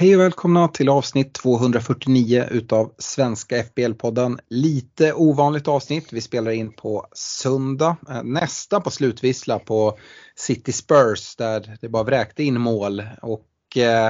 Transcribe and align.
Hej 0.00 0.16
och 0.16 0.22
välkomna 0.22 0.68
till 0.68 0.88
avsnitt 0.88 1.34
249 1.34 2.44
utav 2.50 2.92
Svenska 2.98 3.62
FBL-podden. 3.62 4.38
Lite 4.48 5.12
ovanligt 5.12 5.68
avsnitt. 5.68 6.12
Vi 6.12 6.20
spelar 6.20 6.50
in 6.50 6.72
på 6.72 7.06
söndag, 7.12 7.96
eh, 8.08 8.22
Nästa 8.22 8.22
nästan 8.24 8.82
på 8.82 8.90
slutvissla 8.90 9.58
på 9.58 9.98
City 10.36 10.72
Spurs 10.72 11.36
där 11.36 11.76
det 11.80 11.88
bara 11.88 12.02
vräkte 12.02 12.42
in 12.44 12.60
mål. 12.60 13.02
Och 13.22 13.76
eh, 13.76 14.06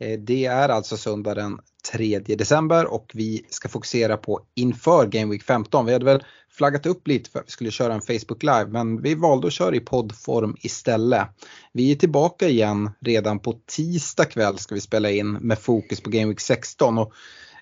eh 0.00 0.18
det 0.18 0.44
är 0.44 0.68
alltså 0.68 0.96
söndag 0.96 1.34
den 1.34 1.58
3 1.92 2.18
december 2.18 2.86
och 2.92 3.10
vi 3.14 3.46
ska 3.50 3.68
fokusera 3.68 4.16
på 4.16 4.40
inför 4.54 5.06
Game 5.06 5.32
Week 5.32 5.42
15. 5.42 5.86
Vi 5.86 5.92
hade 5.92 6.04
väl 6.04 6.24
flaggat 6.58 6.86
upp 6.86 7.08
lite 7.08 7.30
för 7.30 7.38
att 7.38 7.46
vi 7.46 7.50
skulle 7.50 7.70
köra 7.70 7.94
en 7.94 8.00
Facebook 8.00 8.42
Live 8.42 8.66
men 8.66 9.02
vi 9.02 9.14
valde 9.14 9.46
att 9.46 9.52
köra 9.52 9.76
i 9.76 9.80
poddform 9.80 10.56
istället. 10.60 11.28
Vi 11.72 11.92
är 11.92 11.96
tillbaka 11.96 12.48
igen 12.48 12.90
redan 13.00 13.38
på 13.38 13.60
tisdag 13.66 14.24
kväll 14.24 14.58
ska 14.58 14.74
vi 14.74 14.80
spela 14.80 15.10
in 15.10 15.32
med 15.32 15.58
fokus 15.58 16.00
på 16.00 16.10
Game 16.10 16.26
Week 16.26 16.40
16 16.40 16.98
och 16.98 17.12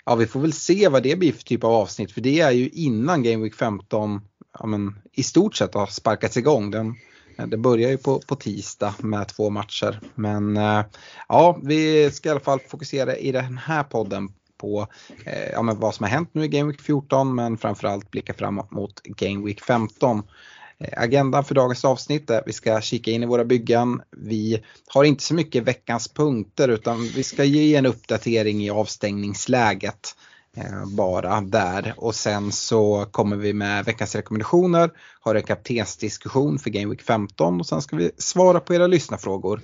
ja, 0.04 0.14
vi 0.14 0.27
får 0.27 0.40
väl 0.40 0.52
se 0.52 0.88
vad 0.88 1.02
det 1.02 1.18
blir 1.18 1.32
för 1.32 1.42
typ 1.42 1.64
av 1.64 1.73
avsnitt 1.73 2.12
för 2.12 2.20
det 2.20 2.40
är 2.40 2.51
ju 2.51 2.68
innan 2.68 3.23
Game 3.23 3.42
Week 3.42 3.54
15 3.54 4.20
ja, 4.59 4.66
men, 4.66 4.98
i 5.12 5.23
stort 5.23 5.56
sett 5.56 5.74
har 5.74 5.87
sparkats 5.87 6.37
igång. 6.37 6.70
Den, 6.70 6.95
det 7.46 7.56
börjar 7.56 7.90
ju 7.90 7.96
på, 7.96 8.20
på 8.20 8.34
tisdag 8.37 8.95
med 8.98 9.29
två 9.29 9.51
matcher 9.51 10.01
men 10.15 10.57
eh, 10.57 10.85
ja, 11.29 11.59
vi 11.63 12.10
ska 12.10 12.29
i 12.29 12.32
alla 12.32 12.40
fall 12.40 12.60
fokusera 12.68 13.16
i 13.16 13.32
den 13.32 13.59
här 13.59 13.82
podden 13.82 14.29
på 14.59 14.87
eh, 15.24 15.51
ja, 15.52 15.62
men 15.62 15.80
vad 15.80 15.95
som 15.95 16.04
har 16.04 16.10
hänt 16.10 16.30
nu 16.32 16.45
i 16.45 16.49
Game 16.49 16.71
Week 16.71 16.80
14 16.80 17.35
men 17.35 17.59
framförallt 17.59 18.10
blicka 18.10 18.35
framåt 18.35 18.71
mot 18.71 19.02
Game 19.02 19.46
Week 19.46 19.60
15. 19.60 20.23
Eh, 20.79 21.02
agendan 21.02 21.45
för 21.45 21.54
dagens 21.54 21.85
avsnitt 21.85 22.30
är 22.30 22.38
att 22.38 22.48
vi 22.48 22.52
ska 22.52 22.80
kika 22.80 23.10
in 23.10 23.23
i 23.23 23.26
våra 23.26 23.45
byggen. 23.45 24.02
Vi 24.16 24.63
har 24.87 25.04
inte 25.04 25.23
så 25.23 25.35
mycket 25.35 25.65
veckans 25.65 26.09
punkter 26.09 26.68
utan 26.68 27.02
vi 27.02 27.23
ska 27.23 27.45
ge 27.45 27.76
en 27.76 27.87
uppdatering 27.87 28.65
i 28.65 28.71
avstängningsläget 28.71 30.16
eh, 30.57 30.87
bara 30.87 31.41
där 31.41 31.95
och 31.96 32.15
sen 32.15 32.52
så 32.52 33.07
kommer 33.10 33.37
vi 33.37 33.52
med 33.52 33.85
veckans 33.85 34.15
rekommendationer, 34.15 34.91
har 35.20 35.35
en 35.35 35.43
kaptensdiskussion 35.43 36.59
för 36.59 36.70
Game 36.70 36.91
Week 36.91 37.02
15 37.02 37.60
och 37.60 37.66
sen 37.66 37.82
ska 37.82 37.96
vi 37.96 38.10
svara 38.18 38.60
på 38.60 38.74
era 38.74 38.87
lyssnarfrågor. 38.87 39.60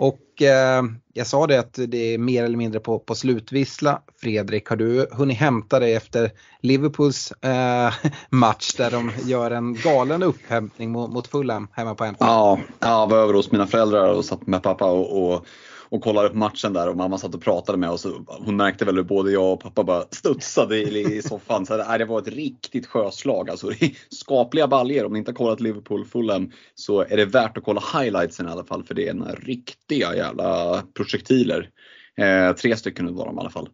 Och 0.00 0.42
eh, 0.42 0.82
jag 1.12 1.26
sa 1.26 1.46
det 1.46 1.60
att 1.60 1.78
det 1.88 2.14
är 2.14 2.18
mer 2.18 2.44
eller 2.44 2.56
mindre 2.56 2.80
på, 2.80 2.98
på 2.98 3.14
slutvissla. 3.14 4.02
Fredrik, 4.20 4.68
har 4.68 4.76
du 4.76 5.06
hunnit 5.12 5.38
hämta 5.38 5.80
dig 5.80 5.94
efter 5.94 6.30
Liverpools 6.60 7.32
eh, 7.32 7.92
match 8.30 8.74
där 8.74 8.90
de 8.90 9.10
gör 9.24 9.50
en 9.50 9.74
galen 9.74 10.22
upphämtning 10.22 10.90
mot, 10.90 11.12
mot 11.12 11.26
Fulham 11.26 11.68
hemma 11.72 11.94
på 11.94 12.04
Anfield? 12.04 12.30
Ja, 12.30 12.58
jag 12.80 13.10
var 13.10 13.18
över 13.18 13.34
hos 13.34 13.52
mina 13.52 13.66
föräldrar 13.66 14.12
och 14.12 14.24
satt 14.24 14.46
med 14.46 14.62
pappa 14.62 14.84
och, 14.84 15.32
och, 15.32 15.46
och 15.90 16.02
kollade 16.02 16.28
upp 16.28 16.34
matchen 16.34 16.72
där 16.72 16.88
och 16.88 16.96
mamma 16.96 17.18
satt 17.18 17.34
och 17.34 17.42
pratade 17.42 17.78
med 17.78 17.90
oss. 17.90 18.06
Hon 18.26 18.56
märkte 18.56 18.84
väl 18.84 18.96
hur 18.96 19.02
både 19.02 19.32
jag 19.32 19.52
och 19.52 19.60
pappa 19.60 19.84
bara 19.84 20.04
studsade 20.10 20.76
i, 20.76 21.16
i 21.16 21.22
soffan. 21.22 21.66
Så 21.66 21.76
det, 21.76 21.98
det 21.98 22.04
var 22.04 22.18
ett 22.18 22.28
riktigt 22.28 22.86
sjöslag. 22.86 23.50
Alltså, 23.50 23.70
skapliga 24.10 24.68
baljer. 24.68 25.06
Om 25.06 25.12
ni 25.12 25.18
inte 25.18 25.30
har 25.30 25.36
kollat 25.36 25.60
Liverpool 25.60 26.04
Fulham 26.04 26.52
så 26.74 27.00
är 27.00 27.16
det 27.16 27.24
värt 27.24 27.58
att 27.58 27.64
kolla 27.64 27.82
highlightsen 27.94 28.48
i 28.48 28.50
alla 28.50 28.64
fall 28.64 28.84
för 28.84 28.94
det 28.94 29.08
är 29.08 29.14
några 29.14 29.34
riktiga 29.34 30.16
jävla 30.16 30.82
projektiler. 30.94 31.68
Eh, 32.16 32.52
tre 32.52 32.76
stycken 32.76 33.14
var 33.14 33.26
de 33.26 33.36
i 33.36 33.40
alla 33.40 33.50
fall. 33.50 33.68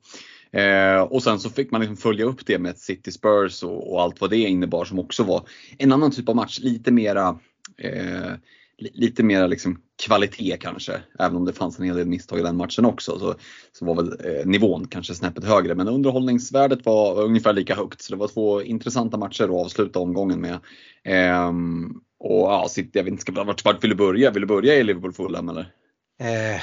Eh, 0.53 1.01
och 1.01 1.23
sen 1.23 1.39
så 1.39 1.51
fick 1.51 1.71
man 1.71 1.81
liksom 1.81 1.97
följa 1.97 2.25
upp 2.25 2.47
det 2.47 2.59
med 2.59 2.71
ett 2.71 2.79
City 2.79 3.13
Spurs 3.13 3.63
och, 3.63 3.93
och, 3.93 4.03
allt 4.03 4.21
vad 4.21 4.31
det 4.31 4.37
innebar 4.37 4.85
som 4.85 4.99
också 4.99 5.23
var 5.23 5.49
en 5.79 5.93
annan 5.93 6.11
typ 6.11 6.29
av 6.29 6.37
match. 6.37 6.59
Lite 6.61 6.93
mera 6.93 7.39
eh, 7.79 8.33
lite 8.79 9.23
mer 9.23 9.49
liksom 9.49 9.81
kvalitet 10.07 10.57
kanske. 10.61 11.01
Även 11.19 11.37
om 11.37 11.45
det 11.45 11.53
fanns 11.53 11.79
en 11.79 11.85
hel 11.85 11.97
del 11.97 12.07
misstag 12.07 12.39
i 12.39 12.43
den 12.43 12.57
matchen 12.57 12.85
också 12.85 13.19
så, 13.19 13.35
så 13.73 13.85
var 13.85 13.95
väl 13.95 14.09
eh, 14.09 14.47
nivån 14.47 14.89
kanske 14.89 15.15
snäppet 15.15 15.45
högre. 15.45 15.75
Men 15.75 15.89
underhållningsvärdet 15.89 16.87
var 16.87 17.23
ungefär 17.23 17.53
lika 17.53 17.75
högt. 17.75 18.03
Så 18.03 18.13
det 18.13 18.19
var 18.19 18.29
två 18.29 18.63
intressanta 18.63 19.17
matcher 19.17 19.45
att 19.45 19.51
avsluta 19.51 19.99
omgången 19.99 20.41
med. 20.41 20.59
Ehm, 21.05 22.01
och 22.19 22.51
ja, 22.51 22.69
jag 22.93 23.05
vet 23.05 23.13
inte, 23.13 23.33
vart, 23.33 23.65
vart 23.65 23.85
vill 23.85 23.91
du 23.91 23.97
börja? 23.97 24.31
Vill 24.31 24.41
du 24.41 24.47
börja 24.47 24.75
i 24.75 24.85
Liverpool 24.85 25.13
Fulham 25.13 25.49
eller? 25.49 25.73
Eh, 26.21 26.61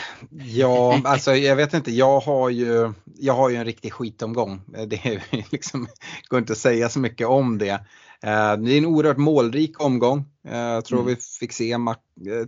ja, 0.57 1.01
alltså 1.05 1.35
jag 1.35 1.55
vet 1.55 1.73
inte. 1.73 1.91
Jag 1.91 2.19
har 2.19 2.49
ju, 2.49 2.93
jag 3.17 3.33
har 3.33 3.49
ju 3.49 3.55
en 3.55 3.65
riktig 3.65 3.93
skitomgång. 3.93 4.61
Det 4.87 5.05
är 5.05 5.23
liksom, 5.51 5.87
går 6.27 6.39
inte 6.39 6.53
att 6.53 6.59
säga 6.59 6.89
så 6.89 6.99
mycket 6.99 7.27
om 7.27 7.57
det. 7.57 7.79
Eh, 8.23 8.57
det 8.57 8.73
är 8.73 8.77
en 8.77 8.85
oerhört 8.85 9.17
målrik 9.17 9.81
omgång. 9.81 10.25
Eh, 10.47 10.57
jag 10.57 10.85
tror 10.85 10.99
mm. 10.99 11.15
vi 11.15 11.21
fick 11.39 11.51
se, 11.51 11.71
eh, 11.71 11.79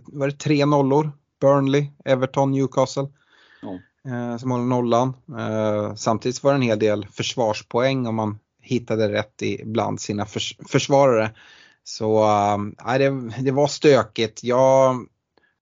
var 0.02 0.26
det 0.26 0.38
tre 0.38 0.66
nollor? 0.66 1.12
Burnley, 1.40 1.86
Everton, 2.04 2.52
Newcastle. 2.52 3.08
Mm. 3.62 4.38
Som 4.38 4.50
håller 4.50 4.64
nollan. 4.64 5.12
Samtidigt 5.96 6.42
var 6.42 6.52
det 6.52 6.56
en 6.56 6.62
hel 6.62 6.78
del 6.78 7.06
försvarspoäng 7.12 8.06
om 8.06 8.14
man 8.14 8.38
hittade 8.62 9.12
rätt 9.12 9.42
i 9.42 9.62
bland 9.64 10.00
sina 10.00 10.26
förs 10.26 10.56
försvarare. 10.68 11.30
Så 11.84 12.24
äh, 12.86 12.98
det, 12.98 13.32
det 13.40 13.50
var 13.50 13.66
stökigt. 13.66 14.44
Jag 14.44 15.06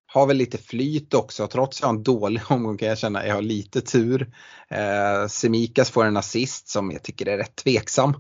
har 0.06 0.26
väl 0.26 0.36
lite 0.36 0.58
flyt 0.58 1.14
också. 1.14 1.46
Trots 1.46 1.78
att 1.78 1.82
jag 1.82 1.88
har 1.88 1.94
en 1.94 2.02
dålig 2.02 2.42
omgång 2.48 2.78
kan 2.78 2.88
jag 2.88 2.98
känna 2.98 3.26
jag 3.26 3.34
har 3.34 3.42
lite 3.42 3.80
tur. 3.80 4.34
Eh, 4.68 5.26
Semikas 5.28 5.90
får 5.90 6.04
en 6.04 6.16
assist 6.16 6.68
som 6.68 6.90
jag 6.90 7.02
tycker 7.02 7.28
är 7.28 7.38
rätt 7.38 7.56
tveksam. 7.56 8.14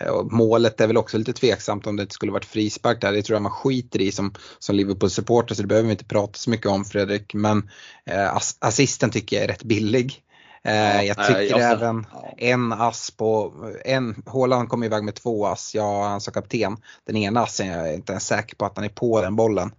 Eh, 0.00 0.22
målet 0.22 0.80
är 0.80 0.86
väl 0.86 0.96
också 0.96 1.18
lite 1.18 1.32
tveksamt 1.32 1.86
om 1.86 1.96
det 1.96 2.12
skulle 2.12 2.32
varit 2.32 2.44
frispark 2.44 3.00
där. 3.00 3.12
Det 3.12 3.22
tror 3.22 3.34
jag 3.34 3.42
man 3.42 3.52
skiter 3.52 4.00
i 4.00 4.12
som, 4.12 4.34
som 4.58 4.76
Liverpool-supporter 4.76 5.54
så 5.54 5.62
det 5.62 5.68
behöver 5.68 5.86
vi 5.86 5.92
inte 5.92 6.04
prata 6.04 6.32
så 6.32 6.50
mycket 6.50 6.66
om 6.66 6.84
Fredrik. 6.84 7.34
Men 7.34 7.70
eh, 8.06 8.38
assisten 8.58 9.10
tycker 9.10 9.36
jag 9.36 9.44
är 9.44 9.48
rätt 9.48 9.64
billig. 9.64 10.22
Eh, 10.64 11.02
jag 11.02 11.26
tycker 11.26 11.40
jag 11.40 11.60
även 11.60 12.06
en 12.36 12.72
ass 12.72 13.10
på, 13.10 13.52
en, 13.84 14.22
Håland 14.26 14.68
kom 14.68 14.84
iväg 14.84 15.04
med 15.04 15.14
två 15.14 15.46
ass, 15.46 15.74
jag 15.74 16.02
han 16.02 16.20
som 16.20 16.32
kapten. 16.32 16.76
Den 17.06 17.16
ena 17.16 17.40
assen 17.40 17.66
jag 17.66 17.88
är 17.88 17.94
inte 17.94 18.12
ens 18.12 18.26
säker 18.26 18.56
på 18.56 18.64
att 18.64 18.76
han 18.76 18.84
är 18.84 18.88
på 18.88 19.22
den 19.22 19.36
bollen. 19.36 19.72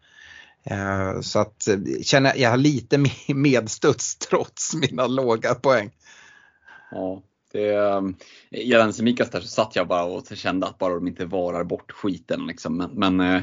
Eh, 0.63 1.21
så 1.21 1.39
att 1.39 1.67
känner 2.03 2.35
jag 2.35 2.49
har 2.49 2.57
lite 2.57 2.97
medstuds 3.27 4.17
trots 4.17 4.75
mina 4.75 5.07
låga 5.07 5.55
poäng. 5.55 5.91
Ja, 6.91 7.21
det, 7.51 7.75
ehm, 7.75 8.15
gällande 8.51 8.93
Semikas 8.93 9.29
där 9.29 9.41
så 9.41 9.47
satt 9.47 9.75
jag 9.75 9.87
bara 9.87 10.03
och 10.03 10.27
kände 10.33 10.67
att 10.67 10.77
bara 10.77 10.93
de 10.93 11.07
inte 11.07 11.25
varar 11.25 11.63
bort 11.63 11.91
skiten 11.91 12.47
liksom. 12.47 12.77
Men, 12.77 12.89
men 12.93 13.35
eh, 13.35 13.41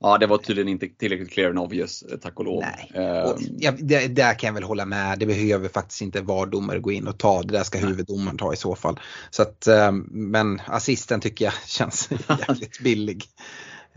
ja, 0.00 0.18
det 0.18 0.26
var 0.26 0.38
tydligen 0.38 0.68
inte 0.68 0.88
tillräckligt 0.88 1.30
clear 1.30 1.50
and 1.50 1.58
obvious, 1.58 2.02
eh, 2.02 2.18
tack 2.18 2.38
och 2.38 2.44
lov. 2.44 2.64
Nej. 2.94 3.22
Och, 3.22 3.38
ja, 3.58 3.72
det, 3.78 4.08
där 4.08 4.34
kan 4.34 4.46
jag 4.46 4.54
väl 4.54 4.62
hålla 4.62 4.84
med. 4.84 5.18
Det 5.18 5.26
behöver 5.26 5.68
faktiskt 5.68 6.02
inte 6.02 6.20
VAR-domare 6.20 6.78
gå 6.78 6.92
in 6.92 7.08
och 7.08 7.18
ta. 7.18 7.42
Det 7.42 7.52
där 7.52 7.64
ska 7.64 7.78
huvuddomaren 7.78 8.38
ta 8.38 8.52
i 8.52 8.56
så 8.56 8.74
fall. 8.74 9.00
Så 9.30 9.42
att, 9.42 9.66
ehm, 9.66 10.06
men 10.10 10.60
assisten 10.66 11.20
tycker 11.20 11.44
jag 11.44 11.54
känns 11.66 12.08
jävligt 12.48 12.80
billig. 12.80 13.24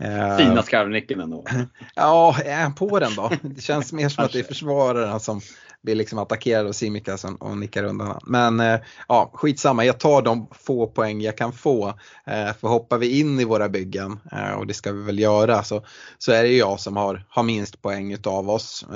Eh, 0.02 0.36
Fina 0.36 0.62
skarvnicken 0.62 1.20
ändå. 1.20 1.44
Ja, 1.94 2.36
är 2.44 2.62
han 2.62 2.74
på 2.74 2.98
den 2.98 3.14
då? 3.14 3.30
Det 3.42 3.60
känns 3.60 3.92
mer 3.92 4.08
som 4.08 4.24
att 4.24 4.32
det 4.32 4.38
är 4.38 4.42
försvararen 4.44 5.20
som 5.20 5.40
blir 5.82 5.94
liksom 5.94 6.18
attackerad 6.18 6.66
av 6.66 6.72
Simikas 6.72 7.24
och 7.24 7.58
nickar 7.58 7.84
undan. 7.84 8.20
Men 8.26 8.60
eh, 8.60 8.80
ja, 9.08 9.30
skitsamma, 9.34 9.84
jag 9.84 10.00
tar 10.00 10.22
de 10.22 10.48
få 10.52 10.86
poäng 10.86 11.20
jag 11.20 11.36
kan 11.36 11.52
få. 11.52 11.88
Eh, 12.26 12.52
för 12.60 12.68
hoppar 12.68 12.98
vi 12.98 13.20
in 13.20 13.40
i 13.40 13.44
våra 13.44 13.68
byggen, 13.68 14.20
och 14.58 14.66
det 14.66 14.74
ska 14.74 14.92
vi 14.92 15.02
väl 15.02 15.18
göra, 15.18 15.62
så, 15.62 15.84
så 16.18 16.32
är 16.32 16.42
det 16.42 16.56
jag 16.56 16.80
som 16.80 16.96
har, 16.96 17.24
har 17.28 17.42
minst 17.42 17.82
poäng 17.82 18.12
utav 18.12 18.50
oss. 18.50 18.86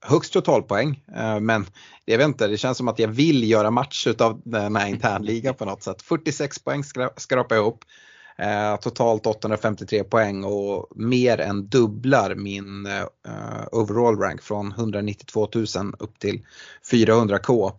Högst 0.00 0.32
totalpoäng, 0.32 1.02
men 1.40 1.66
jag 2.04 2.18
vet 2.18 2.26
inte, 2.26 2.48
det 2.48 2.56
känns 2.56 2.78
som 2.78 2.88
att 2.88 2.98
jag 2.98 3.08
vill 3.08 3.50
göra 3.50 3.70
match 3.70 4.06
utav 4.06 4.40
den 4.44 4.76
här 4.76 4.88
internligan 4.88 5.54
på 5.54 5.64
något 5.64 5.82
sätt. 5.82 6.02
46 6.02 6.58
poäng 6.58 6.84
skrapar 7.16 7.56
jag 7.56 7.62
ihop. 7.62 7.84
Eh, 8.38 8.76
totalt 8.76 9.26
853 9.26 10.04
poäng 10.04 10.44
och 10.44 10.88
mer 10.96 11.40
än 11.40 11.66
dubblar 11.68 12.34
min 12.34 12.86
eh, 12.86 13.64
overall 13.72 14.18
rank 14.18 14.42
från 14.42 14.72
192 14.72 15.48
000 15.54 15.66
upp 15.98 16.18
till 16.18 16.46
400k. 16.92 17.72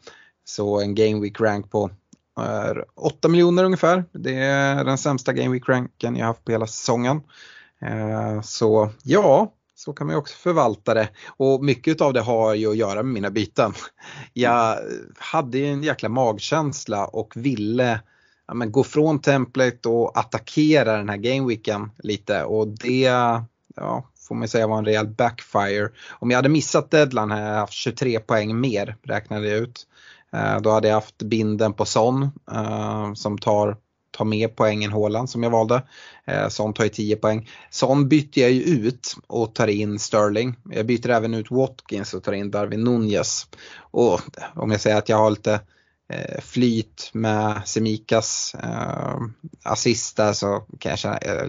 Så 0.46 0.82
en 0.82 0.96
game 0.96 1.20
week 1.22 1.42
rank 1.42 1.72
på 1.72 1.90
eh, 2.40 2.82
8 2.96 3.28
miljoner 3.28 3.64
ungefär. 3.64 4.06
Det 4.12 4.36
är 4.36 4.84
den 4.84 4.98
sämsta 4.98 5.34
game 5.34 5.54
week 5.54 5.70
ranken 5.70 6.16
jag 6.16 6.26
haft 6.26 6.46
på 6.46 6.52
hela 6.52 6.68
säsongen. 6.68 7.22
Eh, 7.82 8.42
så 8.42 8.90
ja, 9.04 9.54
så 9.76 9.94
kan 9.94 10.08
man 10.08 10.14
ju 10.14 10.18
också 10.18 10.36
förvalta 10.36 10.94
det. 10.94 11.10
Och 11.38 11.64
mycket 11.64 12.02
av 12.02 12.14
det 12.14 12.22
har 12.22 12.54
ju 12.54 12.72
att 12.72 12.78
göra 12.78 13.04
med 13.04 13.14
mina 13.14 13.30
byten. 13.30 13.74
Jag 14.34 14.78
hade 15.18 15.60
en 15.60 15.84
jäkla 15.84 16.10
magkänsla 16.10 17.06
och 17.06 17.34
ville 17.36 18.00
ja, 18.48 18.54
men 18.54 18.72
gå 18.72 18.84
från 18.84 19.20
template 19.20 19.90
och 19.90 20.18
attackera 20.18 20.98
den 20.98 21.10
här 21.10 21.18
gameweeken 21.18 21.92
lite 21.98 22.44
och 22.44 22.68
det, 22.68 23.02
ja, 23.76 24.04
får 24.28 24.36
man 24.36 24.48
säga 24.48 24.68
var 24.68 24.78
en 24.78 24.86
rejäl 24.86 25.08
backfire. 25.08 25.90
Om 26.10 26.32
jag 26.32 26.38
hade 26.38 26.50
missat 26.50 26.92
deadline 26.92 27.32
hade 27.32 27.48
jag 27.48 27.60
haft 27.60 27.74
23 27.74 28.20
poäng 28.20 28.60
mer 28.60 28.96
räknade 29.04 29.48
jag 29.48 29.58
ut. 29.58 29.88
Eh, 30.34 30.62
då 30.62 30.72
hade 30.72 30.88
jag 30.88 30.96
haft 30.96 31.18
binden 31.18 31.74
på 31.74 31.86
Son 31.86 32.32
eh, 32.52 33.14
som 33.14 33.38
tar, 33.38 33.78
ta 34.12 34.24
med 34.24 34.56
poängen 34.56 34.92
Håland 34.92 35.30
som 35.30 35.44
jag 35.44 35.50
valde. 35.50 35.84
Eh, 36.26 36.48
Son 36.48 36.74
tar 36.74 36.84
ju 36.84 36.90
10 36.90 37.16
poäng. 37.16 37.50
Son 37.70 38.10
bytte 38.10 38.40
jag 38.40 38.52
ju 38.52 38.62
ut 38.62 39.16
och 39.28 39.56
tar 39.56 39.68
in 39.68 40.00
Sterling. 40.00 40.56
Jag 40.70 40.86
byter 40.86 41.10
även 41.10 41.34
ut 41.34 41.52
Watkins 41.52 42.14
och 42.14 42.24
tar 42.24 42.34
in 42.34 42.52
Darwin 42.52 42.84
Nunez. 42.84 43.48
Och 43.78 44.22
om 44.56 44.72
jag 44.72 44.82
säger 44.82 44.98
att 44.98 45.10
jag 45.10 45.18
har 45.18 45.30
lite 45.30 45.60
Eh, 46.10 46.42
flyt 46.42 47.10
med 47.14 47.62
Semikas 47.66 48.56
eh, 48.64 49.18
assist 49.64 50.18
där 50.18 50.34
så 50.34 50.66
kan 50.80 50.90
jag 50.90 51.00
känna, 51.00 51.20
jag 51.22 51.48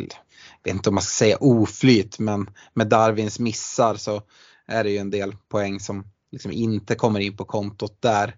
vet 0.65 0.75
inte 0.75 0.89
om 0.89 0.95
man 0.95 1.03
ska 1.03 1.25
säga 1.25 1.37
oflyt 1.41 2.19
men 2.19 2.51
med 2.75 2.89
Darwins 2.89 3.39
missar 3.39 3.95
så 3.95 4.23
är 4.67 4.85
det 4.85 4.91
ju 4.91 4.99
en 4.99 5.11
del 5.11 5.37
poäng 5.49 5.81
som 5.81 6.07
liksom 6.33 6.53
inte 6.53 6.95
kommer 6.95 7.21
in 7.21 7.37
på 7.37 7.45
kontot 7.45 7.97
där. 8.01 8.37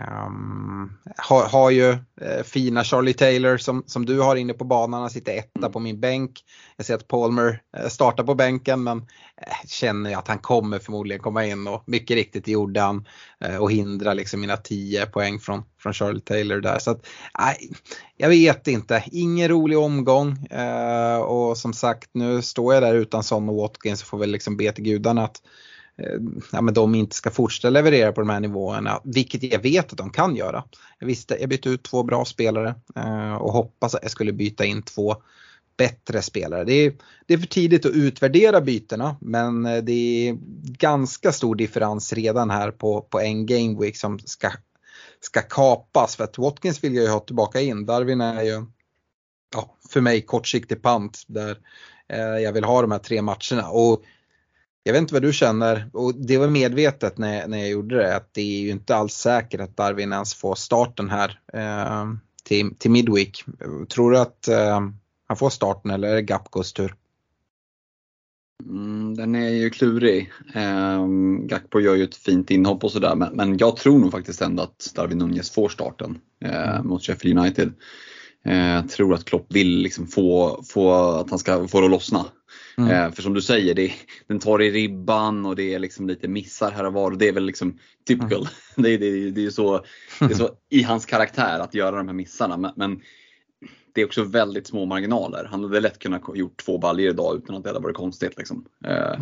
Um, 0.00 0.98
har, 1.16 1.48
har 1.48 1.70
ju 1.70 1.90
eh, 2.20 2.42
fina 2.44 2.84
Charlie 2.84 3.12
Taylor 3.12 3.56
som, 3.56 3.84
som 3.86 4.06
du 4.06 4.20
har 4.20 4.36
inne 4.36 4.52
på 4.52 4.64
banan, 4.64 5.00
han 5.00 5.10
sitter 5.10 5.32
etta 5.32 5.58
mm. 5.58 5.72
på 5.72 5.80
min 5.80 6.00
bänk. 6.00 6.40
Jag 6.76 6.86
ser 6.86 6.94
att 6.94 7.08
Palmer 7.08 7.62
eh, 7.76 7.88
startar 7.88 8.24
på 8.24 8.34
bänken 8.34 8.82
men 8.82 8.98
eh, 8.98 9.66
känner 9.66 10.16
att 10.16 10.28
han 10.28 10.38
kommer 10.38 10.78
förmodligen 10.78 11.22
komma 11.22 11.46
in 11.46 11.66
och 11.68 11.82
mycket 11.86 12.14
riktigt 12.14 12.48
gjorde 12.48 12.80
han 12.80 13.06
eh, 13.44 13.56
och 13.56 13.72
hindra 13.72 14.14
liksom 14.14 14.40
mina 14.40 14.56
10 14.56 15.06
poäng 15.06 15.38
från, 15.38 15.62
från 15.78 15.92
Charlie 15.92 16.20
Taylor 16.20 16.60
där. 16.60 16.78
Så 16.78 16.90
att, 16.90 17.06
jag 18.16 18.28
vet 18.28 18.68
inte, 18.68 19.04
ingen 19.06 19.48
rolig 19.48 19.78
omgång 19.78 20.46
eh, 20.46 21.16
och 21.16 21.58
som 21.58 21.72
sagt 21.72 22.10
nu 22.14 22.42
står 22.42 22.74
jag 22.74 22.82
där 22.82 22.94
utan 22.94 23.22
Son 23.22 23.48
och 23.48 23.56
Watkins 23.56 24.02
och 24.02 24.08
får 24.08 24.18
väl 24.18 24.30
liksom 24.30 24.56
be 24.56 24.72
till 24.72 24.84
gudarna 24.84 25.24
att 25.24 25.42
Eh, 25.98 26.18
ja, 26.52 26.60
men 26.60 26.74
de 26.74 26.94
inte 26.94 27.16
ska 27.16 27.30
fortsätta 27.30 27.70
leverera 27.70 28.12
på 28.12 28.20
de 28.20 28.30
här 28.30 28.40
nivåerna, 28.40 29.00
vilket 29.04 29.42
jag 29.42 29.62
vet 29.62 29.92
att 29.92 29.98
de 29.98 30.10
kan 30.10 30.36
göra. 30.36 30.64
Jag, 30.98 31.06
visste, 31.06 31.36
jag 31.40 31.48
bytte 31.48 31.68
ut 31.68 31.82
två 31.82 32.02
bra 32.02 32.24
spelare 32.24 32.74
eh, 32.96 33.34
och 33.34 33.52
hoppas 33.52 33.94
att 33.94 34.02
jag 34.02 34.10
skulle 34.10 34.32
byta 34.32 34.64
in 34.64 34.82
två 34.82 35.16
bättre 35.76 36.22
spelare. 36.22 36.64
Det 36.64 36.72
är, 36.72 36.92
det 37.26 37.34
är 37.34 37.38
för 37.38 37.46
tidigt 37.46 37.86
att 37.86 37.92
utvärdera 37.92 38.60
bytena 38.60 39.16
men 39.20 39.66
eh, 39.66 39.82
det 39.82 40.28
är 40.28 40.38
ganska 40.78 41.32
stor 41.32 41.54
differens 41.54 42.12
redan 42.12 42.50
här 42.50 42.70
på, 42.70 43.00
på 43.00 43.20
en 43.20 43.46
game 43.46 43.80
week 43.80 43.96
som 43.96 44.18
ska, 44.18 44.50
ska 45.20 45.42
kapas 45.42 46.16
för 46.16 46.24
att 46.24 46.38
Watkins 46.38 46.84
vill 46.84 46.94
jag 46.94 47.04
ju 47.04 47.10
ha 47.10 47.20
tillbaka 47.20 47.60
in. 47.60 47.86
Darwin 47.86 48.20
är 48.20 48.42
ju 48.42 48.64
ja, 49.54 49.76
för 49.90 50.00
mig 50.00 50.22
kortsiktig 50.22 50.82
pant 50.82 51.22
där 51.26 51.58
eh, 52.08 52.18
jag 52.18 52.52
vill 52.52 52.64
ha 52.64 52.82
de 52.82 52.92
här 52.92 52.98
tre 52.98 53.22
matcherna. 53.22 53.68
Och 53.70 54.02
jag 54.82 54.92
vet 54.92 55.00
inte 55.00 55.14
vad 55.14 55.22
du 55.22 55.32
känner 55.32 55.90
och 55.92 56.14
det 56.14 56.38
var 56.38 56.48
medvetet 56.48 57.18
när, 57.18 57.48
när 57.48 57.58
jag 57.58 57.68
gjorde 57.68 57.96
det 57.96 58.16
att 58.16 58.34
det 58.34 58.40
är 58.40 58.60
ju 58.60 58.70
inte 58.70 58.96
alls 58.96 59.14
säkert 59.14 59.60
att 59.60 59.76
Darwin 59.76 60.12
ens 60.12 60.34
får 60.34 60.54
starten 60.54 61.10
här 61.10 61.40
eh, 61.52 62.04
till, 62.44 62.76
till 62.78 62.90
Midweek. 62.90 63.44
Tror 63.88 64.10
du 64.10 64.18
att 64.18 64.48
eh, 64.48 64.80
han 65.28 65.36
får 65.36 65.50
starten 65.50 65.90
eller 65.90 66.08
är 66.08 66.14
det 66.14 66.22
Gapkos 66.22 66.72
tur? 66.72 66.94
Mm, 68.64 69.14
den 69.14 69.34
är 69.34 69.48
ju 69.48 69.70
klurig. 69.70 70.32
Eh, 70.54 71.06
Gakpo 71.40 71.80
gör 71.80 71.94
ju 71.94 72.04
ett 72.04 72.16
fint 72.16 72.50
inhopp 72.50 72.84
och 72.84 72.92
sådär 72.92 73.14
men, 73.14 73.36
men 73.36 73.58
jag 73.58 73.76
tror 73.76 73.98
nog 73.98 74.10
faktiskt 74.10 74.42
ändå 74.42 74.62
att 74.62 74.92
Darwin 74.94 75.18
Nunez 75.18 75.50
får 75.50 75.68
starten 75.68 76.18
eh, 76.44 76.70
mm. 76.70 76.86
mot 76.86 77.02
Sheffield 77.02 77.38
United. 77.38 77.72
Jag 78.44 78.76
eh, 78.76 78.86
tror 78.86 79.14
att 79.14 79.24
Klopp 79.24 79.46
vill 79.48 79.78
liksom 79.78 80.06
få, 80.06 80.62
få 80.68 80.92
att 80.92 81.30
han 81.30 81.38
ska 81.38 81.68
få 81.68 81.80
det 81.80 81.86
att 81.86 81.90
lossna. 81.90 82.26
Mm. 82.78 82.90
Eh, 82.90 83.12
för 83.12 83.22
som 83.22 83.34
du 83.34 83.42
säger, 83.42 83.74
det, 83.74 83.92
den 84.26 84.38
tar 84.38 84.62
i 84.62 84.70
ribban 84.70 85.46
och 85.46 85.56
det 85.56 85.74
är 85.74 85.78
liksom 85.78 86.08
lite 86.08 86.28
missar 86.28 86.70
här 86.70 86.84
och 86.84 86.92
var. 86.92 87.10
Och 87.10 87.18
det 87.18 87.28
är 87.28 87.32
väl 87.32 87.44
liksom 87.44 87.78
typical. 88.06 88.40
Mm. 88.40 88.48
Det, 88.76 88.96
det, 88.96 89.30
det, 89.30 89.46
är 89.46 89.50
så, 89.50 89.84
det 90.18 90.24
är 90.24 90.34
så 90.34 90.50
i 90.70 90.82
hans 90.82 91.06
karaktär 91.06 91.58
att 91.60 91.74
göra 91.74 91.96
de 91.96 92.08
här 92.08 92.14
missarna. 92.14 92.56
Men, 92.56 92.72
men, 92.76 93.00
det 93.94 94.00
är 94.00 94.06
också 94.06 94.24
väldigt 94.24 94.66
små 94.66 94.84
marginaler. 94.84 95.44
Han 95.44 95.62
hade 95.62 95.80
lätt 95.80 95.98
kunnat 95.98 96.22
gjort 96.34 96.56
två 96.64 96.78
baljor 96.78 97.10
idag 97.10 97.36
utan 97.36 97.56
att 97.56 97.62
det 97.62 97.68
hade 97.68 97.80
varit 97.80 97.96
konstigt. 97.96 98.38
Liksom. 98.38 98.66
Eh, 98.84 99.20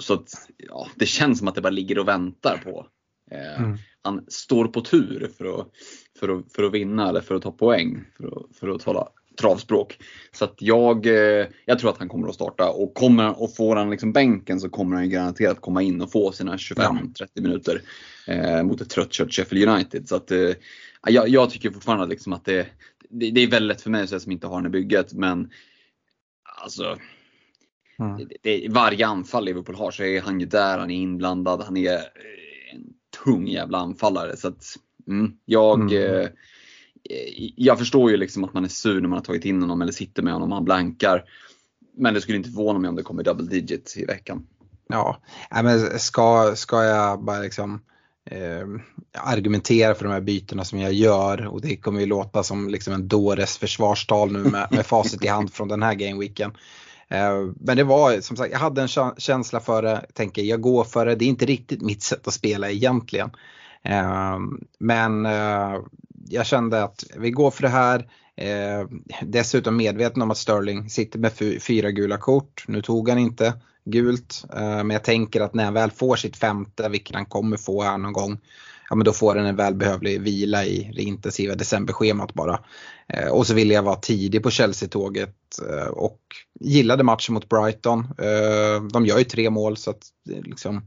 så 0.00 0.14
att, 0.14 0.48
ja, 0.56 0.88
det 0.96 1.06
känns 1.06 1.38
som 1.38 1.48
att 1.48 1.54
det 1.54 1.60
bara 1.60 1.70
ligger 1.70 1.98
och 1.98 2.08
väntar 2.08 2.60
på. 2.64 2.86
Eh, 3.30 3.62
mm. 3.62 3.78
Han 4.02 4.24
står 4.28 4.64
på 4.64 4.80
tur 4.80 5.30
för 5.38 5.60
att, 5.60 5.68
för, 6.18 6.28
att, 6.28 6.52
för 6.52 6.62
att 6.62 6.72
vinna 6.72 7.08
eller 7.08 7.20
för 7.20 7.34
att 7.34 7.42
ta 7.42 7.52
poäng. 7.52 8.04
För 8.16 8.26
att, 8.26 8.56
för 8.56 8.68
att 8.68 8.80
tala 8.80 9.08
travspråk. 9.42 9.98
Så 10.32 10.44
att 10.44 10.54
jag, 10.58 11.06
eh, 11.06 11.46
jag 11.64 11.78
tror 11.78 11.90
att 11.90 11.98
han 11.98 12.08
kommer 12.08 12.28
att 12.28 12.34
starta 12.34 12.70
och 12.70 12.94
kommer 12.94 13.42
och 13.42 13.56
får 13.56 13.76
han 13.76 13.90
liksom 13.90 14.12
bänken 14.12 14.60
så 14.60 14.68
kommer 14.68 14.96
han 14.96 15.10
garanterat 15.10 15.60
komma 15.60 15.82
in 15.82 16.00
och 16.00 16.12
få 16.12 16.32
sina 16.32 16.56
25-30 16.56 17.26
minuter 17.34 17.82
eh, 18.26 18.62
mot 18.62 18.80
ett 18.80 18.90
tröttkört 18.90 19.32
Sheffield 19.32 19.68
United. 19.68 20.08
Så 20.08 20.16
att, 20.16 20.30
eh, 20.30 20.50
jag, 21.06 21.28
jag, 21.28 21.50
tycker 21.50 21.70
fortfarande 21.70 22.06
liksom 22.06 22.32
att 22.32 22.44
det, 22.44 22.66
det, 23.10 23.30
det, 23.30 23.40
är 23.40 23.46
väldigt 23.46 23.80
för 23.80 23.90
mig 23.90 24.08
som 24.08 24.32
inte 24.32 24.46
har 24.46 24.56
den 24.56 24.66
i 24.66 24.70
bygget 24.70 25.12
men 25.12 25.50
alltså 26.62 26.96
mm. 27.98 28.16
det, 28.16 28.36
det, 28.42 28.68
varje 28.70 29.06
anfall 29.06 29.44
Liverpool 29.44 29.76
har 29.76 29.90
så 29.90 30.02
är 30.02 30.20
han 30.20 30.40
ju 30.40 30.46
där, 30.46 30.78
han 30.78 30.90
är 30.90 30.96
inblandad, 30.96 31.62
han 31.62 31.76
är 31.76 31.94
eh, 31.94 32.74
en 32.74 32.84
tung 33.24 33.48
jävla 33.48 33.78
anfallare. 33.78 34.36
Så 34.36 34.48
att, 34.48 34.64
mm, 35.06 35.32
jag 35.44 35.80
mm. 35.92 36.20
Eh, 36.20 36.28
Eh, 37.10 37.50
jag 37.56 37.78
förstår 37.78 38.10
ju 38.10 38.16
liksom 38.16 38.44
att 38.44 38.54
man 38.54 38.64
är 38.64 38.68
sur 38.68 39.00
när 39.00 39.08
man 39.08 39.18
har 39.18 39.24
tagit 39.24 39.44
in 39.44 39.60
honom 39.60 39.82
eller 39.82 39.92
sitter 39.92 40.22
med 40.22 40.32
honom 40.32 40.48
och 40.48 40.56
han 40.56 40.64
blankar. 40.64 41.24
Men 41.96 42.14
det 42.14 42.20
skulle 42.20 42.38
inte 42.38 42.50
förvåna 42.50 42.78
mig 42.78 42.88
om 42.88 42.96
det 42.96 43.02
kommer 43.02 43.22
double 43.22 43.46
digit 43.46 43.94
i 43.96 44.04
veckan. 44.04 44.46
Ja, 44.88 45.22
men 45.50 45.98
ska, 45.98 46.52
ska 46.56 46.84
jag 46.84 47.24
bara 47.24 47.38
liksom 47.38 47.80
eh, 48.30 48.66
argumentera 49.18 49.94
för 49.94 50.04
de 50.04 50.12
här 50.12 50.20
bytena 50.20 50.64
som 50.64 50.78
jag 50.78 50.92
gör 50.92 51.46
och 51.46 51.60
det 51.60 51.76
kommer 51.76 52.00
ju 52.00 52.06
låta 52.06 52.42
som 52.42 52.68
liksom 52.68 52.94
en 52.94 53.08
dåres 53.08 53.58
försvarstal 53.58 54.32
nu 54.32 54.38
med, 54.38 54.68
med 54.70 54.86
facit 54.86 55.24
i 55.24 55.28
hand 55.28 55.52
från 55.52 55.68
den 55.68 55.82
här 55.82 55.94
gameweeken. 55.94 56.52
Eh, 57.08 57.34
men 57.60 57.76
det 57.76 57.84
var 57.84 58.20
som 58.20 58.36
sagt, 58.36 58.52
jag 58.52 58.58
hade 58.58 58.82
en 58.82 58.88
känsla 59.18 59.60
för 59.60 59.82
det, 59.82 60.06
tänker 60.14 60.42
jag 60.42 60.60
går 60.60 60.84
för 60.84 61.06
det, 61.06 61.14
det 61.14 61.24
är 61.24 61.28
inte 61.28 61.46
riktigt 61.46 61.82
mitt 61.82 62.02
sätt 62.02 62.26
att 62.26 62.34
spela 62.34 62.70
egentligen. 62.70 63.30
Eh, 63.84 64.38
men 64.78 65.26
eh, 65.26 65.78
jag 66.32 66.46
kände 66.46 66.82
att 66.82 67.04
vi 67.16 67.30
går 67.30 67.50
för 67.50 67.62
det 67.62 67.68
här. 67.68 68.08
Eh, 68.36 68.88
dessutom 69.22 69.76
medveten 69.76 70.22
om 70.22 70.30
att 70.30 70.38
Sterling 70.38 70.90
sitter 70.90 71.18
med 71.18 71.32
fyra 71.62 71.90
gula 71.90 72.18
kort. 72.18 72.64
Nu 72.68 72.82
tog 72.82 73.08
han 73.08 73.18
inte 73.18 73.54
gult 73.84 74.44
eh, 74.54 74.60
men 74.60 74.90
jag 74.90 75.04
tänker 75.04 75.40
att 75.40 75.54
när 75.54 75.64
han 75.64 75.74
väl 75.74 75.90
får 75.90 76.16
sitt 76.16 76.36
femte, 76.36 76.88
vilket 76.88 77.16
han 77.16 77.26
kommer 77.26 77.56
få 77.56 77.82
här 77.82 77.98
någon 77.98 78.12
gång, 78.12 78.40
ja 78.90 78.96
men 78.96 79.04
då 79.04 79.12
får 79.12 79.36
han 79.36 79.46
en 79.46 79.56
välbehövlig 79.56 80.20
vila 80.20 80.64
i 80.64 80.92
det 80.96 81.02
intensiva 81.02 81.54
decemberschemat 81.54 82.34
bara. 82.34 82.60
Eh, 83.08 83.28
och 83.28 83.46
så 83.46 83.54
ville 83.54 83.74
jag 83.74 83.82
vara 83.82 83.96
tidig 83.96 84.42
på 84.42 84.50
Chelsea-tåget 84.50 85.36
eh, 85.70 85.88
och 85.88 86.20
gillade 86.60 87.04
matchen 87.04 87.34
mot 87.34 87.48
Brighton. 87.48 88.00
Eh, 88.00 88.84
de 88.92 89.06
gör 89.06 89.18
ju 89.18 89.24
tre 89.24 89.50
mål 89.50 89.76
så 89.76 89.90
att 89.90 90.02
liksom 90.24 90.86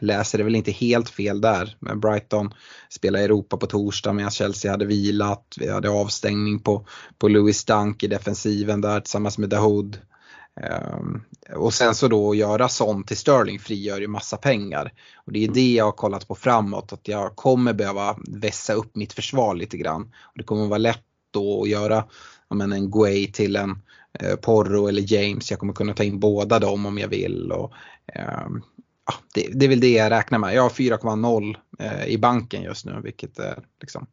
läser 0.00 0.38
det 0.38 0.44
väl 0.44 0.54
inte 0.54 0.70
helt 0.70 1.10
fel 1.10 1.40
där. 1.40 1.76
Men 1.80 2.00
Brighton 2.00 2.54
spelar 2.88 3.20
Europa 3.20 3.56
på 3.56 3.66
torsdag 3.66 4.12
medan 4.12 4.30
Chelsea 4.30 4.70
hade 4.70 4.84
vilat. 4.84 5.54
Vi 5.60 5.70
hade 5.70 5.90
avstängning 5.90 6.58
på, 6.58 6.86
på 7.18 7.28
Louis 7.28 7.64
Dunk 7.64 8.02
i 8.02 8.06
defensiven 8.06 8.80
där 8.80 9.00
tillsammans 9.00 9.38
med 9.38 9.48
Dahoud. 9.48 9.98
Um, 11.00 11.22
och 11.56 11.74
sen 11.74 11.94
så 11.94 12.08
då 12.08 12.34
göra 12.34 12.68
sånt 12.68 13.08
till 13.08 13.16
Sterling 13.16 13.58
frigör 13.58 14.00
ju 14.00 14.08
massa 14.08 14.36
pengar. 14.36 14.92
Och 15.26 15.32
det 15.32 15.44
är 15.44 15.48
det 15.48 15.72
jag 15.72 15.84
har 15.84 15.92
kollat 15.92 16.28
på 16.28 16.34
framåt, 16.34 16.92
att 16.92 17.08
jag 17.08 17.36
kommer 17.36 17.72
behöva 17.72 18.16
vässa 18.28 18.72
upp 18.72 18.96
mitt 18.96 19.12
försvar 19.12 19.54
lite 19.54 19.76
grann. 19.76 20.02
Och 20.02 20.38
det 20.38 20.44
kommer 20.44 20.66
vara 20.66 20.78
lätt 20.78 21.02
då 21.30 21.62
att 21.62 21.68
göra 21.68 22.04
men, 22.48 22.72
en 22.72 22.90
Guay 22.90 23.32
till 23.32 23.56
en 23.56 23.82
eh, 24.20 24.36
Porro 24.36 24.88
eller 24.88 25.12
James. 25.12 25.50
Jag 25.50 25.60
kommer 25.60 25.72
kunna 25.72 25.94
ta 25.94 26.04
in 26.04 26.20
båda 26.20 26.58
dem 26.58 26.86
om 26.86 26.98
jag 26.98 27.08
vill. 27.08 27.52
Och, 27.52 27.72
um, 28.44 28.62
det, 29.34 29.48
det, 29.52 29.66
är 29.66 29.68
väl 29.68 29.80
det 29.80 29.92
jag 29.92 30.10
räknar 30.10 30.38
med. 30.38 30.54
Jag 30.54 30.62
har 30.62 30.70
4,0 30.70 31.56
eh, 31.78 32.06
i 32.06 32.18
banken 32.18 32.62
just 32.62 32.86
nu 32.86 33.00
vilket 33.04 33.38
är, 33.38 33.58
liksom, 33.80 34.06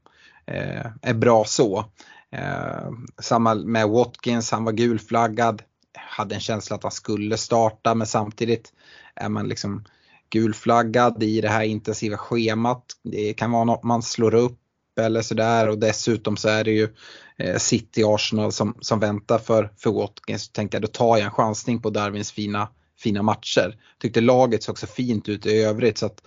eh, 0.46 0.86
är 1.02 1.14
bra 1.14 1.46
så. 1.46 1.86
Eh, 2.32 2.92
samma 3.22 3.56
med 3.56 3.90
Watkins, 3.90 4.52
han 4.52 4.64
var 4.64 4.72
gulflaggad. 4.72 5.62
Hade 5.98 6.36
en 6.36 6.42
känsla 6.42 6.76
att 6.76 6.84
han 6.84 6.92
skulle 6.92 7.38
starta 7.38 7.96
men 7.96 8.08
samtidigt 8.08 8.74
är 9.16 9.30
man 9.30 9.48
liksom 9.48 9.84
gulflaggad 10.30 11.24
i 11.24 11.42
det 11.42 11.50
här 11.50 11.64
intensiva 11.64 12.18
schemat. 12.18 12.86
Det 13.04 13.34
kan 13.34 13.52
vara 13.52 13.64
något 13.64 13.84
man 13.84 14.04
slår 14.04 14.34
upp 14.34 14.60
eller 15.00 15.22
sådär 15.22 15.70
och 15.70 15.78
dessutom 15.78 16.38
så 16.38 16.50
är 16.50 16.64
det 16.64 16.72
ju 16.72 16.90
eh, 17.38 17.58
City 17.58 18.04
Arsenal 18.06 18.52
som, 18.52 18.78
som 18.82 19.00
väntar 19.00 19.38
för, 19.38 19.72
för 19.78 19.92
Watkins. 19.92 20.50
Då 20.50 20.52
tänkte 20.54 20.76
jag 20.76 20.82
då 20.82 20.88
tar 20.88 21.18
jag 21.18 21.26
en 21.26 21.32
chansning 21.32 21.82
på 21.82 21.90
Darwins 21.90 22.32
fina 22.32 22.68
fina 23.04 23.22
matcher. 23.22 23.78
Tyckte 24.00 24.22
laget 24.22 24.64
såg 24.64 24.80
så 24.80 24.88
fint 24.88 25.30
ut 25.30 25.46
i 25.46 25.62
övrigt 25.62 25.98
så 25.98 26.06
att 26.06 26.22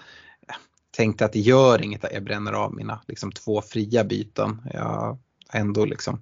jag 0.47 0.57
tänkte 0.97 1.25
att 1.25 1.33
det 1.33 1.41
gör 1.41 1.83
inget 1.83 2.05
att 2.05 2.13
jag 2.13 2.25
bränner 2.25 2.53
av 2.53 2.75
mina 2.75 3.01
liksom, 3.09 3.33
två 3.33 3.63
fria 3.63 4.05
byten. 4.05 4.63
Jag 4.73 5.19
ändå 5.53 5.85
liksom 5.85 6.15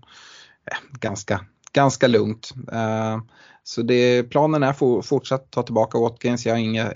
eh, 0.70 0.98
ganska, 1.00 1.44
ganska 1.72 2.06
lugnt. 2.06 2.54
Uh, 2.72 3.22
så 3.62 3.82
det, 3.82 4.22
planen 4.22 4.62
är 4.62 4.72
for, 4.72 5.02
fortsatt 5.02 5.50
ta 5.50 5.62
tillbaka 5.62 5.98
Watkins. 5.98 6.46
Jag 6.46 6.60
inga, 6.60 6.92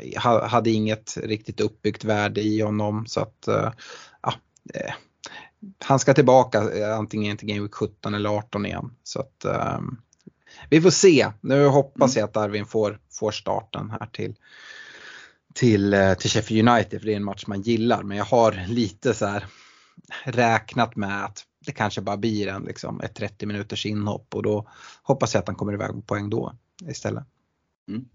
hade 0.46 0.70
inget 0.70 1.16
riktigt 1.16 1.60
uppbyggt 1.60 2.04
värde 2.04 2.40
i 2.40 2.60
honom 2.60 3.06
så 3.06 3.20
att 3.20 3.48
ja, 4.22 4.34
han 5.84 5.98
ska 5.98 6.14
tillbaka 6.14 6.60
antingen 6.94 7.36
till 7.36 7.48
Game 7.48 7.60
Week 7.60 7.74
17 7.74 8.14
eller 8.14 8.30
18 8.30 8.66
igen. 8.66 8.90
Så 9.02 9.20
att, 9.20 9.44
um, 9.78 10.00
vi 10.70 10.80
får 10.80 10.90
se. 10.90 11.26
Nu 11.40 11.66
hoppas 11.66 12.16
jag 12.16 12.24
att 12.24 12.36
Arvin 12.36 12.66
får, 12.66 12.98
får 13.18 13.30
starten 13.30 13.90
här 13.90 14.06
till, 14.06 14.34
till, 15.54 15.94
eh, 15.94 16.14
till 16.14 16.30
Sheffield 16.30 16.68
United 16.68 17.00
för 17.00 17.06
det 17.06 17.12
är 17.12 17.16
en 17.16 17.24
match 17.24 17.44
man 17.46 17.62
gillar. 17.62 18.02
Men 18.02 18.16
jag 18.16 18.24
har 18.24 18.66
lite 18.68 19.14
så 19.14 19.26
här 19.26 19.46
räknat 20.24 20.96
med 20.96 21.24
att 21.24 21.44
det 21.66 21.72
kanske 21.72 22.00
bara 22.00 22.16
blir 22.16 22.48
en, 22.48 22.62
liksom, 22.62 23.00
ett 23.00 23.14
30 23.14 23.46
minuters 23.46 23.86
inhopp 23.86 24.34
och 24.34 24.42
då 24.42 24.68
hoppas 25.02 25.34
jag 25.34 25.40
att 25.40 25.48
han 25.48 25.56
kommer 25.56 25.72
iväg 25.72 25.90
på 25.90 26.00
poäng 26.00 26.30
då 26.30 26.54
istället. 26.88 27.24
Mm. 27.88 28.08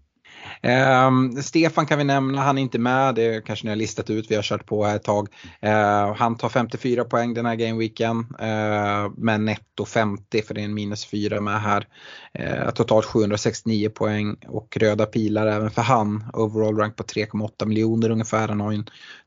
Eh, 0.62 1.10
Stefan 1.42 1.86
kan 1.86 1.98
vi 1.98 2.04
nämna, 2.04 2.42
han 2.42 2.58
är 2.58 2.62
inte 2.62 2.78
med, 2.78 3.14
det 3.14 3.44
kanske 3.44 3.66
ni 3.66 3.70
har 3.70 3.76
listat 3.76 4.10
ut, 4.10 4.30
vi 4.30 4.34
har 4.34 4.42
kört 4.42 4.66
på 4.66 4.84
här 4.84 4.96
ett 4.96 5.04
tag. 5.04 5.28
Eh, 5.60 6.14
han 6.14 6.36
tar 6.36 6.48
54 6.48 7.04
poäng 7.04 7.34
den 7.34 7.46
här 7.46 7.54
gameweeken, 7.54 8.26
eh, 8.40 9.12
men 9.16 9.44
netto 9.44 9.84
50 9.84 10.42
för 10.42 10.54
det 10.54 10.60
är 10.60 10.64
en 10.64 10.74
minus 10.74 11.06
4 11.06 11.40
med 11.40 11.60
här. 11.60 11.86
Eh, 12.32 12.70
totalt 12.70 13.06
769 13.06 13.88
poäng 13.88 14.36
och 14.46 14.76
röda 14.76 15.06
pilar 15.06 15.46
även 15.46 15.70
för 15.70 15.82
han. 15.82 16.24
Overall 16.32 16.76
rank 16.76 16.96
på 16.96 17.02
3,8 17.02 17.66
miljoner 17.66 18.10
ungefär, 18.10 18.48
han 18.48 18.60
har 18.60 18.70
ju 18.72 18.78
en 18.78 18.86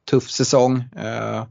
tuff 0.10 0.30
säsong. 0.30 0.84
Ehm, 0.98 1.46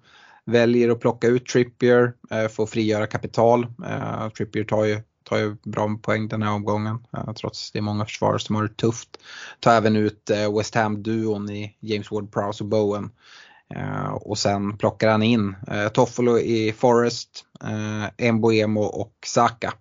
väljer 0.47 0.91
att 0.91 1.01
plocka 1.01 1.27
ut 1.27 1.47
Trippier 1.47 2.13
eh, 2.31 2.49
för 2.49 2.63
att 2.63 2.71
frigöra 2.71 3.07
kapital. 3.07 3.67
Eh, 3.87 4.29
Trippier 4.29 4.65
tar 4.65 4.85
ju, 4.85 5.01
tar 5.28 5.38
ju 5.38 5.56
bra 5.64 5.99
poäng 6.02 6.28
den 6.28 6.42
här 6.42 6.52
omgången 6.52 6.99
trots 7.12 7.40
trots 7.40 7.73
det 7.73 7.78
är 7.78 7.83
många 7.83 8.04
försvarare 8.04 8.38
som 8.38 8.54
har 8.54 8.62
det 8.62 8.76
tufft. 8.76 9.09
Tar 9.61 9.73
även 9.73 9.97
ut 9.97 10.30
eh, 10.30 10.56
West 10.56 10.75
Ham-duon 10.75 11.50
i 11.50 11.76
James 11.80 12.11
Ward-Prowse 12.11 12.61
och 12.61 12.68
Bowen. 12.68 13.11
Eh, 13.75 14.12
och 14.12 14.38
sen 14.38 14.78
plockar 14.78 15.11
han 15.11 15.23
in 15.23 15.56
Toffolo 15.92 16.38
i 16.38 16.73
Forest, 16.73 17.45
Mboemo 18.33 18.80
och 18.80 19.12
Saka. 19.26 19.73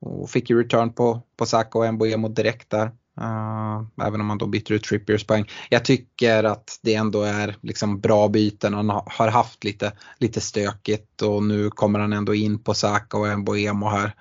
Och 0.00 0.30
fick 0.30 0.50
ju 0.50 0.62
return 0.62 0.92
på, 0.92 1.22
på 1.36 1.46
Saka 1.46 1.78
och 1.78 1.94
Mboemo 1.94 2.28
direkt 2.28 2.70
där. 2.70 2.90
Uh, 3.20 4.06
även 4.06 4.20
om 4.20 4.26
man 4.26 4.38
då 4.38 4.46
byter 4.46 4.72
ut 4.72 4.84
Trippiers 4.84 5.24
poäng. 5.24 5.44
Jag 5.68 5.84
tycker 5.84 6.44
att 6.44 6.78
det 6.82 6.94
ändå 6.94 7.22
är 7.22 7.56
liksom 7.60 8.00
bra 8.00 8.28
byten. 8.28 8.74
Han 8.74 8.90
har 8.90 9.28
haft 9.28 9.64
lite, 9.64 9.92
lite 10.18 10.40
stökigt 10.40 11.22
och 11.22 11.42
nu 11.42 11.70
kommer 11.70 11.98
han 11.98 12.12
ändå 12.12 12.34
in 12.34 12.58
på 12.58 12.74
Saka 12.74 13.16
och 13.16 13.38
Mboemo 13.38 13.88
här. 13.88 14.14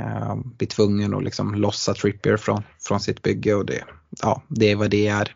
Uh, 0.00 0.36
blir 0.44 0.68
tvungen 0.68 1.14
att 1.14 1.24
liksom 1.24 1.54
lossa 1.54 1.94
Trippier 1.94 2.36
från, 2.36 2.62
från 2.80 3.00
sitt 3.00 3.22
bygge 3.22 3.54
och 3.54 3.66
det, 3.66 3.84
ja, 4.22 4.42
det 4.48 4.70
är 4.70 4.76
vad 4.76 4.90
det 4.90 5.06
är. 5.06 5.34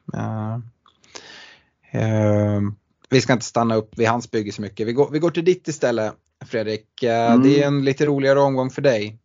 Uh, 1.94 2.70
vi 3.10 3.20
ska 3.20 3.32
inte 3.32 3.44
stanna 3.44 3.74
upp 3.74 3.98
vid 3.98 4.08
hans 4.08 4.30
bygge 4.30 4.52
så 4.52 4.62
mycket. 4.62 4.86
Vi 4.86 4.92
går, 4.92 5.10
vi 5.10 5.18
går 5.18 5.30
till 5.30 5.44
ditt 5.44 5.68
istället 5.68 6.12
Fredrik. 6.44 7.02
Mm. 7.02 7.42
Det 7.42 7.62
är 7.62 7.66
en 7.66 7.84
lite 7.84 8.06
roligare 8.06 8.40
omgång 8.40 8.70
för 8.70 8.82
dig. 8.82 9.18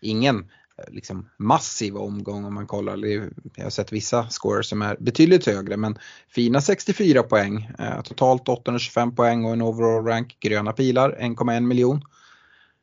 ingen 0.00 0.44
liksom 0.88 1.28
massiv 1.36 1.96
omgång 1.96 2.44
om 2.44 2.54
man 2.54 2.66
kollar. 2.66 2.96
Jag 3.54 3.64
har 3.64 3.70
sett 3.70 3.92
vissa 3.92 4.28
scores 4.28 4.68
som 4.68 4.82
är 4.82 4.96
betydligt 5.00 5.46
högre 5.46 5.76
men 5.76 5.98
fina 6.28 6.60
64 6.60 7.22
poäng. 7.22 7.70
Eh, 7.78 8.02
totalt 8.02 8.48
825 8.48 9.14
poäng 9.14 9.44
och 9.44 9.52
en 9.52 9.62
overall 9.62 10.04
rank 10.04 10.36
gröna 10.40 10.72
pilar 10.72 11.16
1,1 11.20 11.60
miljon. 11.60 12.02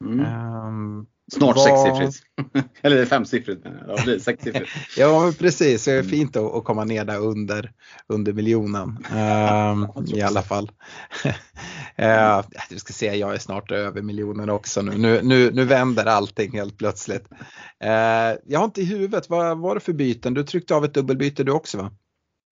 Mm. 0.05 1.05
Snart 1.33 1.55
var... 1.55 1.63
sexsiffrigt. 1.63 2.23
Eller 2.81 3.05
femsiffrigt 3.05 3.63
menar 3.63 3.85
jag. 3.87 4.07
Ja, 4.07 4.19
sexsiffrigt. 4.19 4.71
ja 4.97 5.33
precis, 5.39 5.85
det 5.85 5.91
är 5.91 6.03
fint 6.03 6.35
att, 6.35 6.63
komma 6.63 6.83
ner 6.83 7.05
där 7.05 7.19
under, 7.19 7.71
under 8.07 8.33
miljonen. 8.33 8.97
Um, 9.11 10.05
I 10.07 10.21
alla 10.21 10.41
fall. 10.41 10.71
uh, 11.99 12.41
du 12.69 12.79
ska 12.79 12.93
se, 12.93 13.15
jag 13.15 13.33
är 13.33 13.37
snart 13.37 13.71
över 13.71 14.01
miljonen 14.01 14.49
också 14.49 14.81
nu. 14.81 14.97
Nu, 14.97 15.19
nu, 15.23 15.51
nu 15.51 15.65
vänder 15.65 16.05
allting 16.05 16.51
helt 16.51 16.77
plötsligt. 16.77 17.27
Uh, 17.83 18.39
jag 18.45 18.59
har 18.59 18.65
inte 18.65 18.81
i 18.81 18.85
huvudet, 18.85 19.29
vad 19.29 19.57
var 19.57 19.75
det 19.75 19.81
för 19.81 19.93
byten? 19.93 20.33
Du 20.33 20.43
tryckte 20.43 20.75
av 20.75 20.85
ett 20.85 20.93
dubbelbyte 20.93 21.43
du 21.43 21.51
också 21.51 21.77
va? 21.77 21.91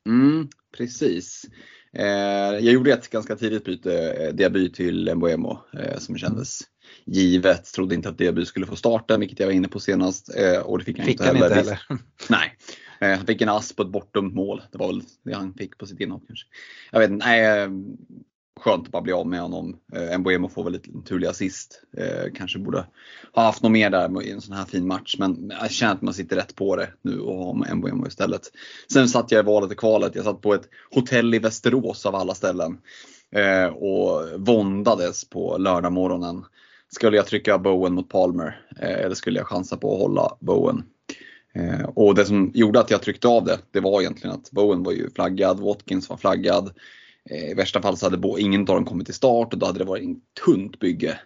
Mm, 0.07 0.47
precis. 0.77 1.45
Uh, 1.97 2.03
jag 2.65 2.73
gjorde 2.73 2.93
ett 2.93 3.09
ganska 3.09 3.35
tidigt 3.35 3.65
byte, 3.65 4.31
debut 4.31 4.73
till 4.73 5.15
Mboemo 5.15 5.59
som 5.97 6.17
kändes 6.17 6.59
givet. 7.05 7.65
Trodde 7.73 7.95
inte 7.95 8.09
att 8.09 8.17
Deby 8.17 8.45
skulle 8.45 8.65
få 8.65 8.75
starten, 8.75 9.19
vilket 9.19 9.39
jag 9.39 9.47
var 9.47 9.53
inne 9.53 9.67
på 9.67 9.79
senast. 9.79 10.35
Eh, 10.35 10.59
och 10.59 10.79
det 10.79 10.85
fick 10.85 10.97
han 10.97 11.05
fick 11.05 11.13
inte 11.13 11.25
heller. 11.25 11.45
Inte 11.45 11.55
heller. 11.55 11.79
Nej. 12.29 12.57
Eh, 13.01 13.17
han 13.17 13.25
fick 13.25 13.41
en 13.41 13.49
ass 13.49 13.73
på 13.73 13.83
ett 13.83 13.89
bortdömt 13.89 14.33
mål. 14.33 14.61
Det 14.71 14.77
var 14.77 14.87
väl 14.87 15.01
det 15.23 15.33
han 15.33 15.53
fick 15.53 15.77
på 15.77 15.85
sitt 15.85 15.99
inhopp 15.99 16.23
kanske. 16.27 16.45
Jag 16.91 16.99
vet 16.99 17.09
inte, 17.09 17.25
nej, 17.25 17.61
eh, 17.63 17.69
skönt 18.59 18.85
att 18.85 18.91
bara 18.91 19.01
bli 19.01 19.13
av 19.13 19.27
med 19.27 19.41
honom. 19.41 19.77
Eh, 19.93 20.17
Mbuemo 20.17 20.49
får 20.49 20.63
väl 20.63 20.73
lite 20.73 20.89
turlig 21.07 21.27
assist. 21.27 21.81
Eh, 21.97 22.33
kanske 22.35 22.59
borde 22.59 22.85
ha 23.33 23.43
haft 23.43 23.63
något 23.63 23.71
mer 23.71 23.89
där 23.89 24.23
i 24.23 24.31
en 24.31 24.41
sån 24.41 24.55
här 24.55 24.65
fin 24.65 24.87
match. 24.87 25.15
Men 25.19 25.53
jag 25.61 25.71
känner 25.71 25.93
att 25.93 26.01
man 26.01 26.13
sitter 26.13 26.35
rätt 26.35 26.55
på 26.55 26.75
det 26.75 26.89
nu 27.01 27.19
och 27.19 27.45
har 27.45 27.53
med 27.53 27.77
Mbuemo 27.77 28.07
istället. 28.07 28.41
Sen 28.93 29.09
satt 29.09 29.31
jag 29.31 29.43
i 29.43 29.45
valet 29.45 29.71
och 29.71 29.77
kvalet. 29.77 30.15
Jag 30.15 30.25
satt 30.25 30.41
på 30.41 30.53
ett 30.53 30.69
hotell 30.91 31.33
i 31.33 31.39
Västerås 31.39 32.05
av 32.05 32.15
alla 32.15 32.35
ställen. 32.35 32.77
Eh, 33.35 33.65
och 33.65 34.41
våndades 34.47 35.29
på 35.29 35.57
lördagmorgonen. 35.57 36.45
Skulle 36.91 37.17
jag 37.17 37.27
trycka 37.27 37.57
Bowen 37.57 37.93
mot 37.93 38.09
Palmer 38.09 38.61
eh, 38.79 38.99
eller 38.99 39.15
skulle 39.15 39.39
jag 39.39 39.47
chansa 39.47 39.77
på 39.77 39.93
att 39.93 39.99
hålla 40.01 40.37
Bowen? 40.39 40.83
Eh, 41.53 41.83
och 41.83 42.15
det 42.15 42.25
som 42.25 42.51
gjorde 42.53 42.79
att 42.79 42.91
jag 42.91 43.01
tryckte 43.01 43.27
av 43.27 43.45
det, 43.45 43.59
det 43.71 43.79
var 43.79 44.01
egentligen 44.01 44.35
att 44.35 44.51
Bowen 44.51 44.83
var 44.83 44.91
ju 44.91 45.09
flaggad, 45.09 45.59
Watkins 45.59 46.09
var 46.09 46.17
flaggad. 46.17 46.73
Eh, 47.29 47.51
I 47.51 47.53
värsta 47.53 47.81
fall 47.81 47.97
så 47.97 48.09
hade 48.09 48.41
ingen 48.41 48.61
av 48.61 48.65
dem 48.65 48.85
kommit 48.85 49.05
till 49.05 49.15
start 49.15 49.53
och 49.53 49.59
då 49.59 49.65
hade 49.65 49.79
det 49.79 49.85
varit 49.85 50.17
ett 50.17 50.43
tunt 50.45 50.79
bygge. 50.79 51.19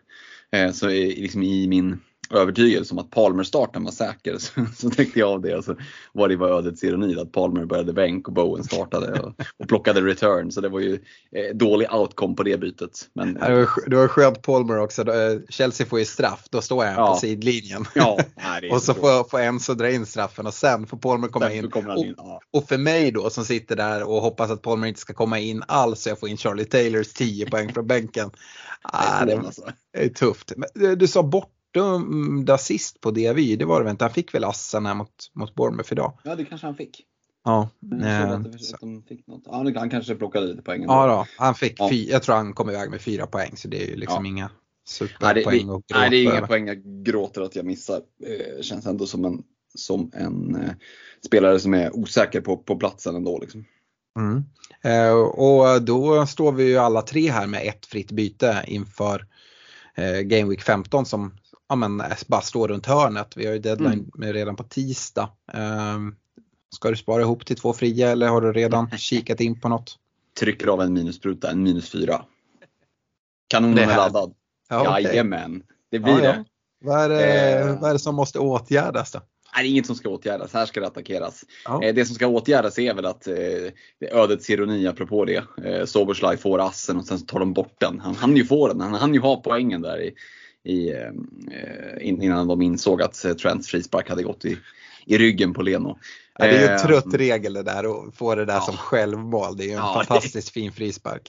Så 0.73 0.87
liksom 0.87 1.43
i 1.43 1.67
min 1.67 1.99
övertygelse 2.29 2.93
om 2.93 2.99
att 2.99 3.09
Palmer-starten 3.09 3.83
var 3.83 3.91
säker 3.91 4.37
så, 4.37 4.65
så 4.75 4.89
täckte 4.89 5.19
jag 5.19 5.29
av 5.29 5.41
det 5.41 5.55
och 5.55 5.63
så 5.63 5.75
var 6.11 6.29
det 6.29 6.35
var 6.35 6.49
ödets 6.49 6.83
ironi 6.83 7.19
att 7.19 7.31
Palmer 7.31 7.65
började 7.65 7.93
bänk 7.93 8.27
och 8.27 8.33
Bowen 8.33 8.63
startade 8.63 9.19
och, 9.19 9.33
och 9.57 9.67
plockade 9.67 10.01
return. 10.01 10.51
Så 10.51 10.61
det 10.61 10.69
var 10.69 10.79
ju 10.79 10.93
eh, 11.35 11.55
dålig 11.55 11.93
outcome 11.93 12.35
på 12.35 12.43
det 12.43 12.57
bytet. 12.57 13.09
Men, 13.13 13.33
det, 13.33 13.39
var, 13.39 13.89
det 13.89 13.95
var 13.95 14.07
skönt 14.07 14.41
Palmer 14.41 14.79
också. 14.79 15.01
Eh, 15.01 15.39
Chelsea 15.49 15.87
får 15.87 15.99
ju 15.99 16.05
straff, 16.05 16.45
då 16.49 16.61
står 16.61 16.85
jag 16.85 16.93
ja. 16.93 17.13
på 17.13 17.19
sidlinjen. 17.19 17.85
Ja, 17.95 18.19
nej, 18.35 18.71
och 18.71 18.81
så 18.81 18.93
får, 18.93 19.29
får 19.29 19.39
Enzo 19.39 19.73
dra 19.73 19.91
in 19.91 20.05
straffen 20.05 20.47
och 20.47 20.53
sen 20.53 20.87
får 20.87 20.97
Palmer 20.97 21.27
komma 21.27 21.51
in. 21.51 21.65
in. 21.65 21.71
Ja. 22.17 22.41
Och, 22.51 22.59
och, 22.61 22.67
för 22.67 22.77
mig 22.77 23.11
då 23.11 23.29
som 23.29 23.45
sitter 23.45 23.75
där 23.75 24.03
och 24.03 24.21
hoppas 24.21 24.51
att 24.51 24.61
Palmer 24.61 24.87
inte 24.87 24.99
ska 24.99 25.13
komma 25.13 25.39
in 25.39 25.63
alls 25.67 26.01
så 26.01 26.09
jag 26.09 26.19
får 26.19 26.29
in 26.29 26.37
Charlie 26.37 26.65
Taylors 26.65 27.13
10 27.13 27.49
poäng 27.49 27.73
från 27.73 27.87
bänken. 27.87 28.31
Ah, 28.85 29.25
det, 29.25 29.37
alltså. 29.37 29.61
det 29.93 30.03
är 30.03 30.09
tufft. 30.09 30.53
Men, 30.57 30.89
eh, 30.89 30.91
du 30.91 31.07
sa 31.07 31.23
bort 31.23 31.51
dömd 31.73 32.49
assist 32.49 33.01
på 33.01 33.11
DVY, 33.11 33.55
det 33.55 33.65
var 33.65 33.79
det 33.79 33.83
väl 33.83 33.91
inte? 33.91 34.03
Han 34.03 34.13
fick 34.13 34.33
väl 34.33 34.43
assen 34.43 34.85
här 34.85 34.93
mot, 34.93 35.31
mot 35.33 35.55
Bournemouth 35.55 35.93
idag? 35.93 36.19
Ja, 36.23 36.35
det 36.35 36.45
kanske 36.45 36.67
han 36.67 36.75
fick. 36.75 37.05
Ja. 37.43 37.69
Att, 38.01 38.45
att. 38.45 39.41
Ja, 39.45 39.79
han 39.79 39.89
kanske 39.89 40.15
plockade 40.15 40.47
lite 40.47 40.61
poäng. 40.61 40.83
Ja, 40.83 41.07
då. 41.07 41.25
han 41.37 41.55
fick 41.55 41.79
ja. 41.79 41.89
Fy, 41.89 42.09
jag 42.09 42.23
tror 42.23 42.35
han 42.35 42.53
kom 42.53 42.69
iväg 42.69 42.89
med 42.89 43.01
fyra 43.01 43.27
poäng 43.27 43.57
så 43.57 43.67
det 43.67 43.83
är 43.83 43.87
ju 43.87 43.95
liksom 43.95 44.25
ja. 44.25 44.31
inga 44.31 44.49
superpoäng 44.85 45.67
nej, 45.67 45.81
det, 45.87 45.95
nej, 45.95 46.09
det 46.09 46.15
är 46.17 46.23
inga 46.23 46.47
poäng 46.47 46.67
jag 46.67 47.03
gråter 47.05 47.41
att 47.41 47.55
jag 47.55 47.65
missar. 47.65 48.01
Eh, 48.25 48.61
känns 48.61 48.85
ändå 48.85 49.05
som 49.05 49.25
en, 49.25 49.43
som 49.75 50.11
en 50.13 50.55
eh, 50.55 50.71
spelare 51.25 51.59
som 51.59 51.73
är 51.73 51.95
osäker 51.95 52.41
på, 52.41 52.57
på 52.57 52.75
platsen 52.75 53.15
ändå. 53.15 53.39
Liksom. 53.39 53.65
Mm. 54.19 54.43
Eh, 54.81 55.13
och 55.13 55.81
då 55.81 56.25
står 56.25 56.51
vi 56.51 56.63
ju 56.63 56.77
alla 56.77 57.01
tre 57.01 57.31
här 57.31 57.47
med 57.47 57.67
ett 57.67 57.85
fritt 57.85 58.11
byte 58.11 58.63
inför 58.67 59.25
eh, 59.95 60.19
Game 60.19 60.49
Week 60.49 60.61
15 60.61 61.05
som 61.05 61.31
ja, 61.73 61.77
men, 61.77 62.01
eh, 62.01 62.17
bara 62.27 62.41
står 62.41 62.67
runt 62.67 62.85
hörnet. 62.85 63.37
Vi 63.37 63.45
har 63.45 63.53
ju 63.53 63.59
deadline 63.59 64.11
mm. 64.17 64.33
redan 64.33 64.55
på 64.55 64.63
tisdag. 64.63 65.29
Um, 65.53 66.15
ska 66.75 66.89
du 66.89 66.95
spara 66.95 67.21
ihop 67.21 67.45
till 67.45 67.55
två 67.55 67.73
fria 67.73 68.11
eller 68.11 68.27
har 68.27 68.41
du 68.41 68.53
redan 68.53 68.89
kikat 68.97 69.39
in 69.39 69.59
på 69.59 69.69
något? 69.69 69.97
Trycker 70.39 70.67
av 70.67 70.81
en 70.81 70.93
minusspruta, 70.93 71.51
en 71.51 71.63
minus 71.63 71.89
fyra. 71.89 72.25
Kanonen 73.47 73.89
är 73.89 73.97
laddad. 73.97 74.33
Ja, 74.69 74.81
okay. 74.81 75.03
Jajamän, 75.03 75.63
det 75.91 75.99
blir 75.99 76.13
ja, 76.13 76.21
det. 76.21 76.27
Ja. 76.37 76.45
Vad, 76.81 77.03
är 77.03 77.09
det 77.09 77.59
eh. 77.59 77.79
vad 77.79 77.89
är 77.89 77.93
det 77.93 77.99
som 77.99 78.15
måste 78.15 78.39
åtgärdas 78.39 79.11
då? 79.11 79.19
Nej, 79.55 79.63
det 79.63 79.69
är 79.69 79.71
inget 79.71 79.85
som 79.85 79.95
ska 79.95 80.09
åtgärdas. 80.09 80.53
Här 80.53 80.65
ska 80.65 80.79
det 80.79 80.87
attackeras. 80.87 81.43
Ja. 81.65 81.83
Eh, 81.83 81.95
det 81.95 82.05
som 82.05 82.15
ska 82.15 82.27
åtgärdas 82.27 82.79
är 82.79 82.93
väl 82.93 83.05
att 83.05 83.27
eh, 83.27 83.35
ödets 84.11 84.49
ironi 84.49 84.87
apropå 84.87 85.25
det. 85.25 85.43
Soberslaj 85.89 86.37
får 86.37 86.59
assen 86.59 86.97
och 86.97 87.05
sen 87.05 87.25
tar 87.25 87.39
de 87.39 87.53
bort 87.53 87.75
den. 87.79 87.99
Han 87.99 88.15
hann 88.15 88.37
ju 88.37 88.45
få 88.45 88.67
den. 88.67 88.81
Han 88.81 88.93
hann 88.93 89.13
ju 89.13 89.19
ha 89.19 89.41
poängen 89.41 89.81
där 89.81 90.01
i, 90.01 90.13
i, 90.65 90.91
eh, 90.91 91.11
innan 92.01 92.47
de 92.47 92.61
insåg 92.61 93.01
att 93.01 93.25
Trents 93.41 93.67
frispark 93.67 94.09
hade 94.09 94.23
gått 94.23 94.45
i, 94.45 94.57
i 95.05 95.17
ryggen 95.17 95.53
på 95.53 95.61
Leno. 95.61 95.97
Ja, 96.39 96.45
det 96.45 96.51
är 96.57 96.59
ju 96.61 96.67
en 96.67 96.73
Eh, 96.73 96.81
trött 96.81 97.13
regel 97.13 97.53
det 97.53 97.63
där 97.63 98.07
att 98.07 98.15
få 98.15 98.35
det 98.35 98.45
där 98.45 98.53
Ja. 98.53 98.61
som 98.61 98.77
självmål. 98.77 99.57
Det 99.57 99.63
är 99.63 99.65
ju 99.65 99.71
en 99.71 99.77
Ja, 99.77 99.99
det- 99.99 100.05
fantastiskt 100.05 100.49
fin 100.49 100.71
frispark. 100.71 101.21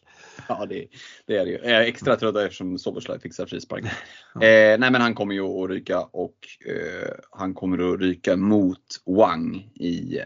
Ja, 0.49 0.67
det, 0.69 0.87
det 1.27 1.37
är 1.37 1.45
det 1.45 1.51
ju. 1.51 1.57
Jag 1.63 1.71
är 1.71 1.81
extra 1.81 2.17
trött 2.17 2.37
eftersom 2.37 2.79
Soboslaj 2.79 3.21
fixar 3.21 3.47
frispark. 3.47 3.85
Eh, 4.35 4.79
nej, 4.79 4.91
men 4.91 4.95
han 5.01 5.15
kommer 5.15 5.35
ju 5.35 5.43
att 5.43 5.71
ryka 5.71 6.01
och 6.01 6.35
eh, 6.69 7.09
han 7.31 7.55
kommer 7.55 7.95
att 7.95 8.01
ryka 8.01 8.37
mot 8.37 8.79
Wang 9.07 9.69
i 9.75 10.19
eh, 10.19 10.25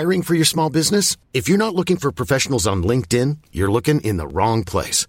Hiring 0.00 0.22
for 0.22 0.34
your 0.36 0.44
small 0.44 0.70
business? 0.72 1.18
If 1.32 1.48
you're 1.48 1.58
not 1.58 1.74
looking 1.74 1.96
for 1.96 2.12
professionals 2.12 2.66
on 2.66 2.82
LinkedIn, 2.86 3.36
you're 3.52 3.72
looking 3.72 4.00
in 4.00 4.18
the 4.18 4.26
wrong 4.26 4.64
place. 4.64 5.08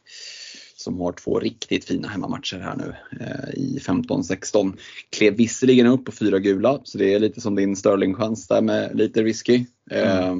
Som 0.91 0.99
har 0.99 1.11
två 1.11 1.39
riktigt 1.39 1.85
fina 1.85 2.07
hemmamatcher 2.07 2.59
här 2.59 2.75
nu 2.75 2.95
eh, 3.19 3.59
i 3.59 3.79
15-16. 3.79 4.77
Klev 5.09 5.33
visserligen 5.33 5.87
upp 5.87 6.05
på 6.05 6.11
fyra 6.11 6.39
gula, 6.39 6.79
så 6.83 6.97
det 6.97 7.13
är 7.13 7.19
lite 7.19 7.41
som 7.41 7.55
din 7.55 7.75
Sterling-chans 7.75 8.47
där 8.47 8.61
med 8.61 8.95
lite 8.95 9.23
risky. 9.23 9.65
Eh, 9.91 10.35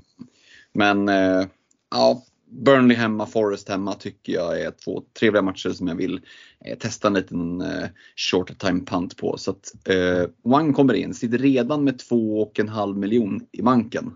Men 0.73 1.09
eh, 1.09 1.45
ja, 1.91 2.23
Burnley 2.49 2.97
hemma, 2.97 3.25
Forest 3.25 3.69
hemma 3.69 3.93
tycker 3.93 4.33
jag 4.33 4.61
är 4.61 4.71
två 4.71 5.03
trevliga 5.19 5.41
matcher 5.41 5.69
som 5.69 5.87
jag 5.87 5.95
vill 5.95 6.21
eh, 6.65 6.77
testa 6.77 7.07
en 7.07 7.13
liten 7.13 7.61
eh, 7.61 7.87
short 8.15 8.59
time 8.59 8.81
punt 8.85 9.17
på. 9.17 9.37
Så 9.37 9.51
att 9.51 9.87
eh, 9.87 10.29
Wang 10.43 10.73
kommer 10.73 10.93
in, 10.93 11.13
sitter 11.13 11.37
redan 11.37 11.83
med 11.83 11.99
två 11.99 12.41
och 12.41 12.59
en 12.59 12.69
halv 12.69 12.97
miljon 12.97 13.41
i 13.51 13.61
banken. 13.61 14.13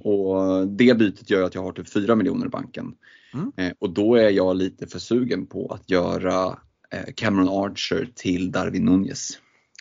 Och 0.00 0.68
det 0.68 0.98
bytet 0.98 1.30
gör 1.30 1.42
att 1.42 1.54
jag 1.54 1.62
har 1.62 1.72
typ 1.72 1.92
4 1.92 2.14
miljoner 2.14 2.46
i 2.46 2.48
banken. 2.48 2.94
Mm. 3.34 3.52
Eh, 3.56 3.72
och 3.78 3.90
då 3.90 4.14
är 4.14 4.30
jag 4.30 4.56
lite 4.56 4.86
för 4.86 4.98
sugen 4.98 5.46
på 5.46 5.66
att 5.66 5.90
göra 5.90 6.58
eh, 6.90 7.14
Cameron 7.16 7.48
Archer 7.48 8.08
till 8.14 8.50
Darwin 8.50 8.84
Nunez. 8.84 9.38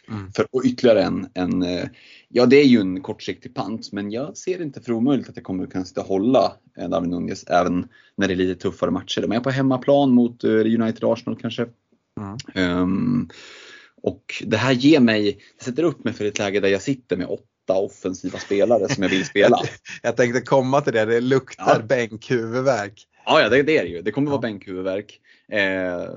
Mm. 0.09 0.31
För 0.31 0.47
och 0.51 0.61
ytterligare 0.65 1.03
en, 1.03 1.29
en, 1.33 1.63
eh, 1.63 1.89
ja 2.29 2.45
det 2.45 2.55
är 2.55 2.65
ju 2.65 2.79
en 2.79 3.01
kortsiktig 3.01 3.55
pant 3.55 3.91
men 3.91 4.11
jag 4.11 4.37
ser 4.37 4.61
inte 4.61 4.81
för 4.81 4.91
omöjligt 4.91 5.29
att 5.29 5.35
jag 5.35 5.45
kommer 5.45 5.65
kunna 5.65 5.85
sitta 5.85 6.01
och 6.01 6.07
hålla 6.07 6.53
Darwin 6.89 7.09
Nunez 7.09 7.43
även 7.43 7.87
när 8.15 8.27
det 8.27 8.33
är 8.33 8.35
lite 8.35 8.61
tuffare 8.61 8.91
matcher. 8.91 9.21
De 9.21 9.31
är 9.31 9.39
på 9.39 9.49
hemmaplan 9.49 10.11
mot 10.11 10.43
United 10.43 11.03
Arsenal 11.03 11.39
kanske. 11.41 11.67
Mm. 12.19 12.37
Ehm, 12.53 13.29
och 14.01 14.43
det 14.45 14.57
här 14.57 14.71
ger 14.71 14.99
mig, 14.99 15.39
det 15.57 15.63
sätter 15.63 15.83
upp 15.83 16.03
mig 16.03 16.13
för 16.13 16.25
ett 16.25 16.39
läge 16.39 16.59
där 16.59 16.69
jag 16.69 16.81
sitter 16.81 17.17
med 17.17 17.27
åtta 17.27 17.73
offensiva 17.73 18.39
spelare 18.39 18.93
som 18.93 19.03
jag 19.03 19.09
vill 19.09 19.25
spela. 19.25 19.59
Jag 20.01 20.17
tänkte 20.17 20.41
komma 20.41 20.81
till 20.81 20.93
det, 20.93 21.05
det 21.05 21.21
luktar 21.21 21.77
Ja. 21.79 21.85
bänkhuvudvärk. 21.87 23.07
Ja, 23.27 23.41
ja 23.41 23.49
det, 23.49 23.63
det 23.63 23.77
är 23.77 23.83
det 23.83 23.89
ju. 23.89 24.01
Det 24.01 24.11
kommer 24.11 24.31
vara 24.31 24.41
bänkhuvudvärk. 24.41 25.19
Eh, 25.51 26.09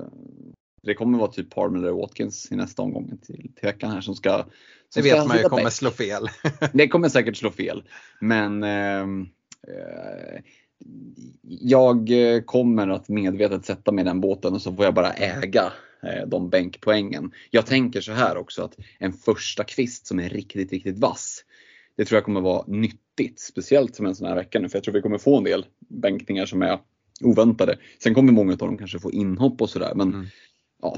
det 0.83 0.93
kommer 0.93 1.17
vara 1.17 1.31
typ 1.31 1.49
Parmer 1.49 1.79
eller 1.79 1.91
Watkins 1.91 2.51
i 2.51 2.55
nästa 2.55 2.81
omgång 2.81 3.17
till, 3.25 3.51
till 3.55 3.65
veckan 3.65 3.91
här 3.91 4.01
som 4.01 4.15
ska 4.15 4.37
Det 4.37 4.45
som 4.89 5.03
vet 5.03 5.17
ska 5.17 5.27
man 5.27 5.37
ju 5.37 5.43
kommer 5.43 5.63
bäst. 5.63 5.77
slå 5.77 5.91
fel. 5.91 6.27
Det 6.73 6.87
kommer 6.87 7.09
säkert 7.09 7.37
slå 7.37 7.51
fel. 7.51 7.83
Men 8.21 8.63
ehm, 8.63 9.27
eh, 9.67 10.41
jag 11.43 12.09
kommer 12.45 12.87
att 12.87 13.09
medvetet 13.09 13.65
sätta 13.65 13.91
mig 13.91 14.01
i 14.01 14.05
den 14.05 14.21
båten 14.21 14.53
och 14.53 14.61
så 14.61 14.73
får 14.75 14.85
jag 14.85 14.93
bara 14.93 15.13
äga 15.13 15.73
eh, 16.03 16.27
de 16.27 16.49
bänkpoängen. 16.49 17.31
Jag 17.49 17.65
tänker 17.65 18.01
så 18.01 18.11
här 18.11 18.37
också 18.37 18.63
att 18.63 18.77
en 18.99 19.13
första 19.13 19.63
kvist 19.63 20.07
som 20.07 20.19
är 20.19 20.29
riktigt, 20.29 20.71
riktigt 20.71 20.99
vass. 20.99 21.45
Det 21.97 22.05
tror 22.05 22.17
jag 22.17 22.25
kommer 22.25 22.41
vara 22.41 22.63
nyttigt, 22.67 23.39
speciellt 23.39 23.95
som 23.95 24.05
en 24.05 24.15
sån 24.15 24.27
här 24.27 24.35
vecka 24.35 24.59
nu. 24.59 24.69
För 24.69 24.77
jag 24.77 24.83
tror 24.83 24.93
vi 24.93 25.01
kommer 25.01 25.17
få 25.17 25.37
en 25.37 25.43
del 25.43 25.65
bänkningar 25.89 26.45
som 26.45 26.61
är 26.61 26.79
oväntade. 27.23 27.77
Sen 28.03 28.13
kommer 28.13 28.31
många 28.31 28.51
av 28.51 28.57
dem 28.57 28.77
kanske 28.77 28.99
få 28.99 29.11
inhopp 29.11 29.61
och 29.61 29.69
sådär. 29.69 29.91
Men 29.95 30.13
Mm. 30.13 30.25
ja, 30.81 30.97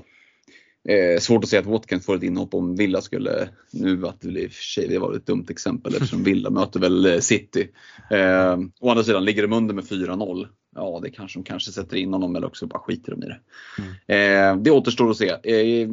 Eh, 0.90 1.20
svårt 1.20 1.44
att 1.44 1.50
säga 1.50 1.60
att 1.60 1.66
Watkins 1.68 2.06
får 2.06 2.16
ett 2.16 2.24
inhopp 2.24 2.54
om 2.54 2.76
Villa 2.76 3.02
skulle, 3.02 3.50
nu 3.72 4.08
att 4.08 4.22
det 4.22 4.42
i 4.42 4.48
och 4.48 4.52
för 4.52 4.64
sig 4.64 4.88
det 4.88 5.00
var 5.00 5.14
ett 5.14 5.26
dumt 5.26 5.46
exempel 5.50 5.94
eftersom 5.96 6.24
Villa 6.24 6.50
möter 6.50 6.80
väl 6.80 7.06
eh, 7.06 7.20
City. 7.20 7.68
Eh, 8.12 8.58
å 8.80 8.90
andra 8.90 9.04
sidan, 9.04 9.26
ligger 9.26 9.42
de 9.42 9.54
under 9.54 9.74
med 9.76 9.84
4-0, 9.84 10.48
ja 10.76 11.00
det 11.04 11.10
kanske 11.10 11.40
de 11.40 11.44
kanske 11.44 11.72
sätter 11.72 11.98
in 11.98 12.14
honom 12.14 12.36
eller 12.36 12.48
också 12.48 12.68
bara 12.68 12.80
skiter 12.80 13.12
de 13.12 13.24
i 13.24 13.28
det. 13.28 14.16
Eh, 14.16 14.58
det 14.58 14.72
återstår 14.72 15.10
att 15.10 15.18
se. 15.18 15.30
Eh, 15.30 15.90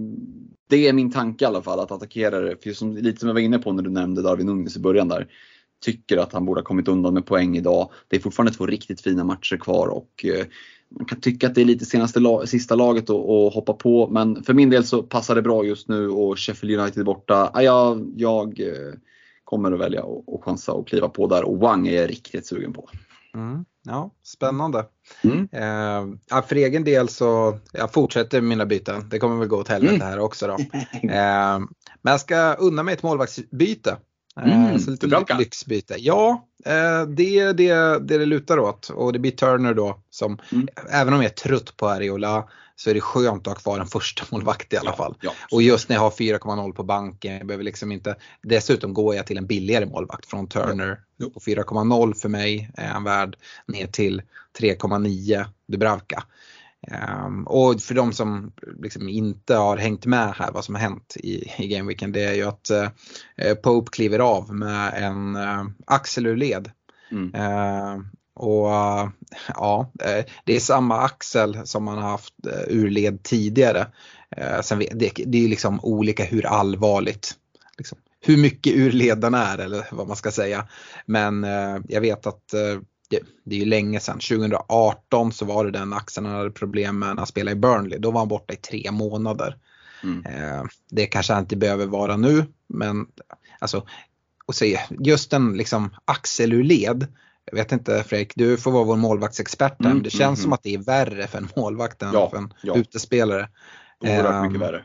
det 0.69 0.89
är 0.89 0.93
min 0.93 1.13
tanke 1.13 1.45
i 1.45 1.49
alla 1.49 1.63
fall 1.63 1.81
att 1.81 1.91
attackera 1.91 2.41
det, 2.41 2.63
för 2.63 2.73
som, 2.73 2.97
lite 2.97 3.21
som 3.21 3.27
jag 3.29 3.35
var 3.35 3.41
inne 3.41 3.59
på 3.59 3.73
när 3.73 3.83
du 3.83 3.91
nämnde 3.91 4.23
Darwin 4.23 4.47
Nunez 4.47 4.77
i 4.77 4.81
början 4.81 5.09
där. 5.09 5.27
Tycker 5.85 6.17
att 6.19 6.33
han 6.33 6.45
borde 6.45 6.61
ha 6.61 6.65
kommit 6.65 6.89
undan 6.89 7.15
med 7.15 7.27
poäng 7.27 7.57
idag. 7.57 7.91
Det 8.09 8.17
är 8.17 8.21
fortfarande 8.21 8.53
två 8.53 8.67
riktigt 8.67 9.01
fina 9.01 9.25
matcher 9.25 9.57
kvar 9.57 9.87
och 9.89 10.25
eh, 10.25 10.47
man 10.99 11.05
kan 11.07 11.21
tycka 11.21 11.47
att 11.47 11.55
det 11.55 11.61
är 11.61 11.65
lite 11.65 11.85
senaste 11.85 12.21
la- 12.21 12.47
sista 12.47 12.75
laget 12.75 13.11
att, 13.11 13.55
hoppa 13.55 13.73
på 13.73 14.09
men 14.09 14.43
för 14.45 14.55
min 14.55 14.71
del 14.71 14.85
så 14.85 15.03
passar 15.03 15.35
det 15.35 15.43
bra 15.43 15.65
just 15.65 15.89
nu 15.89 16.09
och 16.09 16.39
Sheffield 16.39 16.81
United 16.81 17.05
borta. 17.05 17.51
Ja, 17.55 17.63
jag, 17.63 18.13
jag 18.17 18.61
eh, 18.61 18.93
kommer 19.45 19.73
att 19.73 19.81
välja 19.81 20.01
att 20.03 20.45
chansa 20.45 20.73
och 20.73 20.89
kliva 20.89 21.09
på 21.09 21.27
där 21.27 21.45
och 21.45 21.59
Wang 21.59 21.89
är 21.89 22.01
jag 22.01 22.11
riktigt 22.11 22.47
sugen 22.47 22.73
på. 22.73 22.89
Mm. 23.35 23.65
Ja, 23.83 24.11
spännande. 24.23 24.85
Mm. 25.25 25.49
Eh, 26.33 26.43
för 26.47 26.57
egen 26.57 26.85
del 26.85 27.09
så 27.09 27.59
jag 27.73 27.93
fortsätter 27.93 28.41
mina 28.41 28.67
byten. 28.67 29.09
Det 29.09 29.19
kommer 29.19 29.37
väl 29.37 29.49
gå 29.49 29.57
åt 29.57 29.69
helvete 29.69 29.95
Mm. 29.95 30.07
här 30.07 30.19
också 30.19 30.47
då. 30.47 30.57
Eh, 30.93 31.59
men 32.03 32.11
jag 32.13 32.21
ska 32.21 32.55
unna 32.55 32.83
mig 32.83 32.95
ett 32.95 33.03
målvaktsbyte. 33.03 33.97
Eh, 34.47 34.65
Mm, 34.67 34.79
så 34.79 34.91
lite 34.91 35.07
Dubravka. 35.07 35.39
lyxbyte. 35.39 35.95
Ja, 35.99 36.49
eh, 36.65 37.03
det 37.07 37.39
är 37.39 37.53
det, 37.53 37.73
det 38.09 38.19
det 38.19 38.27
lutar 38.27 38.59
åt. 38.59 38.89
Och 38.91 39.13
det 39.13 39.19
blir 39.19 39.31
Turner 39.31 39.75
då 39.75 40.01
som, 40.11 40.39
Mm. 40.53 40.69
även 40.91 41.15
om 41.15 41.23
jag 41.23 41.31
är 41.31 41.35
trött 41.35 41.77
på 41.77 41.89
Ariola 41.89 42.49
så 42.77 42.91
är 42.91 42.95
det 42.95 43.01
skönt 43.01 43.47
att 43.47 43.47
ha 43.47 43.55
kvar 43.61 43.81
en 43.81 43.87
första 43.87 44.25
målvakt 44.31 44.73
i 44.73 44.77
alla 44.77 44.93
fall. 44.93 45.17
Ja, 45.21 45.33
Och 45.53 45.63
just 45.63 45.89
när 45.89 45.97
jag 45.97 46.01
har 46.01 46.11
4,0 46.11 46.73
på 46.73 46.83
banken, 46.83 47.35
jag 47.37 47.47
behöver 47.47 47.65
liksom 47.65 47.93
inte, 47.93 48.17
dessutom 48.43 48.95
går 48.95 49.15
jag 49.15 49.27
till 49.27 49.37
en 49.39 49.47
billigare 49.47 49.87
målvakt 49.87 50.27
från 50.31 50.47
Turner. 50.47 51.01
På 51.35 51.41
4,0 51.41 52.15
för 52.15 52.29
mig 52.29 52.71
är 52.77 52.87
han 52.89 53.05
värd 53.05 53.37
ner 53.67 53.87
till 53.87 54.23
3,9 54.61 55.45
Dubravka. 55.69 56.23
Ehm, 56.91 57.47
och 57.47 57.81
för 57.81 57.95
de 57.95 58.13
som 58.13 58.53
liksom 58.83 59.09
inte 59.09 59.55
har 59.55 59.77
hängt 59.77 60.07
med 60.07 60.35
här 60.37 60.51
vad 60.53 60.65
som 60.65 60.75
har 60.75 60.83
hänt 60.83 61.17
i, 61.17 61.51
i 61.59 61.69
Gameweeken 61.69 62.13
det 62.13 62.25
är 62.25 62.35
ju 62.35 62.45
att 62.45 62.71
eh, 62.71 63.55
Pope 63.55 63.91
kliver 63.91 64.19
av 64.19 64.55
med 64.55 64.95
en 64.95 65.37
eh, 65.37 65.65
axel 65.87 66.27
ur 66.27 66.37
led. 66.37 66.71
Mm. 67.11 67.35
Eh, 67.35 67.99
och 68.35 68.69
ja, 69.49 69.93
eh, 70.05 70.25
det 70.45 70.57
är 70.57 70.61
samma 70.61 71.01
axel 71.01 71.59
som 71.65 71.85
man 71.85 71.99
har 71.99 72.11
haft 72.11 72.35
ur 72.69 72.91
led 72.91 73.23
tidigare. 73.23 73.87
Sen 74.63 74.79
det, 74.79 75.13
det 75.27 75.45
är 75.45 75.49
liksom 75.49 75.81
olika 75.83 76.25
hur 76.25 76.47
allvarligt, 76.47 77.35
liksom, 77.79 77.99
hur 78.21 78.37
mycket 78.37 78.73
ur 78.73 78.93
led 78.93 79.19
den 79.19 79.35
är 79.35 79.59
eller 79.59 79.87
vad 79.93 80.09
man 80.09 80.17
ska 80.17 80.31
säga. 80.31 80.69
Men 81.07 81.45
eh, 81.45 81.79
jag 81.89 82.01
vet 82.01 82.27
att 82.27 82.55
eh, 82.55 82.81
det, 83.11 83.21
det 83.45 83.55
är 83.55 83.59
ju 83.59 83.65
länge 83.65 84.01
sedan, 84.01 84.19
2018 84.19 85.33
så 85.33 85.45
var 85.45 85.65
det 85.65 85.71
den 85.71 85.93
axeln 85.93 86.27
han 86.27 86.37
hade 86.37 86.51
problem 86.51 86.99
med 86.99 87.09
när 87.09 87.17
han 87.17 87.27
spelade 87.27 87.53
i 87.57 87.61
Burnley. 87.61 87.99
Då 87.99 88.11
var 88.11 88.21
han 88.21 88.29
borta 88.29 88.55
i 88.55 88.57
tre 88.57 88.91
månader. 88.91 89.57
Mm. 90.03 90.27
Eh, 90.27 90.65
det 90.91 91.07
kanske 91.07 91.33
han 91.33 91.43
inte 91.43 91.57
behöver 91.57 91.87
vara 91.87 92.17
nu 92.17 92.45
men 92.67 93.07
alltså 93.59 93.87
och 94.47 94.55
se, 94.55 94.81
just 94.99 95.33
en 95.33 95.57
liksom 95.57 95.91
axel 96.05 96.53
ur 96.53 96.65
led. 96.65 97.07
Jag 97.45 97.55
vet 97.55 97.73
inte 97.73 98.03
Fredrik, 98.03 98.33
du 98.37 98.57
får 98.57 98.71
vara 98.71 98.85
vår 98.85 98.97
målvaktsexpert 98.97 99.77
här, 99.79 99.87
Mm, 99.87 99.97
men 99.97 100.03
det 100.03 100.11
känns 100.11 100.39
mm, 100.39 100.43
som 100.43 100.53
att 100.53 100.63
det 100.63 100.75
är 100.75 100.79
värre 100.79 101.27
för 101.27 101.39
en 101.39 101.49
målvakt 101.57 102.03
än 102.03 102.13
Ja, 102.13 102.31
för 102.31 102.37
en 102.37 102.55
ja. 102.63 102.77
utespelare. 102.77 103.49
Oerhört 104.01 104.35
Ehm, 104.35 104.43
mycket 104.47 104.61
värre. 104.61 104.85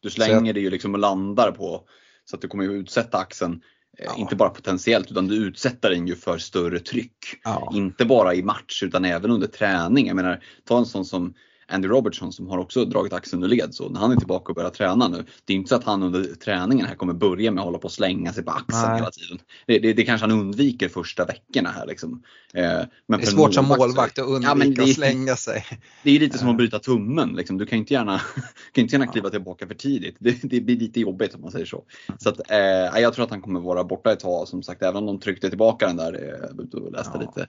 Du 0.00 0.10
slänger 0.10 0.52
det 0.52 0.60
ju 0.60 0.70
liksom 0.70 0.94
och 0.94 1.00
landar 1.00 1.52
på 1.52 1.84
så 2.24 2.36
att 2.36 2.42
du 2.42 2.48
kommer 2.48 2.64
ju 2.64 2.72
utsätta 2.72 3.18
axeln, 3.18 3.62
Ja. 4.04 4.16
inte 4.16 4.36
bara 4.36 4.50
potentiellt 4.50 5.10
utan 5.10 5.28
du 5.28 5.34
utsätter 5.34 5.90
den 5.90 6.06
ju 6.06 6.16
för 6.16 6.38
större 6.38 6.78
tryck. 6.78 7.40
Ja. 7.44 7.72
Inte 7.74 8.04
bara 8.04 8.34
i 8.34 8.42
match 8.42 8.82
utan 8.82 9.04
även 9.04 9.30
under 9.30 9.46
träning. 9.46 10.06
Jag 10.06 10.16
menar, 10.16 10.42
ta 10.64 10.78
en 10.78 10.86
sån 10.86 11.04
som 11.04 11.34
Andy 11.70 11.88
Robertson 11.88 12.32
som 12.32 12.48
har 12.48 12.58
också 12.58 12.84
dragit 12.84 13.12
axeln 13.12 13.42
ur 13.42 13.48
led. 13.48 13.74
Så 13.74 13.88
när 13.88 14.00
han 14.00 14.12
är 14.12 14.16
tillbaka 14.16 14.52
och 14.52 14.54
börjar 14.56 14.70
träna 14.70 15.08
nu, 15.08 15.24
det 15.44 15.52
är 15.52 15.56
inte 15.56 15.68
så 15.68 15.74
att 15.74 15.84
han 15.84 16.02
under 16.02 16.24
träningen 16.24 16.86
här 16.86 16.94
kommer 16.94 17.12
börja 17.12 17.50
med 17.50 17.60
att 17.60 17.64
hålla 17.66 17.78
på 17.78 17.84
och 17.84 17.92
slänga 17.92 18.32
sig 18.32 18.44
på 18.44 18.50
axeln 18.50 18.82
Nej. 18.88 18.96
hela 18.98 19.10
tiden. 19.10 19.38
Det, 19.66 19.78
det, 19.78 19.92
det 19.92 20.02
kanske 20.04 20.26
han 20.26 20.40
undviker 20.40 20.88
första 20.88 21.24
veckorna 21.24 21.70
här 21.70 21.86
liksom. 21.86 22.22
Eh, 22.54 22.62
men 23.06 23.20
Det 23.20 23.26
är 23.26 23.30
svårt 23.30 23.54
som 23.54 23.66
så- 23.68 23.76
målvakt 23.76 24.18
att 24.18 24.26
undvika 24.26 24.54
Ja, 24.64 24.70
det- 24.76 24.82
att 24.82 24.94
slänga 24.94 25.36
sig. 25.36 25.64
Det 26.02 26.10
är 26.16 26.20
lite 26.20 26.38
som 26.38 26.48
att 26.48 26.56
bryta 26.56 26.78
tummen. 26.78 27.28
Liksom. 27.36 27.58
Du 27.58 27.66
kan 27.66 27.78
inte 27.78 27.94
gärna, 27.94 28.18
kan 28.72 28.82
inte 28.82 28.94
gärna 28.94 29.06
kliva 29.06 29.30
tillbaka 29.30 29.66
för 29.66 29.74
tidigt. 29.74 30.16
Det, 30.18 30.36
det 30.42 30.60
blir 30.60 30.76
lite 30.76 31.00
jobbigt 31.00 31.34
om 31.34 31.40
man 31.40 31.50
säger 31.50 31.66
så. 31.66 31.84
Så 32.18 32.28
att, 32.28 32.50
eh, 32.50 33.00
jag 33.02 33.14
tror 33.14 33.24
att 33.24 33.30
han 33.30 33.42
kommer 33.42 33.60
vara 33.60 33.84
borta 33.84 34.12
ett 34.12 34.20
tag. 34.20 34.48
Som 34.48 34.62
sagt, 34.62 34.82
även 34.82 34.96
om 34.96 35.06
de 35.06 35.20
tryckte 35.20 35.48
tillbaka 35.48 35.86
den 35.86 35.96
där. 35.96 36.12
Eh, 36.12 36.90
läste 36.92 37.10
Ja. 37.14 37.20
lite 37.20 37.46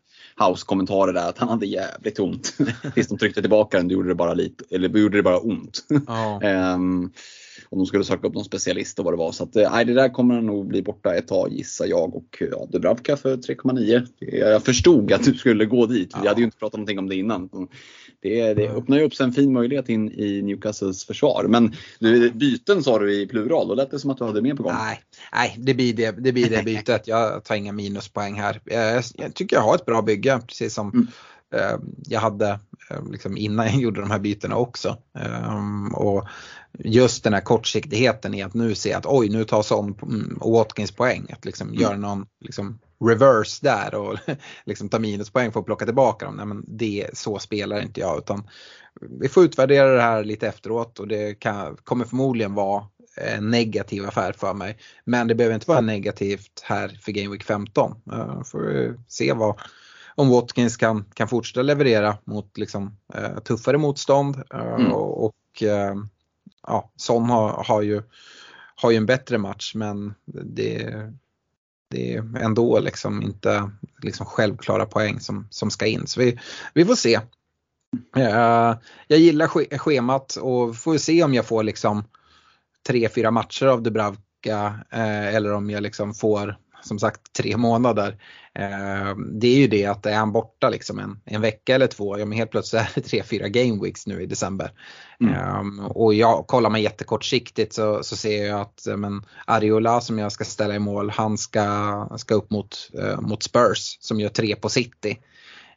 house-kommentarer 0.49 1.13
där 1.13 1.29
att 1.29 1.37
han 1.37 1.49
hade 1.49 1.65
jävligt 1.65 2.19
ont. 2.19 2.57
Tills 2.93 3.07
de 3.07 3.17
tryckte 3.17 3.41
tillbaka 3.41 3.77
den, 3.77 3.87
då 3.87 3.93
gjorde 3.93 4.10
det 4.11 4.15
bara 4.15 4.33
lite, 4.33 4.63
eller 4.71 4.89
gjorde 4.99 5.17
det 5.17 5.23
bara 5.23 5.39
ont. 5.39 5.85
Ja. 6.07 6.41
Ehm, 6.43 7.11
om 7.69 7.77
de 7.77 7.85
skulle 7.85 8.03
söka 8.03 8.27
upp 8.27 8.33
någon 8.33 8.43
specialist 8.45 8.99
och 8.99 9.05
vad 9.05 9.13
det 9.13 9.17
var. 9.17 9.31
Så 9.31 9.43
att, 9.43 9.55
eh, 9.55 9.71
nej, 9.71 9.85
det 9.85 9.93
där 9.93 10.09
kommer 10.09 10.41
nog 10.41 10.67
bli 10.67 10.81
borta 10.81 11.15
ett 11.15 11.27
tag 11.27 11.53
gissar 11.53 11.85
jag. 11.85 12.15
Och 12.15 12.43
ja, 12.51 12.67
Dubravka 12.71 13.17
för 13.17 13.37
3,9. 13.37 14.07
Jag 14.19 14.63
förstod 14.63 15.13
att 15.13 15.23
du 15.23 15.33
skulle 15.33 15.65
gå 15.65 15.85
dit. 15.85 16.11
Vi 16.15 16.19
Ja. 16.23 16.29
hade 16.29 16.41
ju 16.41 16.45
inte 16.45 16.57
pratat 16.57 16.77
någonting 16.77 16.99
om 16.99 17.09
det 17.09 17.15
innan. 17.15 17.49
Det, 18.21 18.53
det 18.53 18.69
öppnar 18.69 18.97
ju 18.97 19.03
upp 19.03 19.15
sig 19.15 19.23
en 19.23 19.33
fin 19.33 19.53
möjlighet 19.53 19.89
in 19.89 20.11
i 20.11 20.41
Newcastles 20.41 21.05
försvar. 21.05 21.45
Men 21.49 21.73
du, 21.99 22.31
byten 22.31 22.83
sa 22.83 22.99
du 22.99 23.13
i 23.21 23.27
plural, 23.27 23.67
då 23.67 23.75
lät 23.75 23.91
det 23.91 23.99
som 23.99 24.09
att 24.11 24.17
du 24.17 24.23
hade 24.23 24.41
mer 24.41 24.55
på 24.55 24.63
gång. 24.63 24.73
Nej, 24.73 24.99
nej 25.33 25.55
det, 25.57 25.73
blir 25.73 25.93
det, 25.93 26.11
det 26.11 26.31
blir 26.31 26.49
det 26.49 26.63
bytet. 26.65 27.07
Jag 27.07 27.43
tar 27.43 27.55
inga 27.55 27.71
minuspoäng 27.71 28.33
här. 28.35 28.61
Jag, 28.65 29.03
jag 29.15 29.33
tycker 29.33 29.55
jag 29.55 29.63
har 29.63 29.75
ett 29.75 29.85
bra 29.85 30.01
bygge 30.01 30.39
precis 30.47 30.73
som 30.73 30.89
Mm. 30.89 31.07
Eh, 31.53 31.77
jag 32.07 32.19
hade 32.19 32.59
eh, 32.89 33.05
liksom 33.11 33.37
innan 33.37 33.65
jag 33.65 33.75
gjorde 33.81 34.01
de 34.01 34.11
här 34.11 34.19
bytena 34.19 34.55
också. 34.55 34.97
Ehm, 35.19 35.95
och 35.95 36.27
just 36.79 37.23
den 37.23 37.33
här 37.33 37.41
kortsiktigheten 37.41 38.33
i 38.33 38.43
att 38.43 38.53
nu 38.53 38.75
se 38.75 38.93
att 38.93 39.05
oj 39.05 39.29
nu 39.29 39.43
tar 39.43 39.61
Son 39.61 39.95
mm, 40.01 40.37
Watkins 40.41 40.91
poäng. 40.91 41.25
Att 41.33 41.45
liksom 41.45 41.67
Mm. 41.67 41.81
göra 41.81 41.97
någon 41.97 42.25
liksom, 42.39 42.79
reverse 43.05 43.59
där 43.61 43.95
och 43.95 44.17
liksom 44.65 44.89
ta 44.89 44.99
minuspoäng 44.99 45.51
för 45.51 45.59
att 45.59 45.65
plocka 45.65 45.85
tillbaka 45.85 46.25
dem. 46.25 46.35
Nej, 46.35 46.45
men 46.45 46.63
det, 46.67 47.09
så 47.13 47.39
spelar 47.39 47.81
inte 47.81 47.99
jag 47.99 48.17
utan 48.17 48.49
vi 49.19 49.29
får 49.29 49.43
utvärdera 49.43 49.95
det 49.95 50.01
här 50.01 50.23
lite 50.23 50.47
efteråt 50.47 50.99
och 50.99 51.07
det 51.07 51.39
kan, 51.39 51.77
kommer 51.83 52.05
förmodligen 52.05 52.53
vara 52.53 52.83
en 53.17 53.49
negativ 53.49 54.05
affär 54.05 54.31
för 54.33 54.53
mig. 54.53 54.77
Men 55.05 55.27
det 55.27 55.35
behöver 55.35 55.55
inte 55.55 55.69
vara 55.69 55.81
negativt 55.81 56.61
här 56.63 56.99
för 57.01 57.11
Game 57.11 57.29
Week 57.29 57.43
15. 57.43 57.95
Uh, 58.13 58.43
får 58.43 58.59
vi 58.59 58.93
se 59.07 59.33
vad, 59.33 59.59
om 60.15 60.29
Watkins 60.29 60.77
kan, 60.77 61.05
kan 61.13 61.27
fortsätta 61.27 61.61
leverera 61.61 62.17
mot 62.23 62.57
liksom, 62.57 62.97
eh, 63.13 63.39
tuffare 63.39 63.77
motstånd. 63.77 64.35
eh, 64.53 64.59
Mm. 64.75 64.91
och 64.91 65.25
och 65.25 65.63
eh, 65.63 65.95
ja, 66.67 66.91
Son 66.95 67.29
har, 67.29 67.63
har, 67.67 67.81
ju, 67.81 68.01
har 68.75 68.91
ju 68.91 68.97
en 68.97 69.05
bättre 69.05 69.37
match 69.37 69.71
men 69.75 70.13
det, 70.25 70.95
det 71.89 72.13
är 72.15 72.37
ändå 72.37 72.79
liksom 72.79 73.21
inte 73.21 73.71
liksom 74.01 74.25
självklara 74.25 74.85
poäng 74.85 75.19
som, 75.19 75.47
som 75.49 75.71
ska 75.71 75.85
in. 75.85 76.07
Så 76.07 76.19
vi, 76.19 76.39
vi 76.73 76.85
får 76.85 76.95
se. 76.95 77.19
Eh, 78.15 78.75
jag 79.07 79.19
gillar 79.19 79.47
sch- 79.47 79.77
schemat 79.77 80.35
och 80.35 80.77
får 80.77 80.97
se 80.97 81.23
om 81.23 81.33
jag 81.33 81.45
får 81.45 81.63
liksom 81.63 82.03
tre, 82.87 83.09
fyra 83.09 83.31
matcher 83.31 83.65
av 83.65 83.81
Dubravka 83.83 84.79
eh, 84.91 85.35
eller 85.35 85.53
om 85.53 85.69
jag 85.69 85.83
liksom 85.83 86.13
får 86.13 86.57
som 86.81 86.99
sagt 86.99 87.33
tre 87.33 87.57
månader. 87.57 88.17
Eh, 88.55 89.15
det 89.33 89.47
är 89.47 89.57
ju 89.57 89.67
det 89.67 89.85
att 89.85 90.05
är 90.05 90.15
han 90.15 90.31
borta 90.31 90.69
liksom 90.69 90.99
en, 90.99 91.19
en 91.25 91.41
vecka 91.41 91.75
eller 91.75 91.87
två, 91.87 92.19
ja 92.19 92.25
men 92.25 92.37
helt 92.37 92.51
plötsligt 92.51 92.81
är 92.81 92.91
det 92.95 93.01
tre, 93.01 93.23
fyra 93.23 93.47
game 93.47 93.83
weeks 93.83 94.07
nu 94.07 94.21
i 94.21 94.25
december. 94.25 94.71
Mm. 95.21 95.33
Ehm, 95.33 95.79
och 95.79 96.13
jag, 96.13 96.47
kollar 96.47 96.69
man 96.69 96.81
jättekortsiktigt 96.81 97.73
så, 97.73 98.03
så 98.03 98.15
ser 98.15 98.45
jag 98.45 98.61
att 98.61 98.87
men, 98.97 99.25
Ariola 99.45 100.01
som 100.01 100.19
jag 100.19 100.31
ska 100.31 100.43
ställa 100.43 100.75
i 100.75 100.79
mål, 100.79 101.09
han 101.09 101.37
ska, 101.37 102.09
ska 102.17 102.35
upp 102.35 102.51
mot, 102.51 102.89
eh, 102.99 103.21
mot 103.21 103.43
Spurs 103.43 103.97
som 103.99 104.19
gör 104.19 104.29
tre 104.29 104.55
på 104.55 104.69
City. 104.69 105.17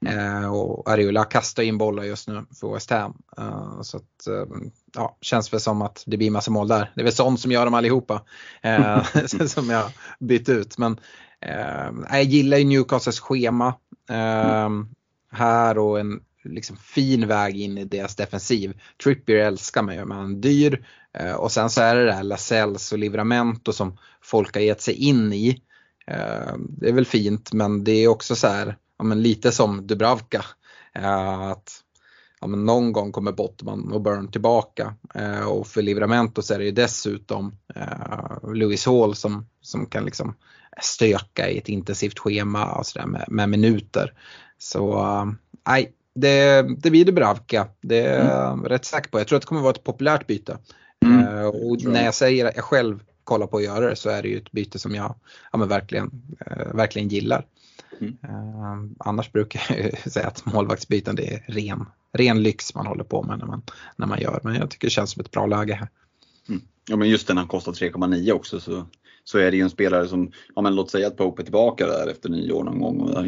Eh, 0.06 0.54
och 0.54 0.90
Ariola 0.90 1.24
kastar 1.24 1.62
in 1.62 1.78
bollar 1.78 2.04
just 2.04 2.28
nu 2.28 2.44
för 2.60 2.74
West 2.74 2.90
Ham. 2.90 3.22
Eh, 3.38 3.80
så 3.82 3.96
att, 3.96 4.26
eh, 4.26 4.56
ja, 4.94 5.18
känns 5.20 5.52
väl 5.52 5.60
som 5.60 5.82
att 5.82 6.02
det 6.06 6.16
blir 6.16 6.30
massa 6.30 6.50
mål 6.50 6.68
där. 6.68 6.92
Det 6.94 7.00
är 7.00 7.04
väl 7.04 7.12
sånt 7.12 7.40
som 7.40 7.52
gör 7.52 7.64
dem 7.64 7.74
allihopa. 7.74 8.22
Eh, 8.62 9.04
som 9.46 9.70
jag 9.70 9.90
bytt 10.20 10.48
ut. 10.48 10.78
Men 10.78 10.98
eh, 11.40 11.90
jag 12.10 12.22
gillar 12.22 12.58
ju 12.58 12.64
Newcastles 12.64 13.20
schema. 13.20 13.74
Eh, 14.10 14.70
här 15.32 15.78
och 15.78 16.00
en 16.00 16.20
liksom, 16.44 16.76
fin 16.76 17.28
väg 17.28 17.60
in 17.60 17.78
i 17.78 17.84
deras 17.84 18.16
defensiv. 18.16 18.80
Trippier 19.04 19.36
älskar 19.36 19.82
mig, 19.82 20.04
men 20.04 20.16
han 20.16 20.34
är 20.34 20.38
dyr. 20.38 20.86
Och 21.38 21.52
sen 21.52 21.70
så 21.70 21.80
är 21.80 21.94
det 21.96 22.04
det 22.04 22.12
här 22.12 22.22
Lasells 22.22 22.92
och 22.92 22.98
Livramento 22.98 23.72
som 23.72 23.98
folk 24.22 24.54
har 24.54 24.60
gett 24.60 24.80
sig 24.80 24.94
in 24.94 25.32
i. 25.32 25.62
Det 26.58 26.88
är 26.88 26.92
väl 26.92 27.06
fint 27.06 27.52
men 27.52 27.84
det 27.84 27.92
är 27.92 28.08
också 28.08 28.36
så 28.36 28.48
här, 28.48 28.76
ja, 29.04 29.08
men 29.08 29.22
lite 29.22 29.52
som 29.52 29.86
Dubravka. 29.86 30.44
Eh, 30.94 31.40
att 31.40 31.70
ja, 32.40 32.46
men 32.46 32.64
någon 32.64 32.92
gång 32.92 33.12
kommer 33.12 33.32
Bottman 33.32 33.92
och 33.92 34.00
Burn 34.00 34.28
tillbaka. 34.28 34.94
Eh, 35.14 35.46
och 35.46 35.66
för 35.66 35.82
Livramento 35.82 36.42
så 36.42 36.54
är 36.54 36.58
det 36.58 36.64
ju 36.64 36.70
dessutom 36.70 37.56
eh, 37.74 38.52
Lewis 38.54 38.86
Hall 38.86 39.14
som, 39.14 39.46
som 39.60 39.86
kan 39.86 40.04
liksom 40.04 40.34
stöka 40.82 41.50
i 41.50 41.58
ett 41.58 41.68
intensivt 41.68 42.18
schema 42.18 42.72
och 42.72 42.86
så 42.86 43.06
med, 43.06 43.24
med 43.28 43.48
minuter. 43.48 44.12
Så 44.58 44.98
eh, 44.98 45.24
nej, 45.68 45.92
det, 46.14 46.62
det 46.78 46.90
blir 46.90 47.04
Dubravka. 47.04 47.68
Det 47.80 48.00
är 48.00 48.28
jag 48.28 48.70
rätt 48.70 48.84
säker 48.84 49.10
på. 49.10 49.18
Jag 49.18 49.28
tror 49.28 49.36
att 49.36 49.42
det 49.42 49.46
kommer 49.46 49.62
vara 49.62 49.74
ett 49.74 49.84
populärt 49.84 50.26
byte. 50.26 50.58
Mm. 51.04 51.38
Eh, 51.38 51.46
och 51.46 51.76
jag. 51.78 51.92
när 51.92 52.04
jag 52.04 52.14
säger 52.14 52.44
att 52.44 52.56
jag 52.56 52.64
själv 52.64 53.02
kollar 53.24 53.46
på 53.46 53.56
att 53.56 53.64
göra 53.64 53.90
det 53.90 53.96
så 53.96 54.10
är 54.10 54.22
det 54.22 54.28
ju 54.28 54.36
ett 54.38 54.52
byte 54.52 54.78
som 54.78 54.94
jag 54.94 55.14
ja, 55.52 55.58
verkligen, 55.58 56.10
eh, 56.46 56.74
verkligen 56.74 57.08
gillar. 57.08 57.46
Mm. 58.00 58.16
Eh, 58.22 59.06
annars 59.08 59.32
brukar 59.32 59.62
jag 59.68 59.98
säga 60.12 60.26
att 60.26 60.46
målvaktsbyten 60.46 61.16
det 61.16 61.34
är 61.34 61.44
ren, 61.48 61.86
ren 62.12 62.42
lyx 62.42 62.74
man 62.74 62.86
håller 62.86 63.04
på 63.04 63.22
med 63.22 63.38
när 63.38 63.46
man, 63.46 63.62
när 63.96 64.06
man 64.06 64.20
gör. 64.20 64.40
Men 64.42 64.54
jag 64.54 64.70
tycker 64.70 64.86
det 64.86 64.90
känns 64.90 65.10
som 65.10 65.20
ett 65.20 65.30
bra 65.30 65.46
läge 65.46 65.74
här. 65.74 65.88
Ja 66.88 66.96
men 66.96 67.08
just 67.08 67.26
den 67.26 67.36
han 67.36 67.48
kostar 67.48 67.72
3,9 67.72 68.32
också 68.32 68.60
så, 68.60 68.86
så 69.24 69.38
är 69.38 69.50
det 69.50 69.56
ju 69.56 69.62
en 69.62 69.70
spelare 69.70 70.08
som, 70.08 70.32
ja 70.54 70.62
men 70.62 70.74
låt 70.74 70.90
säga 70.90 71.06
att 71.06 71.16
Pope 71.16 71.42
är 71.42 71.44
tillbaka 71.44 71.86
där 71.86 72.06
efter 72.10 72.28
nyår 72.28 72.64
någon 72.64 72.80
gång 72.80 73.00
och 73.00 73.24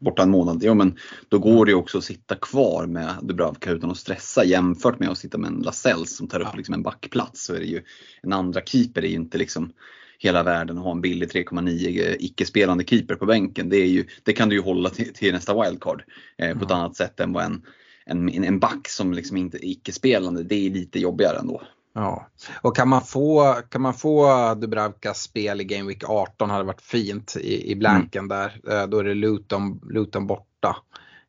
borta 0.00 0.22
en 0.22 0.30
månad. 0.30 0.62
Ja 0.62 0.74
men 0.74 0.98
då 1.28 1.38
går 1.38 1.66
det 1.66 1.70
ju 1.70 1.76
också 1.76 1.98
att 1.98 2.04
sitta 2.04 2.34
kvar 2.34 2.86
med 2.86 3.14
Dubravka 3.22 3.70
utan 3.70 3.90
att 3.90 3.96
stressa 3.96 4.44
jämfört 4.44 4.98
med 4.98 5.08
att 5.08 5.18
sitta 5.18 5.38
med 5.38 5.48
en 5.48 5.62
Lascelles 5.62 6.16
som 6.16 6.28
tar 6.28 6.40
upp 6.40 6.48
Ja. 6.50 6.56
liksom 6.56 6.74
en 6.74 6.82
backplats. 6.82 7.44
Så 7.44 7.54
är 7.54 7.58
det 7.58 7.66
ju, 7.66 7.82
en 8.22 8.32
andra 8.32 8.60
keeper 8.60 9.04
är 9.04 9.08
ju 9.08 9.14
inte 9.14 9.38
liksom 9.38 9.72
hela 10.22 10.42
världen 10.42 10.78
att 10.78 10.84
ha 10.84 10.90
en 10.92 11.00
billig 11.00 11.28
3,9 11.30 12.16
icke-spelande 12.18 12.84
keeper 12.84 13.14
på 13.14 13.26
bänken. 13.26 13.68
Det, 13.68 13.76
är 13.76 13.86
ju, 13.86 14.04
det 14.22 14.32
kan 14.32 14.48
du 14.48 14.56
ju 14.56 14.62
hålla 14.62 14.90
till, 14.90 15.14
till 15.14 15.32
nästa 15.32 15.62
wildcard 15.62 16.02
eh, 16.38 16.58
på 16.58 16.64
ett 16.64 16.70
Ja. 16.70 16.76
annat 16.76 16.96
sätt 16.96 17.20
än 17.20 17.32
vad 17.32 17.44
en, 17.44 17.62
en, 18.06 18.44
en 18.44 18.58
back 18.58 18.88
som 18.88 19.12
liksom 19.14 19.36
inte 19.36 19.56
är 19.56 19.68
icke-spelande, 19.70 20.42
det 20.42 20.66
är 20.66 20.70
lite 20.70 20.98
jobbigare 20.98 21.38
ändå. 21.38 21.62
Ja, 21.94 22.26
och 22.62 22.76
kan 22.76 22.88
man 22.88 23.02
få, 23.02 23.54
kan 23.68 23.80
man 23.82 23.94
få 23.94 24.54
Dubravkas 24.54 25.22
spel 25.22 25.60
i 25.60 25.64
Game 25.64 25.88
Week 25.88 26.04
18 26.08 26.50
hade 26.50 26.64
varit 26.64 26.80
fint 26.82 27.36
i, 27.40 27.70
i 27.72 27.76
blanken 27.76 28.28
där. 28.28 28.60
Eh, 28.70 28.86
Då 28.86 28.98
är 28.98 29.04
det 29.04 29.14
Luton, 29.14 29.80
Luton 29.90 30.26
borta 30.26 30.76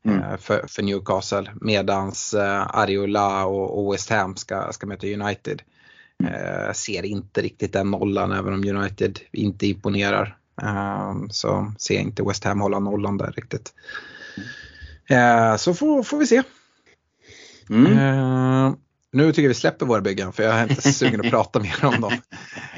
Mm. 0.05 0.19
eh, 0.21 0.37
för, 0.37 0.65
för 0.67 0.83
Newcastle 0.83 1.51
medans 1.61 2.33
eh, 2.33 2.77
Ariola 2.77 3.45
och, 3.45 3.79
och 3.85 3.93
West 3.93 4.09
Ham 4.09 4.35
ska, 4.35 4.71
ska 4.71 4.87
möta 4.87 5.07
United. 5.07 5.61
Eh, 6.25 6.73
ser 6.73 7.05
inte 7.05 7.41
riktigt 7.41 7.73
den 7.73 7.91
nollan 7.91 8.31
även 8.31 8.53
om 8.53 8.77
United 8.77 9.19
inte 9.31 9.67
imponerar. 9.67 10.37
Eh, 10.61 11.13
så 11.29 11.73
ser 11.77 11.95
jag 11.95 12.03
inte 12.03 12.23
West 12.23 12.43
Ham 12.43 12.61
hålla 12.61 12.79
nollan 12.79 13.17
där 13.17 13.31
riktigt. 13.31 13.73
Eh, 15.09 15.55
så 15.55 15.73
får, 15.73 16.03
får 16.03 16.17
vi 16.17 16.27
se. 16.27 16.43
Mm. 17.69 17.97
Eh, 17.97 18.73
nu 19.13 19.31
tycker 19.31 19.41
jag 19.41 19.47
vi 19.47 19.53
släpper 19.53 19.85
våra 19.85 20.01
byggen 20.01 20.33
för 20.33 20.43
jag 20.43 20.55
är 20.55 20.69
inte 20.69 20.93
sugen 20.93 21.19
att 21.19 21.29
prata 21.31 21.59
mer 21.59 21.85
om 21.85 22.01
dem. 22.01 22.13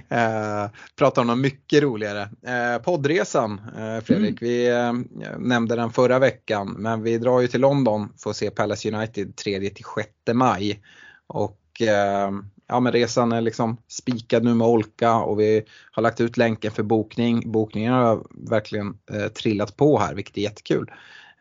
Eh, 0.10 0.70
prata 0.96 1.22
om 1.22 1.28
något 1.28 1.38
mycket 1.38 1.84
roligare. 1.84 2.22
Eh, 2.22 2.82
poddresan 2.82 3.62
eh, 3.78 4.04
Fredrik, 4.04 4.42
vi 4.42 4.70
eh, 4.70 4.94
nämnde 5.38 5.76
den 5.76 5.92
förra 5.92 6.20
veckan 6.20 6.76
men 6.80 7.04
vi 7.04 7.18
drar 7.18 7.42
ju 7.42 7.48
till 7.48 7.62
London 7.62 8.14
för 8.18 8.30
att 8.30 8.36
se 8.36 8.50
Palace 8.50 8.92
United 8.92 9.36
3 9.36 9.60
till 9.70 9.86
6 9.96 10.10
maj. 10.34 10.82
Och 11.28 11.82
eh, 11.82 12.32
ja 12.68 12.80
men 12.80 12.92
resan 12.92 13.32
är 13.32 13.42
liksom 13.42 13.78
spikad 13.88 14.44
nu 14.44 14.54
med 14.54 14.68
Olka 14.68 15.16
och 15.16 15.40
vi 15.40 15.64
har 15.92 16.04
lagt 16.04 16.22
ut 16.22 16.38
länken 16.38 16.72
för 16.72 16.84
bokning. 16.84 17.52
Bokningen 17.52 17.94
har 17.94 18.24
verkligen 18.50 18.98
eh, 19.12 19.28
trillat 19.28 19.78
på 19.78 20.00
här 20.00 20.14
vilket 20.16 20.38
är 20.38 20.42
jättekul. 20.42 20.92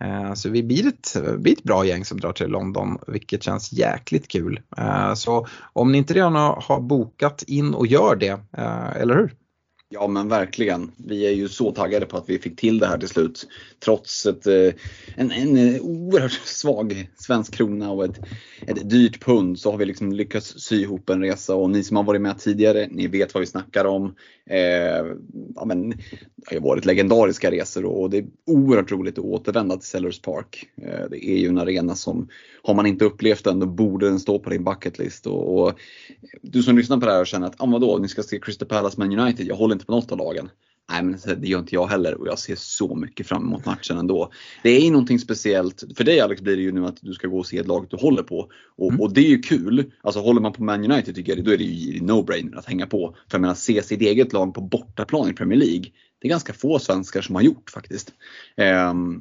Eh, 0.00 0.35
Så 0.35 0.48
vi 0.50 0.62
blir 0.62 0.87
ett, 0.88 1.16
blir 1.38 1.52
ett 1.52 1.62
bra 1.62 1.85
gäng 1.87 2.04
som 2.04 2.20
drar 2.20 2.32
till 2.32 2.46
London 2.48 2.98
vilket 3.06 3.42
känns 3.42 3.72
jäkligt 3.72 4.28
kul. 4.28 4.61
Eh, 4.76 5.14
Så 5.14 5.46
om 5.72 5.92
ni 5.92 5.98
inte 5.98 6.14
redan 6.14 6.35
har 6.35 6.64
har 6.68 6.80
bokat 6.80 7.42
in 7.42 7.74
och 7.74 7.87
gör 7.87 8.16
det, 8.16 8.40
eh, 8.56 8.96
eller 8.96 9.14
hur? 9.14 9.35
Ja 9.94 10.07
men 10.07 10.28
verkligen. 10.28 10.90
Vi 10.96 11.26
är 11.26 11.31
ju 11.31 11.48
så 11.48 11.72
taggade 11.72 12.07
på 12.07 12.16
att 12.16 12.28
vi 12.28 12.38
fick 12.38 12.57
till 12.57 12.78
det 12.78 12.87
här 12.87 12.98
till 12.98 13.09
slut. 13.09 13.46
Trots 13.85 14.26
ett, 14.26 14.46
eh, 14.46 14.72
en, 15.16 15.31
en 15.31 15.57
eh, 15.57 15.81
oerhört 15.81 16.33
svag 16.44 17.11
svensk 17.16 17.55
krona 17.55 17.90
och 17.90 18.05
ett, 18.05 18.20
ett 18.66 18.90
dyrt 18.90 19.24
pund 19.24 19.59
så 19.59 19.70
har 19.70 19.78
vi 19.78 19.85
liksom 19.85 20.12
lyckats 20.12 20.61
sy 20.61 20.81
ihop 20.81 21.11
en 21.11 21.22
resa 21.22 21.55
och 21.55 21.70
ni 21.70 21.83
som 21.85 21.96
har 21.96 22.05
varit 22.05 22.20
med 22.20 22.38
tidigare, 22.38 22.88
ni 22.90 23.07
vet 23.07 23.35
vad 23.35 23.40
vi 23.40 23.46
snackar 23.46 23.85
om. 23.85 24.14
Eh, 24.46 25.07
ja, 25.55 25.64
men, 25.64 25.90
det 25.90 26.46
har 26.46 26.55
ju 26.55 26.61
varit 26.61 26.85
legendariska 26.85 27.50
resor 27.50 27.85
och 27.85 28.11
det 28.11 28.18
är 28.18 28.26
oerhört 28.46 28.92
roligt 28.92 29.18
att 29.18 29.24
återvända 29.24 29.76
till 29.76 29.88
Sellers 29.88 30.20
Park. 30.20 30.68
Eh, 30.83 31.09
det 31.11 31.28
är 31.28 31.38
ju 31.38 31.48
en 31.48 31.59
arena 31.59 31.94
som, 31.94 32.28
har 32.62 32.74
man 32.74 32.87
inte 32.87 33.05
upplevt 33.05 33.44
den, 33.44 33.61
då 33.61 33.66
borde 33.66 34.09
den 34.09 34.20
stå 34.20 34.38
på 34.38 34.50
din 34.50 34.64
bucketlist. 34.64 35.26
Och, 35.26 35.62
och 35.62 35.72
du 36.42 36.62
som 36.62 36.76
lyssnar 36.78 36.96
på 36.96 37.07
det 37.07 37.12
här 37.12 37.20
och 37.20 37.26
känner 37.26 37.46
att, 37.46 37.61
ah, 37.61 37.66
vadå, 37.66 37.98
ni 37.98 38.09
ska 38.09 38.22
se 38.22 38.38
Crystal 38.38 38.68
Palace 38.68 38.98
Man 38.98 39.18
United, 39.18 39.46
jag 39.46 39.57
håller 39.57 39.74
inte 39.74 39.82
på 39.87 39.92
något 39.92 40.12
av 40.12 40.18
lagen. 40.18 40.51
Nej 40.90 41.03
men 41.03 41.40
det 41.40 41.49
gör 41.49 41.59
inte 41.59 41.75
jag 41.75 41.87
heller 41.87 42.14
och 42.14 42.27
jag 42.27 42.38
ser 42.38 42.57
så 42.57 42.95
mycket 42.95 43.27
fram 43.27 43.42
emot 43.42 43.66
matchen 43.66 43.99
ändå. 43.99 44.33
Det 44.62 44.71
är 44.71 44.81
ju 44.81 44.90
någonting 44.90 45.18
speciellt. 45.18 45.85
För 45.97 46.05
dig 46.05 46.21
Alex 46.21 46.42
blir 46.42 46.57
det 46.57 46.62
ju 46.62 46.73
nu 46.73 46.87
att 46.87 46.97
du 47.01 47.14
ska 47.14 47.29
gå 47.29 47.38
och 47.38 47.47
se 47.47 47.59
ett 47.59 47.66
lag 47.66 47.87
du 47.90 47.97
håller 47.97 48.23
på. 48.23 48.51
Och, 48.77 48.88
mm. 48.88 49.01
och 49.01 49.12
det 49.12 49.21
är 49.21 49.29
ju 49.29 49.38
kul. 49.38 49.92
Alltså 50.03 50.21
håller 50.21 50.40
man 50.40 50.53
på 50.53 50.62
Man 50.62 50.92
United 50.92 51.14
tycker 51.14 51.37
jag 51.37 51.45
då 51.45 51.51
är 51.51 51.59
det 51.59 51.64
ju 51.64 52.01
no-brainer 52.01 52.59
att 52.59 52.66
hänga 52.66 52.87
på. 52.87 53.16
För 53.29 53.38
jag 53.38 53.40
menar 53.40 53.55
se 53.55 53.83
sitt 53.83 54.01
eget 54.01 54.33
lag 54.33 54.55
på 54.55 54.61
bortaplan 54.61 55.31
i 55.31 55.33
Premier 55.33 55.59
League. 55.59 55.85
Det 56.21 56.29
är 56.29 56.31
ganska 56.31 56.53
få 56.53 56.79
svenskar 56.79 57.23
som 57.23 57.35
har 57.35 57.42
gjort 57.42 57.71
faktiskt. 57.71 58.12
Um, 58.90 59.21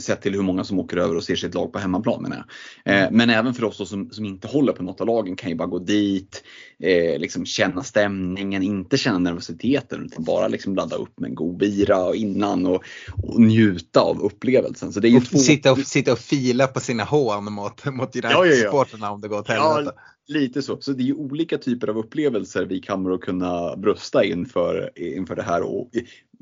sett 0.00 0.22
till 0.22 0.34
hur 0.34 0.42
många 0.42 0.64
som 0.64 0.78
åker 0.78 0.96
över 0.96 1.16
och 1.16 1.24
ser 1.24 1.36
sitt 1.36 1.54
lag 1.54 1.72
på 1.72 1.78
hemmaplan 1.78 2.22
menar 2.22 2.36
jag. 2.36 2.94
Eh, 2.94 3.02
mm. 3.02 3.16
men 3.16 3.30
även 3.30 3.54
för 3.54 3.64
oss 3.64 3.88
som, 3.88 4.10
som 4.10 4.24
inte 4.24 4.48
håller 4.48 4.72
på 4.72 4.82
något 4.82 5.00
av 5.00 5.06
lagen 5.06 5.36
kan 5.36 5.50
ju 5.50 5.56
bara 5.56 5.68
gå 5.68 5.78
dit, 5.78 6.44
eh, 6.82 7.18
liksom 7.18 7.46
känna 7.46 7.82
stämningen, 7.82 8.62
inte 8.62 8.98
känna 8.98 9.18
nervositeten 9.18 10.04
utan 10.04 10.24
bara 10.24 10.48
liksom 10.48 10.74
ladda 10.74 10.96
upp 10.96 11.20
med 11.20 11.28
en 11.28 11.34
god 11.34 11.56
bira 11.56 12.14
innan 12.14 12.66
och, 12.66 12.84
och 13.22 13.40
njuta 13.40 14.00
av 14.00 14.20
upplevelsen. 14.20 14.92
Så 14.92 15.00
det 15.00 15.08
är 15.08 15.10
ju 15.10 15.20
två... 15.20 15.38
sitta, 15.38 15.72
och, 15.72 15.78
sitta 15.78 16.12
och 16.12 16.18
fila 16.18 16.66
på 16.66 16.80
sina 16.80 17.04
hån 17.04 17.52
mot, 17.52 17.84
mot 17.84 18.16
United-supportrarna 18.16 18.86
ja, 18.90 19.06
ja, 19.06 19.06
ja. 19.06 19.10
om 19.10 19.20
det 19.20 19.28
går 19.28 19.38
åt 19.38 19.48
helvete. 19.48 19.92
Ja, 19.96 20.02
Lite 20.28 20.62
så. 20.62 20.80
Så 20.80 20.92
det 20.92 21.02
är 21.02 21.06
ju 21.06 21.14
olika 21.14 21.58
typer 21.58 21.88
av 21.88 21.98
upplevelser 21.98 22.64
vi 22.64 22.80
kommer 22.80 23.10
att 23.10 23.20
kunna 23.20 23.76
brösta 23.76 24.24
inför, 24.24 24.90
inför 24.96 25.36
det 25.36 25.42
här. 25.42 25.62
Och 25.62 25.90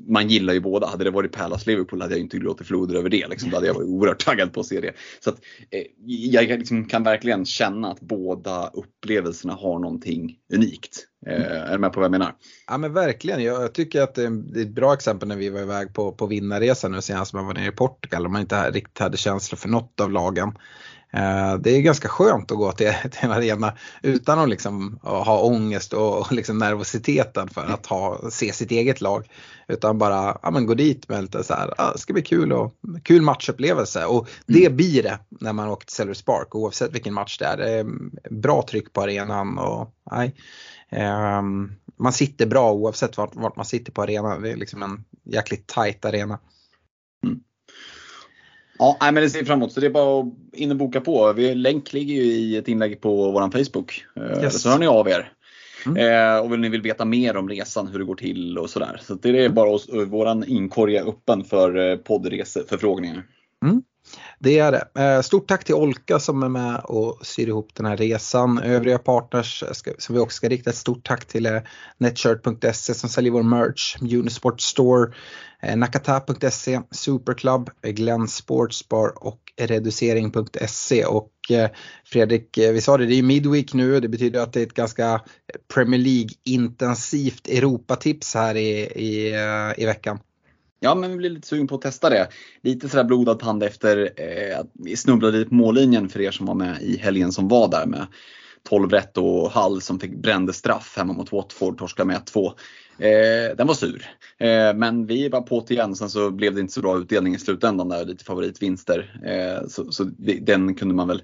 man 0.07 0.29
gillar 0.29 0.53
ju 0.53 0.59
båda. 0.59 0.87
Hade 0.87 1.03
det 1.03 1.11
varit 1.11 1.31
Palace 1.31 1.69
Liverpool 1.69 2.01
hade 2.01 2.13
jag 2.13 2.21
inte 2.21 2.37
gråtit 2.37 2.67
floder 2.67 2.95
över 2.95 3.09
det. 3.09 3.27
Liksom. 3.27 3.49
Då 3.49 3.57
hade 3.57 3.67
jag 3.67 3.73
varit 3.73 3.87
oerhört 3.87 4.25
taggad 4.25 4.53
på 4.53 4.59
att 4.59 4.65
se 4.65 4.81
det. 4.81 4.93
Så 5.19 5.29
att, 5.29 5.35
eh, 5.71 5.83
jag 6.05 6.59
liksom 6.59 6.85
kan 6.85 7.03
verkligen 7.03 7.45
känna 7.45 7.91
att 7.91 7.99
båda 8.01 8.67
upplevelserna 8.67 9.53
har 9.53 9.79
någonting 9.79 10.37
unikt. 10.53 11.05
Eh, 11.27 11.51
är 11.51 11.71
du 11.71 11.77
med 11.77 11.93
på 11.93 11.99
vad 11.99 12.05
jag 12.05 12.11
menar? 12.11 12.35
Ja 12.67 12.77
men 12.77 12.93
verkligen. 12.93 13.43
Jag 13.43 13.73
tycker 13.73 14.01
att 14.01 14.17
eh, 14.17 14.29
det 14.29 14.59
är 14.59 14.63
ett 14.63 14.75
bra 14.75 14.93
exempel 14.93 15.27
när 15.27 15.35
vi 15.35 15.49
var 15.49 15.61
iväg 15.61 15.93
på, 15.93 16.11
på 16.11 16.27
vinnarresan 16.27 16.91
nu 16.91 17.01
senast 17.01 17.33
man 17.33 17.45
var 17.45 17.53
nere 17.53 17.67
i 17.67 17.71
Portugal 17.71 18.25
och 18.25 18.31
man 18.31 18.41
inte 18.41 18.71
riktigt 18.71 18.99
hade 18.99 19.17
känsla 19.17 19.57
för 19.57 19.69
något 19.69 19.99
av 19.99 20.11
lagen. 20.11 20.51
Eh, 21.15 21.55
det 21.57 21.69
är 21.69 21.81
ganska 21.81 22.07
skönt 22.07 22.51
att 22.51 22.57
gå 22.57 22.71
till, 22.71 22.93
till 23.11 23.19
en 23.21 23.31
arena 23.31 23.73
utan 24.01 24.39
att 24.39 24.49
liksom 24.49 24.99
ha 25.01 25.39
ångest 25.39 25.93
och 25.93 26.31
liksom 26.31 26.57
nervositeten 26.57 27.49
för 27.49 27.61
att 27.61 27.85
ha, 27.85 28.31
se 28.31 28.53
sitt 28.53 28.71
eget 28.71 29.01
lag. 29.01 29.27
Utan 29.67 29.97
bara 29.97 30.37
ja, 30.43 30.51
men 30.51 30.65
gå 30.65 30.73
dit 30.73 31.09
med 31.09 31.21
lite 31.21 31.43
så 31.43 31.53
här, 31.53 31.73
ja, 31.77 31.91
det 31.91 31.99
ska 31.99 32.13
bli 32.13 32.21
kul 32.21 32.53
och 32.53 32.73
kul 33.03 33.21
matchupplevelse. 33.21 34.05
Och 34.05 34.29
det 34.45 34.65
mm. 34.65 34.75
blir 34.75 35.03
det 35.03 35.19
när 35.29 35.53
man 35.53 35.69
åker 35.69 35.85
till 35.85 35.95
Sellers 35.95 36.23
Park 36.23 36.55
oavsett 36.55 36.93
vilken 36.93 37.13
match 37.13 37.37
det 37.37 37.45
är. 37.45 37.57
Det 37.57 37.71
är 37.71 37.85
bra 38.29 38.65
tryck 38.69 38.93
på 38.93 39.01
arenan 39.01 39.57
och 39.57 39.93
nej, 40.11 40.35
um, 41.39 41.75
man 41.97 42.13
sitter 42.13 42.45
bra 42.45 42.71
oavsett 42.71 43.17
vart, 43.17 43.35
vart, 43.35 43.55
man 43.55 43.65
sitter 43.65 43.91
på 43.91 44.01
arenan. 44.01 44.41
Det 44.41 44.51
är 44.51 44.55
liksom 44.55 44.83
en 44.83 45.03
jäkligt 45.23 45.67
tight 45.67 46.05
arena. 46.05 46.39
Ja, 48.79 48.97
men 49.01 49.15
det 49.15 49.29
ser 49.29 49.45
fram 49.45 49.59
emot. 49.59 49.71
Så 49.71 49.79
det 49.79 49.85
är 49.85 49.91
bara 49.91 50.19
att 50.19 50.33
in 50.53 50.71
och 50.71 50.77
boka 50.77 51.01
på. 51.01 51.33
Vi, 51.33 51.55
länk 51.55 51.93
ligger 51.93 52.15
ju 52.15 52.21
i 52.21 52.57
ett 52.57 52.67
inlägg 52.67 53.01
på 53.01 53.31
vår 53.31 53.63
Facebook. 53.63 54.05
Eh, 54.15 54.43
yes. 54.43 54.61
Så 54.61 54.69
hör 54.69 54.79
ni 54.79 54.87
av 54.87 55.07
er. 55.07 55.31
Mm. 55.85 55.97
Eh, 55.97 56.39
och 56.39 56.45
om 56.45 56.61
ni 56.61 56.69
vill 56.69 56.81
veta 56.81 57.05
mer 57.05 57.37
om 57.37 57.49
resan, 57.49 57.87
hur 57.87 57.99
det 57.99 58.05
går 58.05 58.15
till 58.15 58.57
och 58.57 58.69
sådär. 58.69 58.99
Så 59.01 59.13
det 59.13 59.45
är 59.45 59.49
bara 59.49 59.69
oss, 59.69 59.89
våran 60.07 60.43
inkorg 60.47 60.95
är 60.95 61.09
öppen 61.09 61.43
för 61.43 61.91
eh, 61.91 61.97
poddreseförfrågningar. 61.97 63.23
Mm. 63.65 63.81
Det 64.39 64.59
är 64.59 64.71
det. 64.71 65.01
Eh, 65.01 65.21
stort 65.21 65.47
tack 65.47 65.63
till 65.63 65.75
Olka 65.75 66.19
som 66.19 66.43
är 66.43 66.49
med 66.49 66.81
och 66.83 67.19
syr 67.21 67.47
ihop 67.47 67.69
den 67.73 67.85
här 67.85 67.97
resan. 67.97 68.59
Övriga 68.59 68.97
partners 68.97 69.63
som 69.97 70.15
vi 70.15 70.21
också 70.21 70.35
ska 70.35 70.49
rikta 70.49 70.69
ett 70.69 70.75
stort 70.75 71.07
tack 71.07 71.25
till 71.25 71.45
är 71.45 71.69
Netshirt.se 71.97 72.93
som 72.93 73.09
säljer 73.09 73.31
vår 73.31 73.43
merch, 73.43 73.97
Unisport 74.01 74.61
Store, 74.61 75.13
eh, 75.61 75.77
Nakata.se, 75.77 76.81
Superclub, 76.91 77.69
Glenn 77.81 78.27
Sportsbar 78.27 79.13
och 79.27 79.39
Reducering.se. 79.61 81.05
Och 81.05 81.31
eh, 81.51 81.69
Fredrik, 82.05 82.57
vi 82.57 82.81
sa 82.81 82.97
det, 82.97 83.05
det 83.05 83.15
är 83.15 83.23
Midweek 83.23 83.73
nu. 83.73 83.99
Det 83.99 84.09
betyder 84.09 84.39
att 84.39 84.53
det 84.53 84.61
är 84.61 84.65
ett 84.65 84.73
ganska 84.73 85.21
Premier 85.73 85.99
League-intensivt 85.99 87.47
Europatips 87.47 88.35
här 88.35 88.55
i, 88.55 88.69
i, 88.81 89.33
i 89.77 89.85
veckan. 89.85 90.19
Ja, 90.85 90.95
men 90.95 91.11
vi 91.11 91.17
blir 91.17 91.29
lite 91.29 91.47
sugen 91.47 91.67
på 91.67 91.75
att 91.75 91.81
testa 91.81 92.09
det. 92.09 92.27
Lite 92.61 92.89
sådär 92.89 93.03
blodad 93.03 93.39
tand 93.39 93.63
efter 93.63 94.11
eh, 94.15 94.59
att 94.59 94.67
vi 94.73 94.95
snubblade 94.95 95.37
lite 95.37 95.49
på 95.49 95.55
mållinjen 95.55 96.09
för 96.09 96.21
er 96.21 96.31
som 96.31 96.45
var 96.45 96.55
med 96.55 96.81
i 96.81 96.97
helgen 96.97 97.31
som 97.31 97.47
var 97.47 97.67
där 97.67 97.85
med 97.85 98.07
12 98.69 98.89
rätt 98.89 99.17
och 99.17 99.51
Hall 99.51 99.81
som 99.81 99.99
fick 99.99 100.15
brände 100.15 100.53
straff 100.53 100.97
hemma 100.97 101.13
mot 101.13 101.31
Watford, 101.31 101.77
torskade 101.77 102.07
med 102.07 102.21
1-2. 102.21 102.47
Eh, 102.97 103.55
den 103.55 103.67
var 103.67 103.73
sur. 103.73 104.05
Eh, 104.37 104.73
men 104.75 105.05
vi 105.05 105.29
var 105.29 105.41
på 105.41 105.61
till 105.61 105.77
igen, 105.77 105.95
sen 105.95 106.09
så 106.09 106.31
blev 106.31 106.55
det 106.55 106.61
inte 106.61 106.73
så 106.73 106.81
bra 106.81 106.97
utdelning 106.97 107.35
i 107.35 107.39
slutändan 107.39 107.89
där, 107.89 108.05
lite 108.05 108.23
favoritvinster. 108.23 109.19
Eh, 109.25 109.67
så, 109.67 109.91
så 109.91 110.03
den 110.41 110.75
kunde 110.75 110.95
man 110.95 111.07
väl 111.07 111.21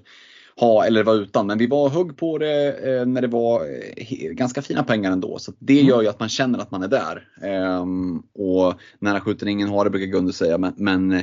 ha 0.56 0.84
eller 0.84 1.04
vara 1.04 1.16
utan. 1.16 1.46
Men 1.46 1.58
vi 1.58 1.66
var 1.66 1.88
hugg 1.88 2.16
på 2.16 2.38
det 2.38 2.72
eh, 2.72 3.06
när 3.06 3.20
det 3.20 3.28
var 3.28 3.60
eh, 3.96 4.30
ganska 4.30 4.62
fina 4.62 4.82
pengar 4.82 5.12
ändå. 5.12 5.38
Så 5.38 5.52
det 5.58 5.80
mm. 5.80 5.86
gör 5.86 6.02
ju 6.02 6.08
att 6.08 6.20
man 6.20 6.28
känner 6.28 6.58
att 6.58 6.70
man 6.70 6.82
är 6.82 6.88
där. 6.88 7.28
Ehm, 7.42 8.18
och 8.18 8.74
nära 8.98 9.20
skjuten 9.20 9.48
ingen 9.48 9.68
har 9.68 9.84
det 9.84 9.90
brukar 9.90 10.06
Gunde 10.06 10.32
säga. 10.32 10.58
Men, 10.58 10.72
men 10.76 11.12
eh, 11.12 11.22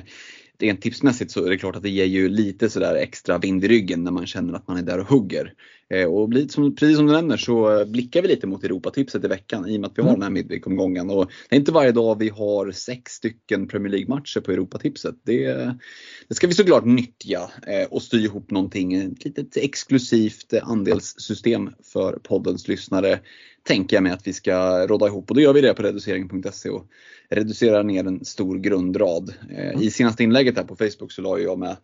rent 0.60 0.82
tipsmässigt 0.82 1.32
så 1.32 1.46
är 1.46 1.50
det 1.50 1.58
klart 1.58 1.76
att 1.76 1.84
det 1.84 1.90
ger 1.90 2.06
ju 2.06 2.30
lite 2.30 2.70
sådär 2.70 2.96
extra 2.96 3.38
vind 3.38 3.66
i 3.66 3.68
ryggen 3.68 4.04
när 4.04 4.12
man 4.12 4.28
känner 4.28 4.54
att 4.54 4.68
man 4.68 4.78
är 4.78 4.82
där 4.82 5.00
och 5.00 5.08
hugger. 5.08 5.54
Eh, 5.94 6.06
och 6.06 6.32
precis 6.32 6.98
som 6.98 7.08
du 7.08 7.14
nämner 7.14 7.38
så 7.38 7.86
blickar 7.86 8.22
vi 8.22 8.28
lite 8.28 8.48
mot 8.48 8.64
Europatipset 8.64 9.24
i 9.24 9.28
veckan 9.28 9.70
i 9.70 9.78
och 9.78 9.82
med 9.82 9.88
att 9.90 9.98
vi 9.98 10.02
har 10.02 10.10
mm. 10.10 10.20
den 10.20 10.24
här 10.24 10.30
Midweek-omgången. 10.30 11.10
Och 11.10 11.32
det 11.50 11.56
är 11.56 11.60
inte 11.60 11.72
varje 11.72 11.92
dag 11.92 12.20
vi 12.20 12.30
har 12.30 12.72
sex 12.72 13.12
stycken 13.12 13.68
Premier 13.68 13.92
League-matcher 13.92 14.40
på 14.40 14.52
Europatipset. 14.52 15.16
Det, 15.24 15.46
det 16.28 16.36
ska 16.36 16.48
vi 16.48 16.54
såklart 16.54 16.86
nyttja 16.86 17.52
eh, 17.68 17.88
och 17.90 18.02
styra 18.02 18.22
ihop 18.22 18.52
någonting, 18.52 18.94
ett 18.94 19.26
litet 19.26 19.58
exklusivt 19.58 20.54
andelssystem 20.64 21.70
för 21.84 22.20
poddens 22.24 22.68
lyssnare 22.68 23.20
tänker 23.64 23.96
jag 23.96 24.04
mig 24.04 24.12
att 24.12 24.28
vi 24.28 24.34
ska 24.34 24.88
råda 24.88 25.08
ihop 25.08 25.30
och 25.30 25.36
då 25.36 25.42
gör 25.42 25.54
vi 25.54 25.62
det 25.62 25.74
på 25.74 25.84
reducering.se 25.84 26.70
och 26.70 26.86
reducerar 27.30 27.84
ner 27.84 28.08
en 28.08 28.26
stor 28.26 28.58
grundrad. 28.58 29.34
Eh, 29.50 29.70
mm. 29.70 29.82
I 29.82 29.92
senaste 29.92 30.24
inlägget 30.24 30.58
här 30.58 30.64
på 30.64 30.76
Facebook 30.76 31.12
så 31.12 31.22
la 31.22 31.40
jag 31.40 31.60
med 31.60 31.78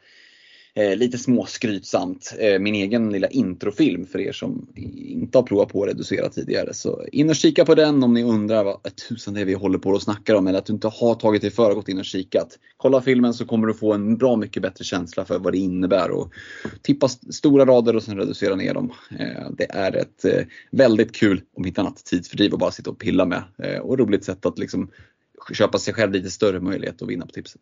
eh, 0.75 0.95
lite 0.95 1.17
småskrytsamt 1.17 2.33
eh, 2.39 2.59
min 2.59 2.75
egen 2.75 3.09
lilla 3.09 3.27
introfilm 3.27 4.05
för 4.05 4.19
er 4.19 4.31
som 4.31 4.67
inte 4.75 5.38
har 5.38 5.43
provat 5.43 5.69
på 5.69 5.83
att 5.83 5.89
reducera 5.89 6.29
tidigare. 6.29 6.73
Så 6.73 7.05
in 7.11 7.29
och 7.29 7.35
kika 7.35 7.65
på 7.65 7.75
den 7.75 8.03
om 8.03 8.13
ni 8.13 8.23
undrar 8.23 8.63
vad 8.63 8.95
tusan 8.95 9.33
det 9.33 9.41
är 9.41 9.45
vi 9.45 9.53
håller 9.53 9.77
på 9.79 9.89
och 9.89 10.01
snackar 10.01 10.35
om 10.35 10.47
eller 10.47 10.59
att 10.59 10.65
du 10.65 10.73
inte 10.73 10.88
har 10.88 11.15
tagit 11.15 11.41
dig 11.41 11.51
för 11.51 11.69
och 11.69 11.75
gått 11.75 11.89
in 11.89 11.99
och 11.99 12.05
kikat. 12.05 12.59
Kolla 12.77 13.01
filmen 13.01 13.33
så 13.33 13.45
kommer 13.45 13.67
du 13.67 13.73
få 13.73 13.93
en 13.93 14.17
bra 14.17 14.35
mycket 14.35 14.63
bättre 14.63 14.83
känsla 14.83 15.25
för 15.25 15.39
vad 15.39 15.53
det 15.53 15.57
innebär 15.57 16.11
och 16.11 16.33
tippa 16.81 17.07
stora 17.09 17.65
rader 17.65 17.95
och 17.95 18.03
sen 18.03 18.17
reducera 18.17 18.55
ner 18.55 18.73
dem. 18.73 18.91
Eh, 19.19 19.51
det 19.57 19.67
är 19.69 19.95
ett 19.95 20.25
eh, 20.25 20.45
väldigt 20.71 21.15
kul, 21.15 21.41
om 21.57 21.65
inte 21.65 21.81
annat, 21.81 22.05
tidsfördriv 22.05 22.53
att 22.53 22.59
bara 22.59 22.71
sitta 22.71 22.89
och 22.89 22.99
pilla 22.99 23.25
med 23.25 23.43
eh, 23.63 23.79
och 23.79 23.99
roligt 23.99 24.23
sätt 24.23 24.45
att 24.45 24.59
liksom 24.59 24.91
köpa 25.53 25.77
sig 25.77 25.93
själv 25.93 26.11
lite 26.11 26.31
större 26.31 26.59
möjlighet 26.59 27.01
att 27.01 27.09
vinna 27.09 27.25
på 27.25 27.31
tipset. 27.31 27.61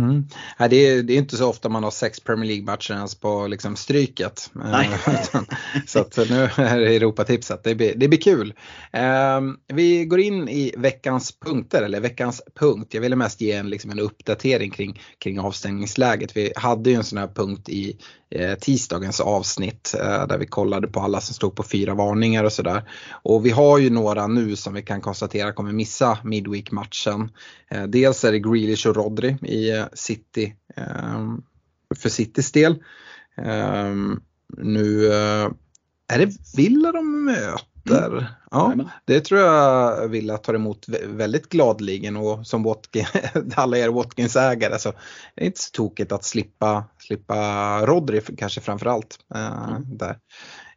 Mm. 0.00 0.26
Ja, 0.58 0.68
det, 0.68 0.76
är, 0.76 1.02
det 1.02 1.12
är 1.12 1.18
inte 1.18 1.36
så 1.36 1.48
ofta 1.48 1.68
man 1.68 1.84
har 1.84 1.90
sex 1.90 2.20
Premier 2.20 2.48
League-matcher 2.48 2.94
ens 2.94 3.14
på 3.14 3.46
liksom 3.46 3.76
stryket. 3.76 4.50
Eh, 4.64 4.92
så 5.86 5.98
att 5.98 6.16
nu 6.16 6.42
är 6.42 6.80
det 6.80 6.96
Europatipset, 6.96 7.64
det 7.64 7.74
blir, 7.74 7.94
det 7.96 8.08
blir 8.08 8.20
kul. 8.20 8.54
Um, 9.38 9.58
vi 9.66 10.04
går 10.04 10.20
in 10.20 10.48
i 10.48 10.74
veckans 10.76 11.32
punkter, 11.40 11.82
eller 11.82 12.00
veckans 12.00 12.42
punkt. 12.54 12.94
Jag 12.94 13.00
ville 13.00 13.16
mest 13.16 13.40
ge 13.40 13.52
en, 13.52 13.70
liksom 13.70 13.90
en 13.90 13.98
uppdatering 13.98 14.70
kring, 14.70 15.00
kring 15.18 15.40
avstängningsläget. 15.40 16.36
Vi 16.36 16.52
hade 16.56 16.90
ju 16.90 16.96
en 16.96 17.04
sån 17.04 17.18
här 17.18 17.28
punkt 17.34 17.68
i 17.68 17.90
eh, 17.90 17.96
Eh, 18.34 18.54
tisdagens 18.54 19.20
avsnitt 19.20 19.94
eh, 20.00 20.26
där 20.26 20.38
vi 20.38 20.46
kollade 20.46 20.88
på 20.88 21.00
alla 21.00 21.20
som 21.20 21.34
stod 21.34 21.56
på 21.56 21.62
fyra 21.62 21.94
varningar 21.94 22.44
och 22.44 22.52
sådär. 22.52 22.90
Och 23.22 23.46
vi 23.46 23.50
har 23.50 23.78
ju 23.78 23.90
några 23.90 24.26
nu 24.26 24.56
som 24.56 24.74
vi 24.74 24.82
kan 24.82 25.00
konstatera 25.00 25.52
kommer 25.52 25.72
missa 25.72 26.18
Midweek-matchen. 26.24 27.30
Eh, 27.70 27.84
dels 27.84 28.24
är 28.24 28.32
det 28.32 28.38
Grealish 28.38 28.86
och 28.86 28.96
Rodri 28.96 29.28
i 29.28 29.84
City 29.92 30.54
för 31.96 32.08
Citys 32.08 32.52
del. 32.52 32.82
Nu 34.56 35.06
är 36.08 36.18
det 36.18 36.56
Villa 36.56 36.92
de 36.92 37.24
möter 37.24 37.71
Mm. 37.90 38.24
Ja, 38.50 38.74
det 39.04 39.20
tror 39.20 39.40
jag 39.40 40.08
Villa 40.08 40.38
tar 40.38 40.54
emot 40.54 40.86
väldigt 41.06 41.48
gladligen 41.48 42.16
och 42.16 42.46
som 42.46 42.62
Watkins, 42.62 43.08
alla 43.54 43.78
er 43.78 43.88
Watkins-ägare 43.88 44.78
så 44.78 44.92
det 45.34 45.42
är 45.42 45.46
inte 45.46 45.60
så 45.60 45.70
tokigt 45.72 46.12
att 46.12 46.24
slippa, 46.24 46.84
slippa 46.98 47.86
Rodri 47.86 48.20
kanske 48.20 48.60
framförallt. 48.60 49.18
Äh, 49.34 49.68
mm. 49.68 49.98
där. 49.98 50.16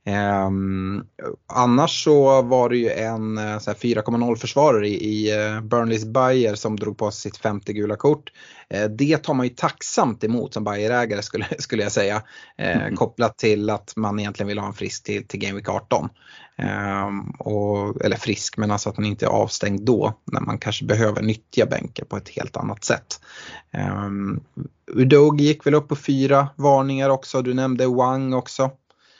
Um, 0.08 1.08
annars 1.48 2.04
så 2.04 2.42
var 2.42 2.70
det 2.70 2.78
ju 2.78 2.90
en 2.90 3.40
4,0 3.40 4.36
försvarare 4.36 4.88
i, 4.88 5.26
i 5.28 5.38
uh, 5.38 5.62
Burnleys 5.62 6.06
Bayer 6.06 6.56
som 6.56 6.80
drog 6.80 6.98
på 6.98 7.12
sig 7.12 7.32
sitt 7.32 7.42
femte 7.42 7.74
gula 7.74 7.96
kort. 7.96 8.32
Uh, 8.76 8.84
det 8.84 9.18
tar 9.18 9.34
man 9.34 9.46
ju 9.46 9.54
tacksamt 9.54 10.24
emot 10.24 10.54
som 10.54 10.64
Bayer-ägare 10.64 11.22
skulle, 11.22 11.46
skulle 11.60 11.84
jag 11.84 11.92
säga. 11.92 12.16
Uh, 12.16 12.66
mm. 12.66 12.96
Kopplat 12.96 13.38
till 13.38 13.70
att 13.70 13.94
man 13.96 14.20
egentligen 14.20 14.48
vill 14.48 14.60
ha 14.60 14.68
en 14.68 14.74
frisk 14.74 15.04
till, 15.04 15.28
till 15.28 15.40
Game 15.40 15.56
Week 15.56 15.70
18. 15.70 16.10
Um, 16.58 17.30
och, 17.40 18.06
eller 18.06 18.18
frisk 18.18 18.58
men 18.58 18.72
alltså 18.72 18.90
att 18.90 18.98
man 18.98 19.06
inte 19.06 19.26
är 19.26 19.30
avstängd 19.30 19.82
då 19.82 20.14
när 20.32 20.42
man 20.42 20.58
kanske 20.58 20.86
behöver 20.86 21.22
nyttja 21.22 21.66
bänken 21.66 22.06
på 22.10 22.18
ett 22.18 22.30
helt 22.30 22.58
annat 22.58 22.84
sätt. 22.84 23.20
Um, 23.74 24.44
Udogi 24.92 25.44
gick 25.44 25.66
väl 25.66 25.74
upp 25.74 25.88
på 25.88 25.96
fyra 25.96 26.48
varningar 26.56 27.10
också, 27.10 27.42
du 27.42 27.54
nämnde 27.54 27.88
Wang 27.88 28.34
också. 28.34 28.72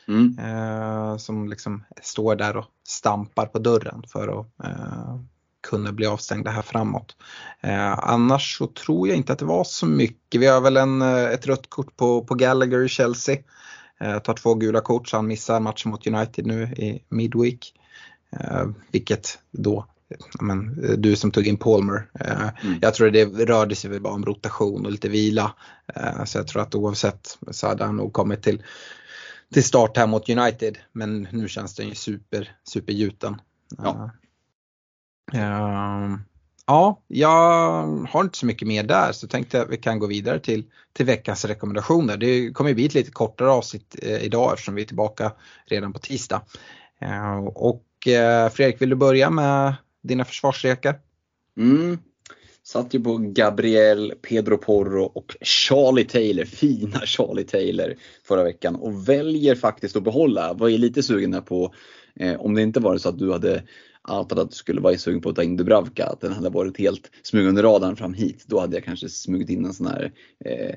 Mm. 0.08 0.40
Eh, 0.40 1.18
som 1.18 1.50
liksom 1.50 1.84
står 2.02 2.36
där 2.36 2.58
och 2.58 2.66
stampar 2.88 3.46
på 3.46 3.60
dörren 3.60 4.04
för 4.08 4.40
att 4.40 4.46
eh, 4.64 5.20
kunna 5.70 5.92
bli 5.92 6.06
avstängda 6.06 6.52
här 6.52 6.62
framåt. 6.62 7.16
Eh, 7.62 8.00
annars 8.00 8.58
så 8.58 8.68
tror 8.68 9.08
jag 9.08 9.18
inte 9.18 9.34
att 9.34 9.40
det 9.40 9.46
var 9.46 9.64
så 9.64 9.86
mycket. 9.86 10.42
Vi 10.42 10.48
har 10.48 10.62
väl 10.62 10.78
en, 10.78 11.02
eh, 11.02 11.24
ett 11.24 11.48
rött 11.48 11.70
kort 11.70 11.98
på, 11.98 12.24
på 12.24 12.36
Gallagher 12.36 12.86
i 12.86 12.88
Chelsea. 12.88 13.38
Eh, 14.00 14.20
tar 14.20 14.34
två 14.34 14.56
gula 14.56 14.82
kort 14.82 15.08
så 15.10 15.18
han 15.18 15.28
missar 15.28 15.60
matchen 15.60 15.92
mot 15.92 16.08
United 16.08 16.46
nu 16.46 16.64
i 16.64 17.04
Midweek. 17.10 17.74
Eh, 18.32 18.66
vilket 18.92 19.40
då 19.52 19.86
men, 20.42 20.80
du 20.98 21.16
som 21.16 21.32
tog 21.32 21.48
in 21.48 21.58
Palmer. 21.58 22.08
Mm. 22.20 22.80
Jag 22.82 22.94
tror 22.94 23.10
det 23.10 23.26
rörde 23.26 23.76
sig 23.76 23.90
väl 23.90 24.02
bara 24.02 24.14
om 24.14 24.26
rotation 24.26 24.86
och 24.86 24.92
lite 24.92 25.10
vila. 25.10 25.54
Så 26.26 26.38
jag 26.38 26.48
tror 26.48 26.62
att 26.62 26.76
oavsett 26.76 27.38
så 27.52 27.68
hade 27.68 27.86
han 27.86 27.96
nog 27.96 28.14
kommit 28.14 28.44
till 28.44 28.64
till 29.54 29.64
start 29.64 29.98
här 29.98 30.08
mot 30.08 30.30
United. 30.30 30.78
Men 30.92 31.28
nu 31.32 31.48
känns 31.48 31.76
den 31.76 31.88
ju 31.88 31.96
super, 31.96 32.56
supergjuten. 32.64 33.42
Ja. 33.78 34.10
Uh, 35.34 36.18
ja, 36.66 37.02
jag 37.08 37.88
har 38.10 38.22
inte 38.22 38.38
så 38.38 38.46
mycket 38.46 38.68
mer 38.68 38.84
där 38.84 39.12
så 39.12 39.28
tänkte 39.28 39.62
att 39.62 39.70
vi 39.70 39.78
kan 39.78 40.00
gå 40.00 40.08
vidare 40.08 40.40
till, 40.40 40.64
till 40.94 41.06
veckans 41.06 41.46
rekommendationer. 41.46 42.18
Det 42.18 42.52
kommer 42.52 42.74
bli 42.74 42.86
ett 42.86 42.94
lite 42.94 43.12
kortare 43.12 43.50
avsnitt 43.50 43.96
eh, 44.02 44.24
idag 44.24 44.54
eftersom 44.54 44.76
vi 44.76 44.82
är 44.82 44.86
tillbaka 44.86 45.32
redan 45.66 45.94
på 45.94 46.00
tisdag. 46.00 46.42
Uh, 47.04 47.46
och 47.46 47.86
uh, 48.08 48.50
Fredrik, 48.50 48.82
vill 48.82 48.90
du 48.90 48.96
börja 48.96 49.30
med 49.30 49.76
dina 50.04 50.26
försvarsrekar? 50.26 51.00
Mm, 51.58 52.00
Satt 52.68 52.94
ju 52.94 53.00
på 53.00 53.18
Gabriel, 53.18 54.14
Pedro 54.22 54.58
Porro 54.58 55.04
och 55.04 55.36
Charlie 55.42 56.04
Taylor, 56.04 56.46
fina 56.46 57.00
Charlie 57.06 57.44
Taylor 57.44 57.96
förra 58.24 58.44
veckan 58.44 58.76
och 58.76 59.10
väljer 59.10 59.56
faktiskt 59.56 59.96
att 59.96 60.04
behålla. 60.04 60.54
Var 60.54 60.68
ju 60.68 60.78
lite 60.78 61.04
sugen 61.04 61.44
på, 61.44 61.74
eh, 62.16 62.42
om 62.42 62.56
det 62.56 62.62
inte 62.62 62.80
var 62.80 62.98
så 62.98 63.10
att 63.10 63.20
du 63.20 63.32
hade 63.32 63.64
outat 64.08 64.40
att 64.40 64.50
du 64.50 64.56
skulle 64.56 64.82
vara 64.82 64.98
sugen 64.98 65.22
på 65.22 65.30
att 65.30 65.36
ta 65.36 65.44
in 65.44 65.58
Dubravka, 65.58 66.06
att 66.06 66.22
den 66.22 66.34
hade 66.34 66.50
varit 66.50 66.78
helt 66.78 67.12
smyg 67.24 67.48
under 67.48 67.64
radarn 67.64 67.96
fram 67.96 68.14
hit. 68.14 68.44
Då 68.48 68.60
hade 68.60 68.76
jag 68.76 68.84
kanske 68.84 69.10
smugit 69.10 69.50
in 69.50 69.66
en 69.66 69.74
sån 69.74 69.88
här 69.88 70.12
eh, 70.46 70.76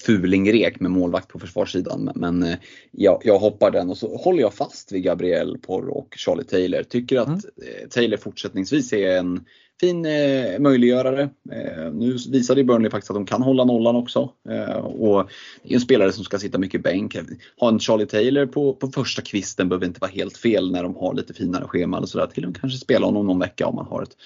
fulingrek 0.00 0.80
med 0.80 0.90
målvakt 0.90 1.28
på 1.28 1.38
försvarssidan. 1.38 2.10
Men 2.14 2.42
eh, 2.42 2.56
jag, 2.90 3.22
jag 3.24 3.38
hoppar 3.38 3.70
den 3.70 3.90
och 3.90 3.98
så 3.98 4.16
håller 4.16 4.40
jag 4.40 4.54
fast 4.54 4.92
vid 4.92 5.02
Gabriel 5.02 5.58
Porro 5.58 5.92
och 5.92 6.14
Charlie 6.16 6.44
Taylor. 6.44 6.82
Tycker 6.82 7.18
att 7.18 7.28
mm. 7.28 7.40
eh, 7.56 7.88
Taylor 7.88 8.16
fortsättningsvis 8.16 8.92
är 8.92 9.16
en 9.16 9.44
fin 9.80 10.06
eh, 10.06 10.58
möjliggörare. 10.58 11.22
Eh, 11.52 11.92
nu 11.92 12.16
visade 12.30 12.64
Burnley 12.64 12.90
faktiskt 12.90 13.10
att 13.10 13.16
de 13.16 13.26
kan 13.26 13.42
hålla 13.42 13.64
nollan 13.64 13.96
också. 13.96 14.32
Eh, 14.48 14.76
och 14.76 15.30
det 15.62 15.70
är 15.70 15.74
en 15.74 15.80
spelare 15.80 16.12
som 16.12 16.24
ska 16.24 16.38
sitta 16.38 16.58
mycket 16.58 16.82
bänk. 16.82 17.16
Ha 17.60 17.68
en 17.68 17.80
Charlie 17.80 18.06
Taylor 18.06 18.46
på, 18.46 18.74
på 18.74 18.88
första 18.88 19.22
kvisten 19.22 19.68
behöver 19.68 19.86
inte 19.86 20.00
vara 20.00 20.10
helt 20.10 20.36
fel 20.36 20.72
när 20.72 20.82
de 20.82 20.96
har 20.96 21.14
lite 21.14 21.34
finare 21.34 21.64
scheman 21.64 22.02
och 22.02 22.08
sådär. 22.08 22.26
Till 22.26 22.44
och 22.44 22.50
med 22.50 22.60
kanske 22.60 22.78
spela 22.78 23.06
honom 23.06 23.26
någon 23.26 23.38
vecka 23.38 23.66
om 23.66 23.74
man 23.74 23.86
har 23.86 24.02
ett, 24.02 24.16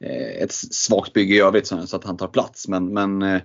eh, 0.00 0.42
ett 0.42 0.52
svagt 0.52 1.12
bygge 1.12 1.34
i 1.34 1.40
övrigt 1.40 1.66
så, 1.66 1.76
att 1.76 2.04
han 2.04 2.16
tar 2.16 2.28
plats. 2.28 2.68
Men, 2.68 2.92
men 2.92 3.22
eh, 3.22 3.40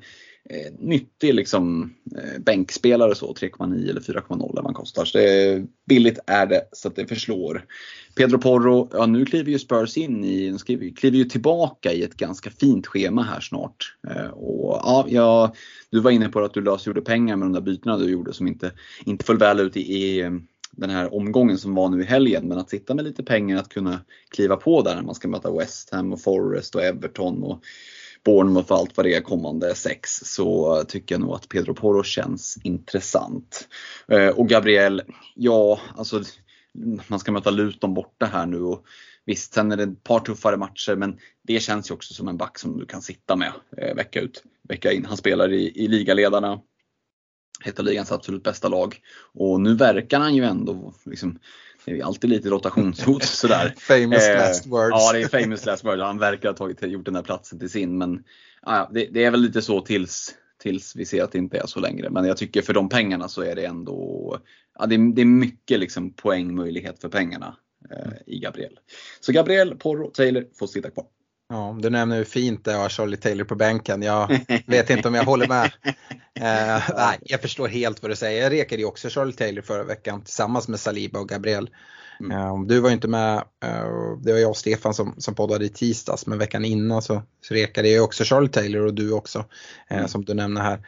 eh, 0.50 0.74
nyttig 0.80 1.34
liksom, 1.34 1.94
eh, 2.18 2.42
bänkspelare 2.42 3.16
så, 3.16 3.34
3,9 3.34 3.90
eller 3.90 4.02
4,0 4.02 4.34
eller 4.34 4.56
vad 4.56 4.66
han 4.66 4.74
kostar. 4.74 5.06
Så 5.06 5.18
det, 5.18 5.66
billigt 5.88 6.20
är 6.28 6.46
det 6.46 6.62
så 6.72 6.88
att 6.88 6.96
det 6.96 7.08
förslår. 7.08 7.66
Pedro 8.16 8.38
Porro, 8.38 8.90
ja 8.94 9.06
nu 9.06 9.26
kliver 9.26 9.52
ju 9.52 9.60
Spurs 9.60 9.98
in 9.98 10.24
i, 10.24 10.58
kliver, 10.66 10.96
kliver 10.96 11.18
ju 11.18 11.24
tillbaka 11.24 11.94
i 11.94 12.04
ett 12.04 12.18
ganska 12.18 12.50
fint 12.50 12.88
schema 12.88 13.24
här 13.24 13.40
snart. 13.40 13.96
Eh, 14.08 14.28
och 14.28 14.80
ja, 14.84 15.06
ja, 15.10 15.54
du 15.90 16.00
var 16.00 16.12
inne 16.12 16.30
på 16.30 16.40
att 16.40 16.54
du 16.54 16.62
lösgjorde 16.62 17.02
pengar 17.02 17.36
med 17.36 17.46
de 17.46 17.54
där 17.54 17.62
bytena 17.62 17.98
du 17.98 18.10
gjorde 18.12 18.34
som 18.34 18.48
inte, 18.48 18.72
inte 19.06 19.26
föll 19.26 19.38
väl 19.38 19.60
ut 19.60 19.78
i, 19.78 19.82
i 19.82 20.22
eh, 20.22 20.32
den 20.72 20.90
här 20.90 21.14
omgången 21.14 21.58
som 21.58 21.76
var 21.76 21.90
nu 21.90 22.02
i 22.02 22.06
helgen. 22.06 22.48
Men 22.48 22.58
att 22.58 22.70
sitta 22.70 22.94
med 22.96 23.06
lite 23.06 23.24
pengar 23.24 23.58
att 23.58 23.70
kunna 23.70 24.02
kliva 24.30 24.56
på 24.56 24.82
där 24.82 24.96
när 24.96 25.04
man 25.04 25.16
ska 25.16 25.28
möta 25.28 25.52
West 25.52 25.90
Ham 25.92 26.14
och 26.14 26.22
Forest 26.22 26.76
och 26.76 26.84
Everton 26.84 27.44
och 27.44 27.64
Bournemouth 28.26 28.72
och 28.72 28.78
allt 28.78 28.98
vad 28.98 29.06
det 29.06 29.14
är 29.14 29.22
kommande 29.22 29.76
sex 29.76 30.10
så 30.24 30.84
tycker 30.88 31.16
jag 31.16 31.22
nog 31.22 31.36
att 31.36 31.50
Pedro 31.50 31.74
Porro 31.74 32.04
känns 32.04 32.58
intressant. 32.64 33.68
Eh, 34.08 34.28
och 34.28 34.50
Gabriel, 34.50 35.02
ja 35.36 35.80
alltså 35.96 36.24
man 37.08 37.20
ska 37.20 37.32
möta 37.32 37.50
Luton 37.50 37.94
borta 37.94 38.26
här 38.26 38.46
nu 38.46 38.62
och 38.62 38.86
visst 39.26 39.54
sen 39.54 39.72
är 39.72 39.78
det 39.78 39.84
ett 39.84 40.04
par 40.04 40.20
tuffare 40.20 40.58
matcher 40.58 40.96
men 40.96 41.20
det 41.44 41.60
känns 41.60 41.90
ju 41.90 41.94
också 41.94 42.14
som 42.14 42.28
en 42.28 42.38
back 42.38 42.60
som 42.60 42.78
du 42.78 42.86
kan 42.86 43.02
sitta 43.02 43.36
med 43.36 43.52
eh, 43.78 43.96
vecka 43.96 44.22
ut, 44.22 44.44
vecka 44.70 44.92
in. 44.92 45.06
Han 45.06 45.18
spelar 45.18 45.54
i, 45.54 45.84
i 45.84 45.88
ligaledarna, 45.88 46.62
ett 47.66 47.80
av 47.80 47.86
ligans 47.86 48.12
absolut 48.12 48.44
bästa 48.44 48.68
lag 48.68 49.00
och 49.34 49.62
nu 49.62 49.76
verkar 49.76 50.20
han 50.20 50.36
ju 50.36 50.44
ändå 50.44 50.94
liksom 51.06 51.40
det 51.86 52.00
är 52.00 52.04
alltid 52.04 52.30
lite 52.30 52.50
rotationshot 52.50 53.24
sådär. 53.24 53.74
famous 53.78 54.28
eh, 54.28 54.38
last 54.38 54.66
words. 54.66 54.92
Ja, 54.92 55.14
det 55.14 55.22
är 55.22 55.42
famous 55.42 55.66
last 55.66 55.86
words. 55.86 56.04
Han 56.04 56.20
verkar 56.20 56.50
ha 56.50 56.56
tagit, 56.56 56.82
gjort 56.82 57.06
den 57.06 57.14
där 57.14 57.22
platsen 57.22 57.60
till 57.60 57.70
sin. 57.70 57.98
Men 57.98 58.24
ja, 58.62 58.90
det, 58.94 59.06
det, 59.12 59.24
är 59.24 59.32
väl 59.32 59.42
lite 59.42 59.62
så 59.62 59.82
tills, 59.82 60.36
tills 60.64 60.96
vi 60.96 61.06
ser 61.06 61.24
att 61.24 61.32
det 61.32 61.38
inte 61.38 61.58
är 61.58 61.68
så 61.68 61.80
längre. 61.80 62.10
Men 62.10 62.26
jag 62.26 62.38
tycker 62.38 62.62
för 62.62 62.74
de 62.74 62.90
pengarna 62.90 63.28
så 63.28 63.42
är 63.42 63.56
det 63.56 63.66
ändå 63.66 64.40
ja, 64.80 64.86
det, 64.86 65.14
det 65.14 65.22
är 65.22 65.26
mycket 65.26 65.80
liksom 65.80 66.14
poängmöjlighet 66.14 67.02
för 67.02 67.10
pengarna 67.10 67.58
eh, 67.92 68.12
i 68.26 68.40
Gabriel. 68.40 68.80
Så 69.20 69.32
Gabriel, 69.32 69.76
Porro, 69.76 70.12
Taylor 70.12 70.46
får 70.60 70.68
sitta 70.68 70.90
kvar. 70.90 71.06
Ja, 71.56 71.78
du 71.80 71.90
nämner 71.90 72.18
hur 72.18 72.24
fint 72.24 72.66
det 72.66 72.72
är 72.72 72.76
att 72.76 72.82
ha 72.82 72.90
Charlie 72.90 73.18
Taylor 73.18 73.46
på 73.46 73.56
bänken. 73.56 74.02
Jag 74.02 74.40
vet 74.66 74.90
inte 74.90 75.08
om 75.08 75.16
jag 75.16 75.24
håller 75.24 75.48
med. 75.48 75.72
Eh, 76.40 76.84
nej, 76.96 77.18
jag 77.22 77.42
förstår 77.42 77.68
helt 77.68 78.02
vad 78.02 78.12
du 78.12 78.16
säger. 78.16 78.44
Jag 78.44 78.52
rekade 78.52 78.82
ju 78.82 78.88
också 78.88 79.10
Charlie 79.10 79.34
Taylor 79.34 79.62
förra 79.62 79.84
veckan 79.84 80.22
tillsammans 80.22 80.68
med 80.68 80.80
Saliba 80.80 81.20
och 81.20 81.30
Gabriel. 81.30 81.70
Mm. 82.20 82.32
Eh, 82.32 82.64
du 82.66 82.80
var 82.80 82.90
ju 82.90 82.94
inte 82.94 83.08
med, 83.08 83.38
eh, 83.38 84.18
det 84.22 84.32
var 84.32 84.40
jag 84.40 84.50
och 84.50 84.58
Stefan 84.58 84.94
som, 84.94 85.16
som 85.18 85.36
poddade 85.36 85.66
i 85.66 85.70
tisdags 85.70 86.28
men 86.28 86.38
veckan 86.38 86.66
innan 86.66 87.02
så, 87.02 87.22
så 87.42 87.54
rekade 87.54 87.90
jag 87.90 88.04
också 88.04 88.24
Charlie 88.24 88.50
Taylor 88.50 88.86
och 88.86 88.94
du 88.94 89.12
också 89.12 89.40
eh, 89.90 89.98
mm. 89.98 90.08
som 90.08 90.26
du 90.26 90.34
nämner 90.34 90.62
här. 90.62 90.80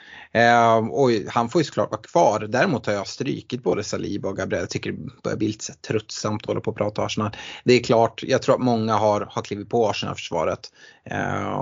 Och 0.92 1.10
han 1.28 1.50
får 1.50 1.62
ju 1.62 1.66
såklart 1.66 1.92
vara 1.92 2.02
kvar. 2.02 2.40
Däremot 2.40 2.86
har 2.86 2.94
jag 2.94 3.08
strykit 3.08 3.64
både 3.64 3.84
Saliba 3.84 4.30
och 4.30 4.38
Gabriel. 4.38 4.62
Jag 4.62 4.70
tycker 4.70 4.92
det 4.92 5.22
börjar 5.24 5.38
bli 5.38 5.48
lite 5.48 5.74
tröttsamt 5.74 6.42
att 6.42 6.48
hålla 6.48 6.60
på 6.60 6.72
och 6.72 6.78
prata 6.78 7.02
Arsenal. 7.02 7.32
Det 7.64 7.74
är 7.74 7.84
klart, 7.84 8.24
jag 8.24 8.42
tror 8.42 8.56
att 8.56 8.62
många 8.62 8.94
har, 8.94 9.28
har 9.32 9.42
klivit 9.42 9.70
på 9.70 9.90
Arsenal-försvaret. 9.90 10.60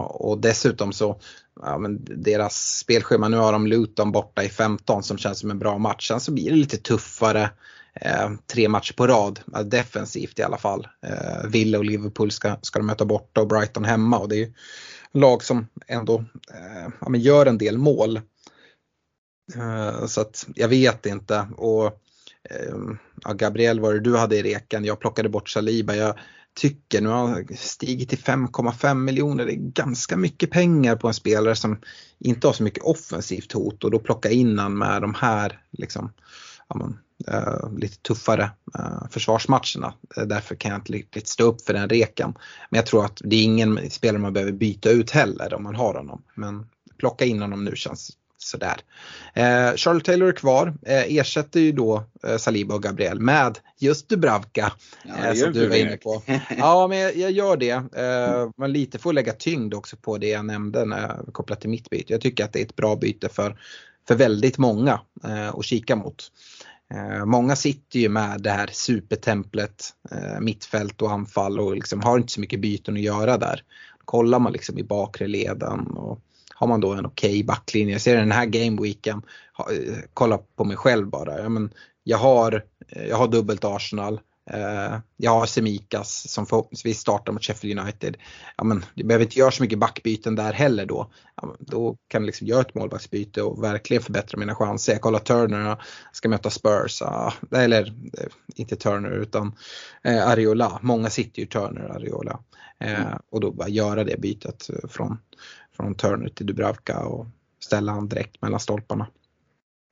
Och 0.09 0.37
dessutom 0.37 0.93
så 0.93 1.19
ja, 1.61 1.77
men 1.77 2.05
deras 2.05 2.77
spelschema, 2.77 3.27
nu 3.27 3.37
har 3.37 3.51
de 3.51 3.67
Luton 3.67 4.11
borta 4.11 4.43
i 4.43 4.49
15 4.49 5.03
som 5.03 5.17
känns 5.17 5.39
som 5.39 5.51
en 5.51 5.59
bra 5.59 5.77
match. 5.77 6.07
Sen 6.07 6.19
så 6.19 6.31
blir 6.31 6.49
det 6.49 6.55
lite 6.55 6.77
tuffare 6.77 7.49
Eh, 8.01 8.31
tre 8.47 8.69
matcher 8.69 8.93
på 8.93 9.07
rad, 9.07 9.39
defensivt 9.65 10.39
i 10.39 10.43
alla 10.43 10.57
fall. 10.57 10.87
Eh, 11.01 11.49
Villa 11.49 11.77
och 11.77 11.85
Liverpool 11.85 12.31
ska, 12.31 12.57
ska 12.61 12.79
de 12.79 12.85
möta 12.85 13.05
borta 13.05 13.41
och 13.41 13.47
Brighton 13.47 13.85
hemma 13.85 14.19
och 14.19 14.29
det 14.29 14.43
är 14.43 14.53
lag 15.13 15.43
som 15.43 15.67
ändå 15.87 16.25
eh, 16.53 16.89
ja, 17.01 17.09
men 17.09 17.21
gör 17.21 17.45
en 17.45 17.57
del 17.57 17.77
mål. 17.77 18.21
Så 20.07 20.21
att 20.21 20.47
jag 20.55 20.67
vet 20.67 21.05
inte. 21.05 21.47
Och 21.57 22.01
ja, 23.23 23.33
Gabriel 23.33 23.79
var 23.79 23.93
det 23.93 23.99
du 23.99 24.17
hade 24.17 24.35
i 24.35 24.43
reken, 24.43 24.85
jag 24.85 24.99
plockade 24.99 25.29
bort 25.29 25.49
Saliba. 25.49 25.95
Jag 25.95 26.19
tycker, 26.55 27.01
nu 27.01 27.09
har 27.09 27.27
han 27.27 27.47
stigit 27.57 28.09
till 28.09 28.17
5,5 28.17 28.95
miljoner, 28.95 29.45
det 29.45 29.53
är 29.53 29.71
ganska 29.71 30.17
mycket 30.17 30.51
pengar 30.51 30.95
på 30.95 31.07
en 31.07 31.13
spelare 31.13 31.55
som 31.55 31.81
inte 32.19 32.47
har 32.47 32.53
så 32.53 32.63
mycket 32.63 32.83
offensivt 32.83 33.51
hot 33.51 33.83
och 33.83 33.91
då 33.91 33.99
plocka 33.99 34.29
in 34.29 34.59
han 34.59 34.77
med 34.77 35.01
de 35.01 35.13
här 35.13 35.61
liksom, 35.71 36.13
ja, 36.67 36.75
man, 36.75 36.99
lite 37.77 37.97
tuffare 37.97 38.49
uh, 38.79 39.09
försvarsmatcherna. 39.11 39.93
Uh, 40.17 40.23
därför 40.23 40.55
kan 40.55 40.71
jag 40.71 40.77
inte 40.77 40.93
riktigt 40.93 41.27
stå 41.27 41.43
upp 41.43 41.61
för 41.61 41.73
den 41.73 41.89
rekan. 41.89 42.37
Men 42.69 42.77
jag 42.77 42.85
tror 42.85 43.05
att 43.05 43.21
det 43.23 43.35
är 43.35 43.43
ingen 43.43 43.89
spelare 43.89 44.21
man 44.21 44.33
behöver 44.33 44.51
byta 44.51 44.89
ut 44.89 45.11
heller 45.11 45.53
om 45.53 45.63
man 45.63 45.75
har 45.75 45.93
honom. 45.93 46.23
Men 46.35 46.67
plocka 46.97 47.25
in 47.25 47.41
honom 47.41 47.65
nu 47.65 47.75
känns 47.75 48.11
sådär. 48.45 48.75
Eh, 49.33 49.75
Charlie 49.75 50.01
Taylor 50.01 50.27
är 50.27 50.31
kvar, 50.31 50.73
eh, 50.85 51.17
ersätter 51.17 51.59
ju 51.59 51.71
då 51.71 52.03
eh, 52.27 52.37
Saliba 52.37 52.75
och 52.75 52.83
Gabriel 52.83 53.19
med 53.19 53.59
just 53.79 54.09
Dubravka 54.09 54.73
Ja, 55.03 55.25
eh, 55.25 55.33
som 55.33 55.53
du 55.53 55.67
var 55.67 55.75
inne 55.75 55.97
på. 55.97 56.23
Ja 56.57 56.87
men 56.87 56.97
jag, 56.97 57.15
jag 57.15 57.31
gör 57.31 57.57
det. 57.57 57.71
Eh, 57.71 58.49
men 58.57 58.73
lite 58.73 58.99
får 58.99 59.13
lägga 59.13 59.33
tyngd 59.33 59.73
också 59.73 59.97
på 59.97 60.17
det 60.17 60.27
jag 60.27 60.45
nämnde 60.45 60.85
när, 60.85 61.31
kopplat 61.31 61.61
till 61.61 61.69
mitt 61.69 61.89
byte. 61.89 62.13
Jag 62.13 62.21
tycker 62.21 62.45
att 62.45 62.53
det 62.53 62.59
är 62.59 62.65
ett 62.65 62.75
bra 62.75 62.95
byte 62.95 63.29
för, 63.29 63.59
för 64.07 64.15
väldigt 64.15 64.57
många 64.57 64.99
eh, 65.23 65.55
att 65.55 65.65
kika 65.65 65.95
mot. 65.95 66.31
Eh, 66.93 67.25
många 67.25 67.55
sitter 67.55 67.99
ju 67.99 68.09
med 68.09 68.41
det 68.41 68.49
här 68.49 68.69
supertemplet, 68.71 69.89
eh, 70.11 70.39
mittfält 70.39 71.01
och 71.01 71.11
anfall 71.11 71.59
och 71.59 71.75
liksom 71.75 72.01
har 72.01 72.17
inte 72.17 72.33
så 72.33 72.39
mycket 72.39 72.59
byten 72.59 72.95
att 72.95 73.01
göra 73.01 73.37
där. 73.37 73.63
Kollar 74.05 74.39
man 74.39 74.51
liksom 74.51 74.77
i 74.77 74.83
bakre 74.83 75.27
leden 75.27 75.87
och 75.87 76.19
har 76.55 76.67
man 76.67 76.81
då 76.81 76.93
en 76.93 77.05
okej 77.05 77.29
okay 77.29 77.43
backlinje. 77.43 77.93
Jag 77.93 78.01
ser 78.01 78.17
den 78.17 78.31
här 78.31 78.45
gameweeken, 78.45 79.21
eh, 79.59 79.97
kolla 80.13 80.37
på 80.37 80.63
mig 80.63 80.77
själv 80.77 81.09
bara. 81.09 81.41
Ja, 81.41 81.49
men 81.49 81.73
jag, 82.03 82.17
har, 82.17 82.63
jag 83.09 83.17
har 83.17 83.27
dubbelt 83.27 83.63
Arsenal. 83.63 84.19
Eh, 84.51 84.97
jag 85.17 85.31
har 85.31 85.45
Semikas 85.45 86.31
som 86.31 86.45
förhoppningsvis 86.45 86.99
startar 86.99 87.33
mot 87.33 87.43
Sheffield 87.43 87.79
United. 87.79 88.17
Ja, 88.57 88.63
men 88.63 88.85
jag 88.93 89.07
behöver 89.07 89.25
inte 89.25 89.39
göra 89.39 89.51
så 89.51 89.63
mycket 89.63 89.79
backbyten 89.79 90.35
där 90.35 90.53
heller 90.53 90.85
då. 90.85 91.11
Ja, 91.35 91.55
då 91.59 91.97
kan 92.07 92.21
jag 92.21 92.25
liksom 92.25 92.47
göra 92.47 92.61
ett 92.61 92.75
målvaktsbyte 92.75 93.41
och 93.41 93.63
verkligen 93.63 94.03
förbättra 94.03 94.39
mina 94.39 94.55
chanser. 94.55 94.93
Jag 94.93 95.01
kollar 95.01 95.19
Turner, 95.19 95.77
ska 96.11 96.29
möta 96.29 96.49
Spurs. 96.49 97.01
Ja, 97.01 97.33
eller 97.51 97.87
eh, 98.17 98.27
inte 98.55 98.75
Turner 98.75 99.11
utan 99.11 99.55
eh, 100.03 100.27
Ariola. 100.27 100.79
Många 100.81 101.09
sitter 101.09 101.39
ju 101.39 101.45
Turner 101.45 101.85
och 101.85 101.95
Ariola. 101.95 102.39
Eh, 102.79 103.17
och 103.31 103.39
då 103.39 103.51
bara 103.51 103.69
göra 103.69 104.03
det 104.03 104.21
bytet 104.21 104.69
från, 104.89 105.17
från 105.75 105.95
Turner 105.95 106.29
till 106.29 106.45
Dubravka 106.45 106.99
och 106.99 107.27
ställa 107.59 107.91
han 107.91 108.07
direkt 108.09 108.41
mellan 108.41 108.59
stolparna. 108.59 109.07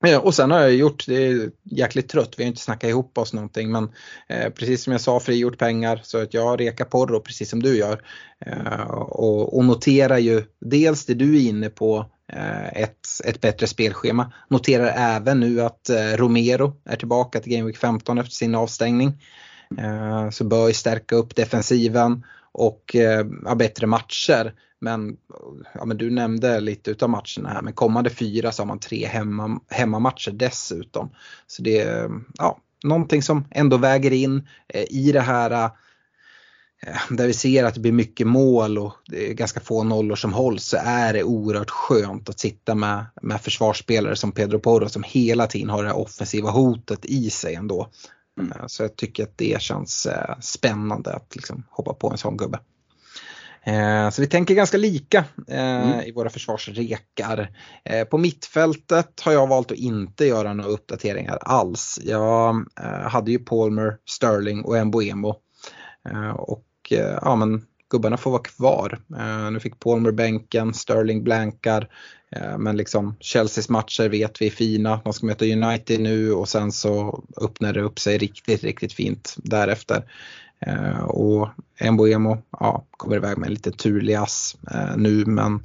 Ja, 0.07 0.19
och 0.19 0.35
sen 0.35 0.51
har 0.51 0.59
jag 0.59 0.73
gjort, 0.73 1.05
det 1.07 1.27
är 1.27 1.51
jäkligt 1.63 2.09
trött, 2.09 2.33
vi 2.37 2.43
har 2.43 2.47
inte 2.47 2.61
snackat 2.61 2.89
ihop 2.89 3.17
oss 3.17 3.33
någonting 3.33 3.71
men 3.71 3.91
eh, 4.29 4.49
precis 4.49 4.83
som 4.83 4.91
jag 4.91 5.01
sa 5.01 5.19
frigjort 5.19 5.57
pengar 5.57 5.99
så 6.03 6.21
att 6.21 6.33
jag 6.33 6.59
rekar 6.59 6.85
Porro 6.85 7.19
precis 7.19 7.49
som 7.49 7.63
du 7.63 7.77
gör. 7.77 8.01
Eh, 8.45 8.91
och, 8.91 9.57
och 9.57 9.65
noterar 9.65 10.17
ju 10.17 10.43
dels 10.59 11.05
det 11.05 11.13
du 11.13 11.35
är 11.37 11.49
inne 11.49 11.69
på, 11.69 12.05
eh, 12.33 12.67
ett, 12.67 13.07
ett 13.25 13.41
bättre 13.41 13.67
spelschema. 13.67 14.33
Noterar 14.49 14.93
även 14.97 15.39
nu 15.39 15.61
att 15.61 15.89
eh, 15.89 16.17
Romero 16.17 16.73
är 16.85 16.95
tillbaka 16.95 17.39
till 17.39 17.51
Game 17.51 17.65
Week 17.65 17.77
15 17.77 18.17
efter 18.17 18.33
sin 18.33 18.55
avstängning. 18.55 19.21
Eh, 19.77 20.29
så 20.29 20.43
bör 20.43 20.67
ju 20.67 20.73
stärka 20.73 21.15
upp 21.15 21.35
defensiven 21.35 22.25
och 22.51 22.95
eh, 22.95 23.25
bättre 23.55 23.87
matcher. 23.87 24.53
Men, 24.83 25.17
ja, 25.73 25.85
men 25.85 25.97
du 25.97 26.09
nämnde 26.09 26.59
lite 26.59 26.91
utav 26.91 27.09
matcherna 27.09 27.49
här, 27.49 27.61
men 27.61 27.73
kommande 27.73 28.09
fyra 28.09 28.51
så 28.51 28.61
har 28.61 28.67
man 28.67 28.79
tre 28.79 29.05
hemma, 29.05 29.59
hemmamatcher 29.69 30.31
dessutom. 30.31 31.09
Så 31.47 31.61
det 31.61 31.79
är 31.79 32.09
ja, 32.33 32.59
någonting 32.83 33.21
som 33.21 33.45
ändå 33.51 33.77
väger 33.77 34.13
in 34.13 34.47
eh, 34.67 34.85
i 34.89 35.11
det 35.11 35.21
här 35.21 35.51
eh, 35.51 36.95
där 37.09 37.27
vi 37.27 37.33
ser 37.33 37.63
att 37.63 37.73
det 37.73 37.79
blir 37.79 37.91
mycket 37.91 38.27
mål 38.27 38.77
och 38.77 38.93
det 39.05 39.29
är 39.29 39.33
ganska 39.33 39.59
få 39.59 39.83
nollor 39.83 40.15
som 40.15 40.33
hålls 40.33 40.63
så 40.63 40.77
är 40.79 41.13
det 41.13 41.23
oerhört 41.23 41.69
skönt 41.69 42.29
att 42.29 42.39
sitta 42.39 42.75
med, 42.75 43.05
med 43.21 43.41
försvarsspelare 43.41 44.15
som 44.15 44.31
Pedro 44.31 44.59
Porro 44.59 44.89
som 44.89 45.03
hela 45.03 45.47
tiden 45.47 45.69
har 45.69 45.83
det 45.83 45.89
här 45.89 45.97
offensiva 45.97 46.49
hotet 46.49 47.05
i 47.05 47.29
sig 47.29 47.55
ändå. 47.55 47.89
Mm. 48.39 48.53
Så 48.67 48.83
jag 48.83 48.95
tycker 48.95 49.23
att 49.23 49.37
det 49.37 49.61
känns 49.61 50.05
eh, 50.05 50.39
spännande 50.39 51.13
att 51.13 51.35
liksom 51.35 51.63
hoppa 51.69 51.93
på 51.93 52.11
en 52.11 52.17
sån 52.17 52.37
gubbe. 52.37 52.59
Eh, 53.65 54.09
så 54.09 54.21
vi 54.21 54.27
tänker 54.27 54.53
ganska 54.53 54.77
lika 54.77 55.25
eh, 55.47 55.83
mm. 55.83 55.99
i 55.99 56.11
våra 56.11 56.29
försvarsrekar. 56.29 57.49
Eh, 57.85 58.03
på 58.03 58.17
mittfältet 58.17 59.21
har 59.21 59.31
jag 59.31 59.47
valt 59.47 59.71
att 59.71 59.77
inte 59.77 60.25
göra 60.25 60.53
några 60.53 60.69
uppdateringar 60.69 61.37
alls. 61.41 61.99
Jag 62.03 62.65
hade 63.05 63.31
ju 63.31 63.39
Palmer, 63.39 63.97
Sterling 64.05 64.61
och 64.65 64.87
Mbuemo. 64.87 65.35
och 66.35 66.67
ja 67.21 67.35
men 67.35 67.65
gubbarna 67.89 68.17
får 68.17 68.31
vara 68.31 68.41
kvar. 68.41 68.99
nu 69.51 69.59
fick 69.59 69.79
Palmer 69.79 70.11
bänken, 70.11 70.73
Sterling 70.73 71.23
blankar. 71.23 71.89
men 72.57 72.77
liksom 72.77 73.15
Chelseas 73.19 73.69
matcher 73.69 74.09
vet 74.09 74.41
vi 74.41 74.45
är 74.45 74.51
fina. 74.51 75.01
De 75.03 75.13
ska 75.13 75.25
möta 75.25 75.45
United 75.45 75.99
nu 75.99 76.33
och 76.33 76.49
sen 76.49 76.71
så 76.71 77.23
öppnar 77.41 77.73
det 77.73 77.81
upp 77.81 77.99
sig 77.99 78.17
riktigt, 78.17 78.63
riktigt 78.63 78.93
fint 78.93 79.35
därefter. 79.37 80.03
Eh, 80.67 81.03
och 81.03 81.49
Mbuemo 81.91 82.37
ja, 82.51 82.85
kommer 82.91 83.15
iväg 83.15 83.37
med 83.37 83.47
en 83.47 83.53
lite 83.53 83.71
turlig 83.71 84.13
ass 84.13 84.57
eh, 84.71 84.97
nu 84.97 85.25
men 85.25 85.63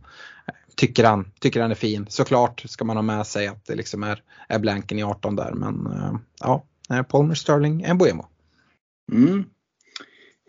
tycker 0.76 1.05
han, 1.05 1.32
tycker 1.40 1.61
han 1.61 1.70
är 1.70 1.74
fin. 1.74 2.07
Såklart 2.09 2.64
ska 2.68 2.84
man 2.84 2.96
ha 2.96 3.03
med 3.03 3.26
sig 3.26 3.46
att 3.46 3.64
det 3.66 3.74
liksom 3.74 4.03
är, 4.03 4.22
är 4.49 4.59
blanken 4.59 4.99
i 4.99 5.03
18 5.03 5.36
där 5.36 5.53
men 5.53 5.86
eh, 5.86 6.14
ja, 6.40 6.64
Palmer 7.09 7.34
Sterling, 7.34 7.94
Mbuemo. 7.94 8.26
Mm. 9.12 9.44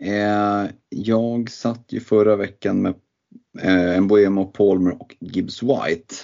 Eh, 0.02 0.70
jag 0.88 1.50
satt 1.50 1.84
ju 1.88 2.00
förra 2.00 2.36
veckan 2.36 2.82
med 2.82 2.94
eh, 3.62 4.00
Mbuemo, 4.00 4.44
Palmer 4.44 5.02
och 5.02 5.16
Gibbs 5.20 5.62
White. 5.62 6.14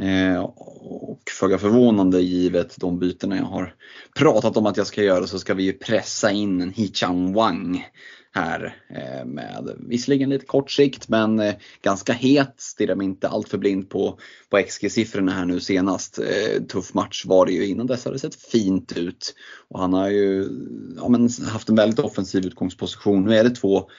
Eh, 0.00 0.40
och 0.40 1.22
föga 1.40 1.58
förvånande 1.58 2.20
givet 2.20 2.76
de 2.76 2.98
bytena 2.98 3.36
jag 3.36 3.44
har 3.44 3.74
pratat 4.14 4.56
om 4.56 4.66
att 4.66 4.76
jag 4.76 4.86
ska 4.86 5.02
göra 5.02 5.26
så 5.26 5.38
ska 5.38 5.54
vi 5.54 5.62
ju 5.62 5.72
pressa 5.72 6.30
in 6.30 6.60
en 6.60 6.72
Hichan 6.72 7.32
Wang 7.32 7.86
här 8.32 8.76
eh, 8.90 9.26
med 9.26 9.76
visserligen 9.88 10.30
lite 10.30 10.46
kort 10.46 10.70
sikt 10.70 11.08
men 11.08 11.40
eh, 11.40 11.54
ganska 11.82 12.12
het. 12.12 12.54
Stirrar 12.56 12.94
mig 12.94 13.04
inte 13.04 13.28
allt 13.28 13.48
för 13.48 13.58
blind 13.58 13.90
på, 13.90 14.18
på 14.50 14.58
XG-siffrorna 14.58 15.32
här 15.32 15.44
nu 15.44 15.60
senast. 15.60 16.20
Tuff 16.68 16.94
match 16.94 17.24
var 17.26 17.46
det 17.46 17.52
ju 17.52 17.66
innan 17.66 17.86
dess 17.86 18.04
hade 18.04 18.14
det 18.14 18.20
sett 18.20 18.42
fint 18.42 18.96
ut. 18.96 19.34
Och 19.68 19.80
han 19.80 19.92
har 19.92 20.08
ju 20.08 20.48
ja, 20.96 21.08
men, 21.08 21.28
haft 21.48 21.68
en 21.68 21.76
väldigt 21.76 21.98
offensiv 21.98 22.46
utgångsposition. 22.46 23.24
Nu 23.24 23.36
är 23.36 23.44
det 23.44 23.50
två 23.50 23.90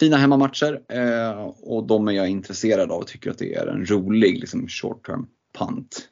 fina 0.00 0.16
hemmamatcher 0.16 0.80
och 1.62 1.86
de 1.86 2.08
är 2.08 2.12
jag 2.12 2.28
intresserad 2.28 2.90
av 2.90 3.00
och 3.00 3.06
tycker 3.06 3.30
att 3.30 3.38
det 3.38 3.54
är 3.54 3.66
en 3.66 3.86
rolig 3.86 4.40
liksom, 4.40 4.68
short 4.68 5.06
term 5.06 5.26
punt. 5.58 6.08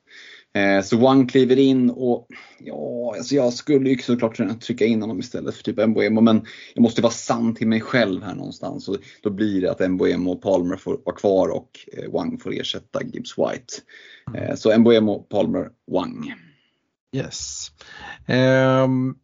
Eh, 0.55 0.82
så 0.82 0.97
Wang 0.97 1.26
kliver 1.26 1.59
in 1.59 1.90
och 1.90 2.26
ja, 2.59 3.14
alltså 3.16 3.34
jag 3.34 3.53
skulle 3.53 3.90
ju 3.90 3.99
såklart 3.99 4.36
kunna 4.36 4.55
trycka 4.55 4.84
in 4.84 5.01
honom 5.01 5.20
istället 5.20 5.55
för 5.55 5.62
typ 5.62 5.88
Mbuemo 5.88 6.20
men 6.20 6.47
jag 6.74 6.82
måste 6.82 7.03
vara 7.03 7.12
sann 7.12 7.55
till 7.55 7.68
mig 7.68 7.80
själv 7.80 8.22
här 8.22 8.34
någonstans. 8.34 8.88
Och 8.88 8.97
då 9.22 9.30
blir 9.30 9.61
det 9.61 9.70
att 9.70 9.90
Mbuemo 9.90 10.32
och 10.32 10.42
Palmer 10.42 10.76
får 10.76 11.01
vara 11.05 11.16
kvar 11.16 11.49
och 11.49 11.70
eh, 11.92 12.12
Wang 12.12 12.38
får 12.38 12.55
ersätta 12.55 13.03
Gibbs 13.03 13.38
White. 13.38 13.74
Eh, 14.34 14.55
så 14.55 14.78
Mbuemo, 14.78 15.18
Palmer, 15.22 15.70
Wang. 15.92 16.34
Yes. 17.16 17.70
Um, 18.28 19.18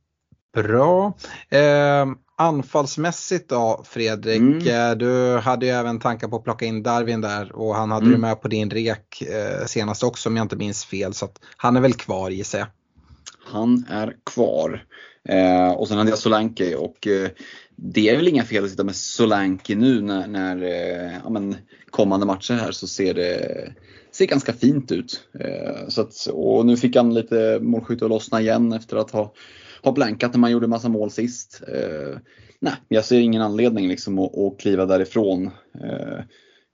bra. 0.54 1.16
Um, 1.50 2.18
Anfallsmässigt 2.40 3.48
då 3.48 3.84
Fredrik, 3.88 4.66
mm. 4.66 4.98
du 4.98 5.36
hade 5.38 5.66
ju 5.66 5.72
även 5.72 6.00
tankar 6.00 6.28
på 6.28 6.36
att 6.36 6.44
plocka 6.44 6.64
in 6.64 6.82
Darwin 6.82 7.20
där 7.20 7.52
och 7.52 7.74
han 7.74 7.90
hade 7.90 8.06
mm. 8.06 8.14
du 8.14 8.20
med 8.20 8.40
på 8.40 8.48
din 8.48 8.70
rek 8.70 9.22
eh, 9.22 9.66
senast 9.66 10.02
också 10.02 10.28
om 10.28 10.36
jag 10.36 10.44
inte 10.44 10.56
minns 10.56 10.84
fel 10.84 11.14
så 11.14 11.24
att 11.24 11.40
han 11.56 11.76
är 11.76 11.80
väl 11.80 11.94
kvar 11.94 12.30
gissar 12.30 12.58
jag. 12.58 12.68
Han 13.44 13.84
är 13.88 14.16
kvar. 14.24 14.84
Eh, 15.28 15.70
och 15.70 15.88
sen 15.88 15.98
hade 15.98 16.10
jag 16.10 16.18
Solanke 16.18 16.76
och 16.76 17.06
eh, 17.06 17.28
det 17.76 18.08
är 18.08 18.16
väl 18.16 18.28
inga 18.28 18.44
fel 18.44 18.64
att 18.64 18.70
sitta 18.70 18.84
med 18.84 18.96
Solanke 18.96 19.74
nu 19.74 20.00
när, 20.00 20.26
när 20.26 20.62
eh, 20.62 21.12
ja, 21.24 21.30
men, 21.30 21.56
kommande 21.90 22.26
matcher 22.26 22.54
här 22.54 22.72
så 22.72 22.86
ser 22.86 23.14
det 23.14 23.72
ser 24.12 24.26
ganska 24.26 24.52
fint 24.52 24.92
ut. 24.92 25.22
Eh, 25.40 25.88
så 25.88 26.00
att, 26.00 26.26
och 26.32 26.66
nu 26.66 26.76
fick 26.76 26.96
han 26.96 27.14
lite 27.14 27.58
målskytte 27.62 28.04
att 28.04 28.10
lossna 28.10 28.40
igen 28.40 28.72
efter 28.72 28.96
att 28.96 29.10
ha 29.10 29.32
har 29.82 29.92
blankat 29.92 30.32
när 30.32 30.40
man 30.40 30.50
gjorde 30.50 30.66
massa 30.66 30.88
mål 30.88 31.10
sist. 31.10 31.62
Eh, 31.68 32.18
nej, 32.60 32.74
jag 32.88 33.04
ser 33.04 33.18
ingen 33.18 33.42
anledning 33.42 33.88
liksom 33.88 34.18
att, 34.18 34.38
att 34.38 34.60
kliva 34.60 34.86
därifrån. 34.86 35.50
Eh, 35.74 36.18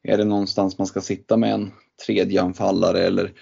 är 0.03 0.19
det 0.19 0.25
någonstans 0.25 0.79
man 0.79 0.87
ska 0.87 1.01
sitta 1.01 1.37
med 1.37 1.55
en 1.55 1.71
tredje 2.07 2.43
anfallare 2.43 3.03
eller 3.03 3.33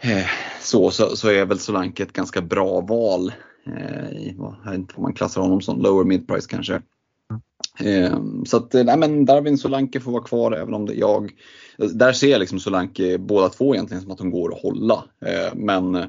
eh, 0.00 0.26
så, 0.60 0.90
så, 0.90 1.16
så, 1.16 1.28
är 1.28 1.44
väl 1.44 1.58
Solanke 1.58 2.02
ett 2.02 2.12
ganska 2.12 2.40
bra 2.40 2.80
val. 2.80 3.32
Eh, 3.66 4.12
i, 4.12 4.34
vad, 4.38 4.54
jag 4.64 4.70
vet 4.70 4.78
inte 4.78 4.94
vad 4.96 5.02
man 5.02 5.14
klassar 5.14 5.40
honom 5.40 5.60
som 5.60 5.82
lower 5.82 6.04
mid 6.04 6.28
price 6.28 6.48
kanske. 6.50 6.82
Eh, 7.80 8.18
så 8.46 8.56
att, 8.56 8.72
nej 8.72 8.98
men 8.98 9.24
Darwin 9.24 9.58
Solanke 9.58 10.00
får 10.00 10.12
vara 10.12 10.22
kvar 10.22 10.52
även 10.52 10.74
om 10.74 10.86
det 10.86 10.94
jag, 10.94 11.30
där 11.76 12.12
ser 12.12 12.30
jag 12.30 12.40
liksom 12.40 12.60
Solanke 12.60 13.18
båda 13.18 13.48
två 13.48 13.74
egentligen 13.74 14.02
som 14.02 14.10
att 14.10 14.18
de 14.18 14.30
går 14.30 14.54
att 14.54 14.62
hålla. 14.62 15.04
Eh, 15.26 15.54
men 15.54 15.94
Eh, 15.94 16.06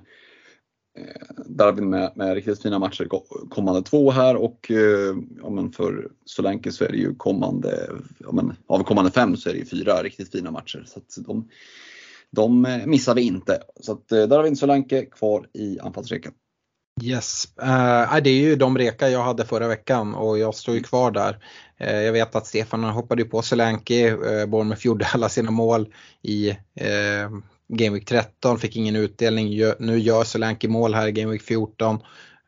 Eh, 0.98 1.44
Darwin 1.46 1.90
med, 1.90 2.12
med 2.16 2.34
riktigt 2.34 2.62
fina 2.62 2.80
matcher 2.80 3.08
kommande 3.50 3.82
två 3.82 4.12
här 4.12 4.36
och 4.36 4.72
eh, 4.72 5.16
ja, 5.42 5.50
men 5.50 5.72
för 5.72 6.12
Solanke 6.26 6.72
så 6.72 6.86
är 6.86 6.90
det 6.90 6.98
ju 6.98 7.16
kommande, 7.16 7.90
ja, 8.18 8.32
men, 8.32 8.56
av 8.68 8.84
kommande 8.84 9.12
fem 9.12 9.38
så 9.38 9.50
är 9.50 9.54
det 9.54 9.60
ju 9.60 9.66
fyra 9.66 10.04
riktigt 10.04 10.32
fina 10.32 10.52
matcher. 10.52 10.84
Så 10.88 11.00
att 11.00 11.26
de, 11.28 11.50
de 12.32 12.66
eh, 12.66 12.86
missar 12.86 13.16
vi 13.16 13.22
inte. 13.22 13.64
Så 13.80 13.92
att 13.92 14.08
Darwin 14.08 14.56
Solanke 14.56 15.06
kvar 15.06 15.48
i 15.54 15.80
anfallsreken. 15.80 16.34
Yes, 17.02 17.48
uh, 17.62 18.22
det 18.24 18.30
är 18.30 18.42
ju 18.42 18.56
de 18.56 18.78
rekar 18.78 19.08
jag 19.08 19.24
hade 19.24 19.46
förra 19.46 19.68
veckan 19.68 20.16
och 20.16 20.38
jag 20.38 20.56
står 20.56 20.76
ju 20.76 20.84
kvar 20.84 21.12
där. 21.12 21.40
Uh, 21.82 22.02
jag 22.02 22.14
vet 22.14 22.36
att 22.36 22.48
Stefan 22.48 22.84
hoppade 22.84 23.26
på 23.26 23.42
Solanke, 23.42 24.14
uh, 24.14 24.46
Bournemouth 24.46 24.86
gjorde 24.86 25.08
alla 25.14 25.30
sina 25.30 25.52
mål 25.52 25.94
i 26.22 26.50
uh, 26.50 27.40
Game 27.78 27.94
Week 27.94 28.06
13, 28.06 28.60
fick 28.60 28.76
ingen 28.76 28.96
utdelning. 28.96 29.50
Nu 29.80 30.00
gör 30.00 30.24
Solanke 30.24 30.68
mål 30.68 30.94
här 30.94 31.08
i 31.08 31.12
Game 31.12 31.32
Week 31.32 31.42
14. 31.42 32.00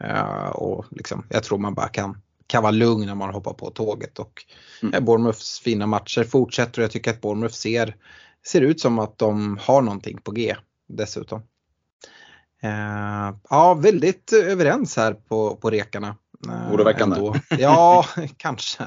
Uh, 0.03 0.49
och 0.49 0.85
liksom, 0.91 1.25
jag 1.29 1.43
tror 1.43 1.57
man 1.57 1.73
bara 1.73 1.87
kan, 1.87 2.21
kan 2.47 2.63
vara 2.63 2.71
lugn 2.71 3.05
när 3.05 3.15
man 3.15 3.33
hoppar 3.33 3.53
på 3.53 3.69
tåget. 3.69 4.19
Och 4.19 4.45
mm. 4.83 5.05
Bournemouths 5.05 5.59
fina 5.59 5.87
matcher 5.87 6.23
fortsätter 6.23 6.79
och 6.79 6.83
jag 6.83 6.91
tycker 6.91 7.11
att 7.11 7.21
Bournemouth 7.21 7.55
ser, 7.55 7.95
ser 8.47 8.61
ut 8.61 8.79
som 8.79 8.99
att 8.99 9.17
de 9.17 9.59
har 9.61 9.81
någonting 9.81 10.21
på 10.21 10.31
G 10.31 10.55
dessutom. 10.87 11.41
Uh, 12.63 13.35
ja, 13.49 13.73
väldigt 13.73 14.33
överens 14.33 14.97
här 14.97 15.13
på, 15.13 15.55
på 15.55 15.69
rekarna. 15.69 16.15
Oroväckande. 16.71 17.33
Ja, 17.49 18.05
kanske. 18.37 18.83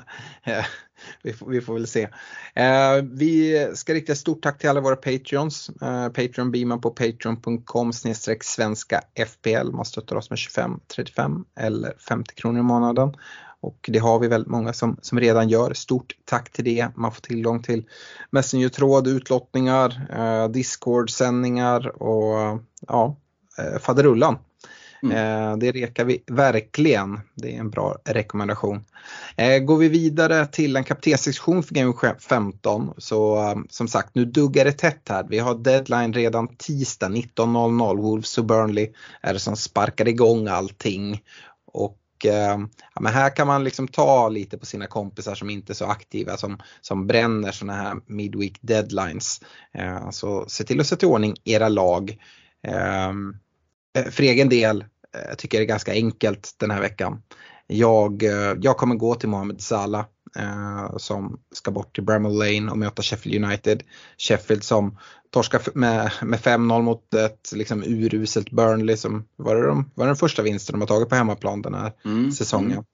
vi, 1.23 1.33
får, 1.33 1.51
vi 1.51 1.61
får 1.61 1.75
väl 1.75 1.87
se. 1.87 2.09
Eh, 2.55 3.03
vi 3.13 3.69
ska 3.75 3.95
rikta 3.95 4.13
ett 4.13 4.19
stort 4.19 4.43
tack 4.43 4.59
till 4.59 4.71
alla 4.71 4.81
våra 4.81 4.97
Patreons. 4.97 5.71
Eh, 5.83 6.09
Patreon 6.09 6.51
blir 6.51 6.67
man 6.67 6.81
på 6.81 6.91
patreon.com 6.91 7.93
svenska 8.41 9.01
FPL. 9.29 9.71
Man 9.73 9.85
stöttar 9.85 10.17
oss 10.17 10.31
med 10.31 10.39
25, 10.39 10.81
35 10.95 11.45
eller 11.61 11.95
50 12.09 12.35
kronor 12.35 12.61
i 12.61 12.63
månaden. 12.63 13.15
Och 13.61 13.91
det 13.93 13.99
har 13.99 14.19
vi 14.19 14.29
väldigt 14.29 14.51
många 14.51 14.73
som, 14.73 14.97
som 15.03 15.21
redan 15.21 15.49
gör. 15.49 15.75
Stort 15.75 16.17
tack 16.25 16.53
till 16.53 16.65
det. 16.65 16.89
Man 16.95 17.13
får 17.13 17.21
tillgång 17.21 17.63
till 17.63 17.85
Messenger-tråd, 18.31 19.07
utlottningar, 19.07 20.07
eh, 20.17 20.49
Discord-sändningar 20.49 22.03
och 22.03 22.61
ja, 22.89 23.17
eh, 23.59 23.79
faderullan. 23.79 24.39
Mm. 25.03 25.17
Eh, 25.17 25.57
det 25.57 25.73
rekar 25.73 26.05
vi 26.05 26.23
verkligen. 26.27 27.21
Det 27.35 27.55
är 27.55 27.61
en 27.61 27.71
bra 27.71 27.97
rekommendation. 28.05 28.85
Eh, 29.37 29.59
går 29.59 29.77
vi 29.77 29.89
vidare 29.89 30.47
till 30.47 30.77
en 30.77 30.85
kaptensektion 30.85 31.63
för 31.63 31.75
Game 31.75 31.95
15 32.29 32.95
så 32.99 33.37
eh, 33.37 33.57
som 33.71 33.89
sagt 33.89 34.15
nu 34.15 34.25
duggar 34.25 34.65
det 34.65 34.73
tätt 34.73 35.09
här. 35.09 35.27
Vi 35.29 35.39
har 35.39 35.55
deadline 35.55 36.13
redan 36.13 36.57
tisdag 36.57 37.09
19.00. 37.09 37.97
Wolves 37.97 38.39
och 38.39 38.45
Burnley 38.45 38.93
är 39.23 39.33
det 39.33 39.41
som 39.41 39.57
sparkar 39.57 40.09
igång 40.09 40.49
allting. 40.49 41.23
Och 41.73 41.99
eh, 42.25 42.59
ja, 42.95 43.01
men 43.01 43.13
här 43.13 43.37
kan 43.37 43.47
man 43.47 43.65
liksom 43.65 43.89
ta 43.89 44.29
lite 44.29 44.59
på 44.59 44.67
sina 44.67 44.87
kompisar 44.87 45.35
som 45.35 45.51
inte 45.51 45.73
är 45.73 45.75
så 45.75 45.87
aktiva 45.87 46.37
som, 46.37 46.59
som 46.81 47.07
bränner 47.07 47.53
sådana 47.53 47.83
här 47.83 47.97
midweek 48.07 48.59
deadlines. 48.61 49.41
Eh, 49.75 50.11
så 50.11 50.45
se 50.49 50.65
till 50.65 50.81
att 50.81 50.87
sätta 50.87 51.07
i 51.07 51.09
ordning 51.09 51.37
era 51.45 51.69
lag. 51.69 52.19
Eh, 52.63 53.13
för 54.03 54.23
egen 54.23 54.49
del 54.49 54.85
eh, 55.15 55.35
tycker 55.35 55.59
jag 55.59 55.63
det 55.63 55.67
är 55.67 55.75
ganska 55.75 55.93
enkelt 55.93 56.55
den 56.59 56.71
här 56.71 56.81
veckan. 56.81 57.23
Jag, 57.67 58.23
eh, 58.23 58.55
jag 58.61 58.77
kommer 58.77 58.95
gå 58.95 59.15
till 59.15 59.29
Mohamed 59.29 59.61
Salah 59.61 60.05
eh, 60.37 60.97
som 60.97 61.41
ska 61.55 61.71
bort 61.71 61.95
till 61.95 62.05
Bramall 62.05 62.39
Lane 62.39 62.71
och 62.71 62.79
möta 62.79 63.03
Sheffield 63.03 63.45
United. 63.45 63.83
Sheffield 64.19 64.65
som 64.65 64.99
torskar 65.31 65.61
med, 65.75 66.13
med 66.23 66.41
5-0 66.41 66.83
mot 66.83 67.15
ett 67.15 67.53
liksom, 67.55 67.83
uruselt 67.83 68.51
Burnley 68.51 68.97
som 68.97 69.25
var, 69.37 69.57
det 69.57 69.67
de, 69.67 69.91
var 69.95 70.07
den 70.07 70.17
första 70.17 70.43
vinsten 70.43 70.73
de 70.73 70.81
har 70.81 70.89
tagit 70.89 71.09
på 71.09 71.15
hemmaplan 71.15 71.63
den 71.63 71.75
här 71.75 71.93
mm. 72.05 72.33
säsongen. 72.33 72.85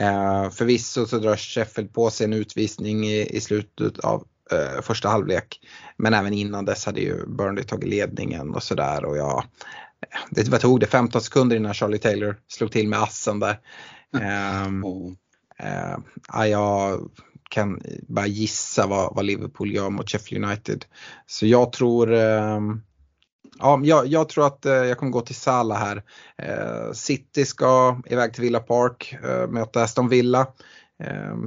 Eh, 0.00 0.50
förvisso 0.50 1.06
så 1.06 1.18
drar 1.18 1.36
Sheffield 1.36 1.94
på 1.94 2.10
sig 2.10 2.24
en 2.24 2.32
utvisning 2.32 3.06
i, 3.06 3.36
i 3.36 3.40
slutet 3.40 3.98
av 3.98 4.24
eh, 4.52 4.82
första 4.82 5.08
halvlek. 5.08 5.60
Men 5.96 6.14
även 6.14 6.32
innan 6.32 6.64
dess 6.64 6.86
hade 6.86 7.00
ju 7.00 7.26
Burnley 7.26 7.64
tagit 7.64 7.88
ledningen 7.88 8.54
och 8.54 8.62
sådär 8.62 9.04
och 9.04 9.16
jag, 9.16 9.44
det 10.30 10.48
vad 10.48 10.60
tog 10.60 10.80
det, 10.80 10.86
15 10.86 11.20
sekunder 11.20 11.56
innan 11.56 11.74
Charlie 11.74 11.98
Taylor 11.98 12.36
slog 12.48 12.72
till 12.72 12.88
med 12.88 13.02
assen 13.02 13.40
där. 13.40 13.58
Um, 14.66 14.84
oh. 14.84 15.12
uh, 16.34 16.46
jag 16.46 17.00
kan 17.50 17.80
bara 18.08 18.26
gissa 18.26 18.86
vad, 18.86 19.14
vad, 19.14 19.24
Liverpool 19.24 19.72
gör 19.72 19.90
mot 19.90 20.10
Sheffield 20.10 20.44
United. 20.44 20.84
Så 21.26 21.46
jag 21.46 21.72
tror 21.72 22.12
um, 22.12 22.82
Ja, 23.58 23.80
jag, 23.82 24.06
jag, 24.06 24.28
tror 24.28 24.46
att 24.46 24.66
uh, 24.66 24.72
jag 24.72 24.98
kommer 24.98 25.12
gå 25.12 25.20
till 25.20 25.34
Salah 25.34 25.78
här. 25.78 26.02
Uh, 26.42 26.92
City 26.92 27.44
ska 27.44 28.00
iväg 28.06 28.34
till 28.34 28.42
Villa 28.42 28.60
Park, 28.60 29.16
uh, 29.24 29.46
möta 29.50 29.82
Aston 29.82 30.08
Villa. 30.08 30.46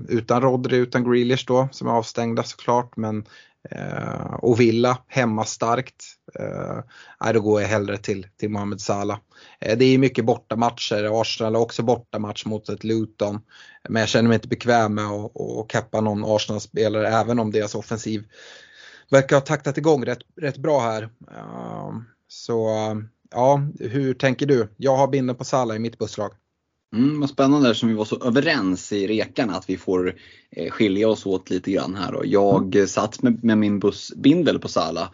utan 0.07 0.41
Rodri, 0.41 0.77
utan 0.77 1.11
Grealish 1.11 1.45
då, 1.47 1.69
som 1.71 1.87
är 1.87 1.91
avstängda 1.91 2.43
såklart. 2.43 2.97
Men 2.97 3.25
Eh, 3.71 4.33
och 4.33 4.59
Villa 4.59 4.97
hemma 5.07 5.45
starkt. 5.45 6.05
Eh, 6.39 7.33
då 7.33 7.41
går 7.41 7.61
jag 7.61 7.67
hellre 7.67 7.97
till, 7.97 8.27
till 8.39 8.49
Mohamed 8.49 8.81
Salah. 8.81 9.19
Eh, 9.59 9.77
det 9.77 9.85
är 9.85 9.97
mycket 9.97 10.25
bortamatcher. 10.25 11.21
Arsenal 11.21 11.55
har 11.55 11.61
också 11.61 11.83
bortamatch 11.83 12.45
mot 12.45 12.69
ett 12.69 12.83
Luton. 12.83 13.39
Men 13.89 13.99
jag 13.99 14.09
känner 14.09 14.27
mig 14.27 14.35
inte 14.35 14.47
bekväm 14.47 14.95
med 14.95 15.05
att, 15.05 15.41
att 15.41 15.67
kappa 15.67 16.01
någon 16.01 16.25
Arsenal-spelare 16.25 17.07
även 17.07 17.39
om 17.39 17.51
deras 17.51 17.75
offensiv 17.75 18.23
verkar 19.09 19.35
ha 19.35 19.41
taktat 19.41 19.77
igång 19.77 20.05
rätt, 20.05 20.19
rätt 20.41 20.57
bra 20.57 20.79
här. 20.79 21.03
Eh, 21.31 21.91
så 22.27 22.69
ja, 23.31 23.61
hur 23.79 24.13
tänker 24.13 24.45
du? 24.45 24.73
Jag 24.77 24.97
har 24.97 25.07
binden 25.07 25.35
på 25.35 25.43
Salah 25.43 25.75
i 25.75 25.79
mitt 25.79 25.97
busslag. 25.97 26.31
Mm, 26.93 27.19
vad 27.19 27.29
spännande 27.29 27.75
som 27.75 27.89
vi 27.89 27.95
var 27.95 28.05
så 28.05 28.23
överens 28.23 28.91
i 28.91 29.07
rekan 29.07 29.49
att 29.49 29.69
vi 29.69 29.77
får 29.77 30.15
eh, 30.51 30.71
skilja 30.71 31.09
oss 31.09 31.25
åt 31.25 31.49
lite 31.49 31.71
grann 31.71 31.95
här. 31.95 32.21
Jag 32.25 32.75
mm. 32.75 32.87
satt 32.87 33.21
med, 33.21 33.43
med 33.43 33.57
min 33.57 33.79
bussbindel 33.79 34.59
på 34.59 34.67
Sala 34.67 35.11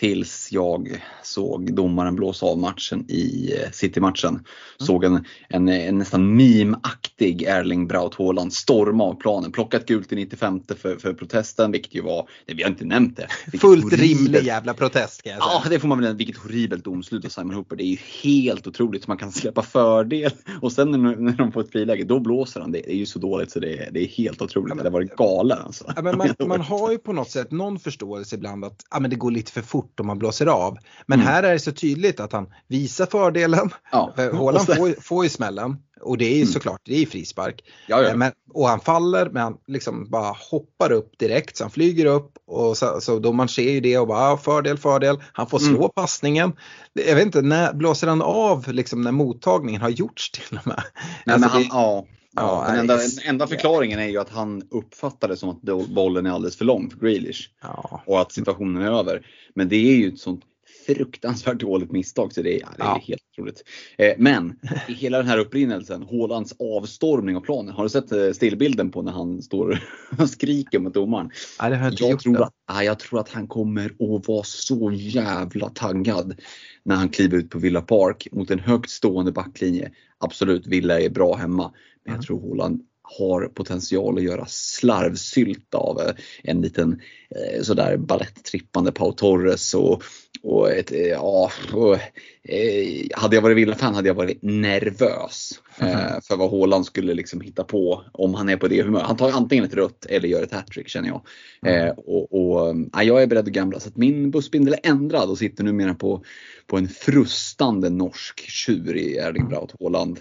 tills 0.00 0.48
jag 0.52 1.02
såg 1.22 1.74
domaren 1.74 2.16
blåsa 2.16 2.46
av 2.46 2.58
matchen 2.58 3.04
i 3.08 3.54
eh, 3.56 3.70
City-matchen. 3.70 4.30
Mm. 4.30 4.44
Såg 4.78 5.04
en, 5.04 5.24
en, 5.48 5.68
en 5.68 5.98
nästan 5.98 6.36
meme-aktig 6.36 7.42
Erling 7.42 7.86
Braut 7.86 8.14
Haaland 8.14 8.52
storma 8.52 9.04
av 9.04 9.14
planen. 9.14 9.52
Plockat 9.52 9.86
gult 9.86 10.12
i 10.12 10.16
95 10.16 10.60
för, 10.76 10.96
för 10.96 11.12
protesten, 11.12 11.72
vilket 11.72 11.94
ju 11.94 12.02
var, 12.02 12.28
det, 12.46 12.54
vi 12.54 12.62
har 12.62 12.70
inte 12.70 12.84
nämnt 12.84 13.16
det. 13.16 13.58
Fullt 13.58 13.84
horribelt. 13.84 14.02
rimlig 14.02 14.42
jävla 14.42 14.74
protest 14.74 15.22
kan 15.22 15.32
jag 15.32 15.42
säga. 15.42 15.60
Ja, 15.64 15.70
det 15.70 15.80
får 15.80 15.88
man 15.88 16.00
väl 16.00 16.16
Vilket 16.16 16.36
horribelt 16.36 16.84
domslut 16.84 17.24
av 17.24 17.28
Simon 17.28 17.54
Hooper. 17.54 17.76
Det 17.76 17.84
är 17.84 17.90
ju 17.90 17.98
helt 18.22 18.66
otroligt. 18.66 19.06
Man 19.06 19.16
kan 19.16 19.32
släppa 19.32 19.62
fördel 19.62 20.32
och 20.62 20.72
sen 20.72 20.90
när, 20.90 21.16
när 21.16 21.32
de 21.32 21.52
får 21.52 21.60
ett 21.60 21.72
friläge, 21.72 22.04
då 22.04 22.20
blåser 22.20 22.60
han. 22.60 22.72
Det 22.72 22.90
är 22.90 22.96
ju 22.96 23.06
så 23.06 23.18
dåligt 23.18 23.50
så 23.50 23.60
det 23.60 23.78
är, 23.78 23.90
det 23.90 24.00
är 24.00 24.08
helt 24.08 24.42
otroligt. 24.42 24.74
Ja, 24.76 24.82
det 24.82 24.90
var 24.90 25.02
galen 25.02 25.58
alltså. 25.58 25.84
Ja, 25.96 26.02
men 26.02 26.18
man, 26.18 26.34
man 26.48 26.60
har 26.60 26.90
ju 26.90 26.98
på 26.98 27.12
något 27.12 27.30
sätt 27.30 27.50
någon 27.50 27.78
förståelse 27.78 28.36
ibland 28.36 28.64
att 28.64 28.84
ja, 28.90 29.00
men 29.00 29.10
det 29.10 29.16
går 29.16 29.30
lite 29.30 29.52
för 29.52 29.62
fort 29.62 29.89
om 30.00 30.06
man 30.06 30.18
blåser 30.18 30.46
av. 30.46 30.78
Men 31.06 31.20
mm. 31.20 31.32
här 31.32 31.42
är 31.42 31.52
det 31.52 31.58
så 31.58 31.72
tydligt 31.72 32.20
att 32.20 32.32
han 32.32 32.46
visar 32.68 33.06
fördelen. 33.06 33.70
Ja. 33.92 34.12
Håland 34.32 34.66
får, 34.66 35.00
får 35.00 35.24
ju 35.24 35.30
smällen 35.30 35.76
och 36.00 36.18
det 36.18 36.24
är 36.24 36.34
ju 36.34 36.42
mm. 36.42 36.52
såklart, 36.52 36.80
det 36.84 37.02
är 37.02 37.06
frispark. 37.06 37.64
Ja, 37.86 38.02
ja. 38.02 38.16
Men, 38.16 38.32
och 38.54 38.68
han 38.68 38.80
faller 38.80 39.30
men 39.30 39.42
han 39.42 39.56
liksom 39.66 40.10
bara 40.10 40.34
hoppar 40.50 40.92
upp 40.92 41.18
direkt 41.18 41.56
så 41.56 41.64
han 41.64 41.70
flyger 41.70 42.06
upp 42.06 42.32
och 42.46 42.76
så, 42.76 43.00
så 43.00 43.18
då 43.18 43.32
man 43.32 43.48
ser 43.48 43.70
ju 43.70 43.80
det 43.80 43.98
och 43.98 44.08
bara 44.08 44.36
fördel, 44.36 44.78
fördel. 44.78 45.22
Han 45.32 45.46
får 45.46 45.58
slå 45.58 45.78
mm. 45.78 45.90
passningen. 45.94 46.52
Jag 46.92 47.14
vet 47.14 47.24
inte, 47.24 47.42
när 47.42 47.72
blåser 47.72 48.06
han 48.06 48.22
av 48.22 48.72
liksom 48.72 49.02
när 49.02 49.12
mottagningen 49.12 49.82
har 49.82 49.88
gjorts 49.88 50.30
till 50.30 50.58
och 50.58 50.66
med? 50.66 50.82
Nej, 51.26 51.34
alltså, 51.34 51.48
han, 51.48 51.62
det, 51.62 51.68
ja. 51.70 52.06
Ja, 52.36 52.64
den 52.68 52.78
enda, 52.78 52.98
enda, 53.24 53.46
förklaringen 53.46 53.98
är 53.98 54.08
ju 54.08 54.18
att 54.18 54.30
han 54.30 54.62
uppfattar 54.70 55.28
det 55.28 55.36
som 55.36 55.48
att 55.48 55.62
bollen 55.88 56.26
är 56.26 56.30
alldeles 56.30 56.56
för 56.56 56.64
lång 56.64 56.90
för 56.90 56.98
Grealish. 56.98 57.50
Ja. 57.62 58.02
Och 58.06 58.20
att 58.20 58.32
situationen 58.32 58.82
är 58.82 58.98
över. 58.98 59.26
Men 59.54 59.68
det 59.68 59.76
är 59.76 59.96
ju 59.96 60.08
ett 60.08 60.18
sånt 60.18 60.44
fruktansvärt 60.86 61.60
dåligt 61.60 61.92
misstag 61.92 62.32
så 62.32 62.42
det 62.42 62.54
är, 62.54 62.68
det 62.76 62.82
är 62.82 62.86
ja. 62.86 63.02
helt 63.06 63.22
otroligt. 63.32 63.64
Eh, 63.98 64.12
men 64.18 64.58
i 64.88 64.92
hela 64.92 65.18
den 65.18 65.26
här 65.26 65.38
upprinnelsen, 65.38 66.02
Hålands 66.02 66.54
avstormning 66.58 67.36
av 67.36 67.40
planen. 67.40 67.74
Har 67.74 67.82
du 67.82 67.88
sett 67.88 68.12
eh, 68.12 68.30
stillbilden 68.32 68.90
på 68.90 69.02
när 69.02 69.12
han 69.12 69.42
står 69.42 69.82
och 70.18 70.30
skriker 70.30 70.78
mot 70.78 70.94
domaren? 70.94 71.30
Nej, 71.60 71.70
det 71.70 71.76
har 71.76 71.84
jag 71.84 71.92
inte 71.92 72.02
jag 72.02 72.10
gjort 72.10 72.22
tror, 72.22 72.42
att, 72.42 72.84
jag 72.84 72.98
tror 72.98 73.20
att 73.20 73.28
han 73.28 73.46
kommer 73.46 73.86
att 73.86 74.28
vara 74.28 74.44
så 74.44 74.90
jävla 74.92 75.68
taggad 75.68 76.40
när 76.82 76.96
han 76.96 77.08
kliver 77.08 77.38
ut 77.38 77.50
på 77.50 77.58
Villa 77.58 77.80
Park 77.80 78.28
mot 78.32 78.50
en 78.50 78.58
högt 78.58 78.90
stående 78.90 79.32
backlinje. 79.32 79.90
Absolut, 80.18 80.66
Villa 80.66 81.00
är 81.00 81.10
bra 81.10 81.34
hemma. 81.34 81.72
Men 82.04 82.14
jag 82.14 82.24
tror 82.24 82.40
Håland 82.40 82.80
har 83.18 83.48
potential 83.48 84.18
att 84.18 84.24
göra 84.24 84.46
slarvsylta 84.48 85.78
av 85.78 86.00
eh, 86.00 86.14
en 86.42 86.60
liten 86.60 87.00
eh, 87.30 87.62
sådär 87.62 87.96
baletttrippande 87.96 88.92
Pau 88.92 89.12
Torres 89.12 89.74
och, 89.74 90.02
och 90.42 90.70
ett, 90.72 90.92
eh, 90.92 90.98
ja, 90.98 91.50
och, 91.72 91.94
eh, 92.42 93.06
hade 93.14 93.36
jag 93.36 93.42
varit 93.42 93.56
Villa-fan 93.56 93.94
hade 93.94 94.08
jag 94.08 94.14
varit 94.14 94.38
nervös 94.42 95.50
mm. 95.78 96.20
för 96.22 96.36
vad 96.36 96.50
Håland 96.50 96.86
skulle 96.86 97.14
liksom 97.14 97.40
hitta 97.40 97.64
på 97.64 98.04
om 98.12 98.34
han 98.34 98.48
är 98.48 98.56
på 98.56 98.68
det 98.68 98.82
humöret. 98.82 99.06
Han 99.06 99.16
tar 99.16 99.30
antingen 99.30 99.64
ett 99.64 99.74
rött 99.74 100.06
eller 100.06 100.28
gör 100.28 100.42
ett 100.42 100.52
hattrick 100.52 100.88
känner 100.88 101.08
jag. 101.08 101.22
Mm. 101.66 101.94
och, 101.96 102.32
och 102.32 102.76
ja, 102.92 103.02
jag 103.02 103.22
är 103.22 103.26
beredd 103.26 103.44
att 103.44 103.52
gambla 103.52 103.80
så 103.80 103.88
att 103.88 103.96
min 103.96 104.30
bussbindel 104.30 104.74
är 104.82 104.90
ändrad 104.90 105.30
och 105.30 105.38
sitter 105.38 105.64
numera 105.64 105.94
på, 105.94 106.24
på 106.66 106.76
en 106.76 106.88
frustande 106.88 107.90
norsk 107.90 108.40
tjur 108.40 108.96
i 108.96 109.16
Erling 109.16 109.48
Braut 109.48 109.74
Haaland 109.80 110.20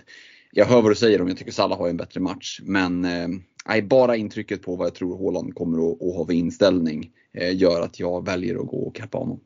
jag 0.52 0.66
hör 0.66 0.82
vad 0.82 0.92
du 0.92 0.96
säger 0.96 1.22
om 1.22 1.28
jag 1.28 1.38
tycker 1.38 1.52
Salah 1.52 1.78
har 1.78 1.90
en 1.90 1.98
bättre 1.98 2.20
match. 2.20 2.60
Men 2.64 3.06
eh, 3.06 3.84
bara 3.84 4.16
intrycket 4.16 4.62
på 4.62 4.76
vad 4.76 4.88
jag 4.88 4.96
tror 4.96 5.18
Haaland 5.18 5.56
kommer 5.56 5.92
att, 5.92 6.02
att 6.02 6.16
ha 6.16 6.26
för 6.26 6.34
inställning 6.34 7.12
eh, 7.34 7.58
gör 7.58 7.82
att 7.82 8.00
jag 8.00 8.26
väljer 8.26 8.56
att 8.56 8.68
gå 8.68 8.78
och 8.78 8.96
kappa 8.96 9.18
honom. 9.18 9.40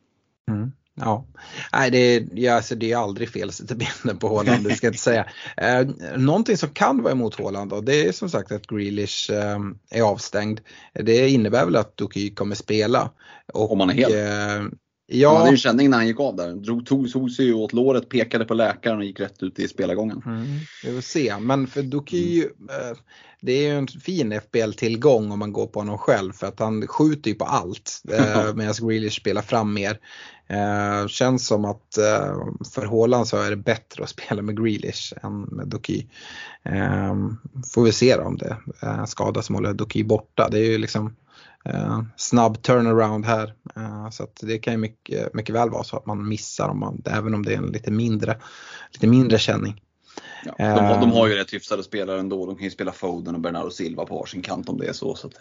Mm. 0.51 0.72
Ja, 0.95 1.26
nej 1.74 1.91
det 1.91 1.97
är, 1.97 2.28
ja, 2.34 2.54
alltså 2.54 2.76
det 2.76 2.91
är 2.91 2.97
aldrig 2.97 3.30
fel 3.30 3.49
att 3.49 3.56
sätta 3.56 3.76
benen 3.76 4.20
på 4.20 4.28
Håland, 4.28 4.64
det 4.64 4.76
ska 4.76 4.88
jag 4.88 4.91
inte 4.91 5.04
säga. 5.04 5.26
Eh, 5.58 5.88
någonting 6.18 6.58
som 6.58 6.70
kan 6.70 7.04
vara 7.04 7.12
emot 7.12 7.36
Håland 7.36 7.70
då, 7.70 7.82
det 7.82 8.08
är 8.08 8.12
som 8.12 8.30
sagt 8.30 8.51
att 8.51 8.68
Grealish 8.68 9.32
eh, 9.32 9.60
är 9.89 10.01
avstängd. 10.01 10.62
Det 10.93 11.30
innebär 11.30 11.66
väl 11.66 11.76
att 11.76 11.97
Doky 11.97 12.36
kommer 12.36 12.56
spela. 12.56 13.12
Och, 13.54 13.72
Om 13.72 13.78
man 13.78 13.89
är 13.89 13.93
hel? 13.93 14.12
Eh, 14.12 14.70
Ja. 15.08 15.30
Han 15.30 15.38
hade 15.38 15.51
ju 15.51 15.58
känning 15.58 15.89
när 15.89 15.97
han 15.97 16.08
gick 16.08 16.20
av 16.20 16.36
där. 16.36 16.54
Drog, 16.54 16.86
tog, 16.86 17.12
tog 17.12 17.32
sig 17.32 17.54
åt 17.54 17.74
låret, 17.74 18.10
pekade 18.10 18.45
på 18.45 18.54
läkaren 18.54 18.97
och 18.97 19.06
gick 19.06 19.20
rätt 19.20 19.43
ut 19.43 19.60
i 19.60 19.68
spelargången. 19.68 20.22
mm, 20.26 20.45
vi 20.84 20.93
får 20.93 21.01
se. 21.01 21.39
Men 21.39 21.68
för 21.68 21.82
Doky, 21.82 22.41
eh, 22.41 22.97
det 23.41 23.51
är 23.51 23.72
ju 23.72 23.78
en 23.78 23.88
fin 23.88 24.32
FBL-tillgång 24.32 25.32
om 25.32 25.39
man 25.39 25.54
går 25.54 25.68
på 25.68 25.80
honom 25.80 25.97
själv 25.97 26.34
för 26.34 26.47
att 26.47 26.60
han 26.60 26.88
skjuter 26.88 27.30
ju 27.30 27.36
på 27.36 27.45
allt 27.45 28.01
eh, 28.12 28.54
medan 28.56 28.74
Grealish 28.82 29.20
spelar 29.20 29.41
fram 29.41 29.74
mer. 29.74 29.99
Eh, 30.47 31.08
känns 31.08 31.47
som 31.47 31.66
att 31.66 31.97
för 32.74 32.86
Haaland 32.86 33.28
så 33.28 33.38
är 33.38 33.49
det 33.49 33.56
bättre 33.56 34.04
att 34.04 34.10
spela 34.20 34.41
med 34.41 34.58
Grealish 34.58 35.14
än 35.24 35.41
med 35.41 35.68
Doky. 35.68 36.06
Eh, 36.64 37.16
får 37.74 37.84
vi 37.84 37.91
se 37.91 38.16
då 38.16 38.24
om 38.24 38.38
det 38.38 38.58
är 38.80 38.99
en 38.99 39.08
skada 39.08 39.41
som 39.41 39.56
håller 39.56 39.74
Doky 39.74 40.04
borta. 40.04 40.49
Det 40.51 40.60
är 40.60 40.72
ju 40.72 40.78
liksom 40.78 41.16
snabb 42.18 42.61
turnaround 42.64 43.26
här. 43.26 43.53
Eh, 43.76 44.09
så 44.09 44.28
det 44.41 44.57
kan 44.57 44.74
ju 44.74 44.80
mycket, 44.80 45.34
mycket 45.34 45.55
väl 45.55 45.70
vara 45.70 45.84
så 45.84 45.97
att 45.97 46.05
man 46.05 46.28
missar 46.28 46.70
om 46.70 46.80
man, 46.80 47.01
även 47.05 47.34
om 47.34 47.45
det 47.45 47.53
är 47.53 47.57
en 47.57 47.72
lite 47.72 47.91
mindre, 47.91 48.38
lite 48.91 49.07
mindre 49.07 49.39
känning. 49.39 49.82
Ja, 50.45 50.53
de, 50.57 50.86
har, 50.86 51.01
de 51.01 51.11
har 51.11 51.28
ju 51.28 51.36
rätt 51.36 51.53
hyfsade 51.53 51.84
spelare 51.84 52.20
ändå. 52.20 52.45
De 52.45 52.55
kan 52.55 52.64
ju 52.64 52.72
spela 52.72 52.91
Foden 52.91 53.36
och 53.36 53.41
Bernardo 53.41 53.70
Silva 53.70 54.05
på 54.05 54.16
varsin 54.16 54.41
kant 54.41 54.70
om 54.70 54.78
det 54.78 54.88
är 54.88 54.93
så. 54.93 55.16
så 55.16 55.28
att, 55.28 55.34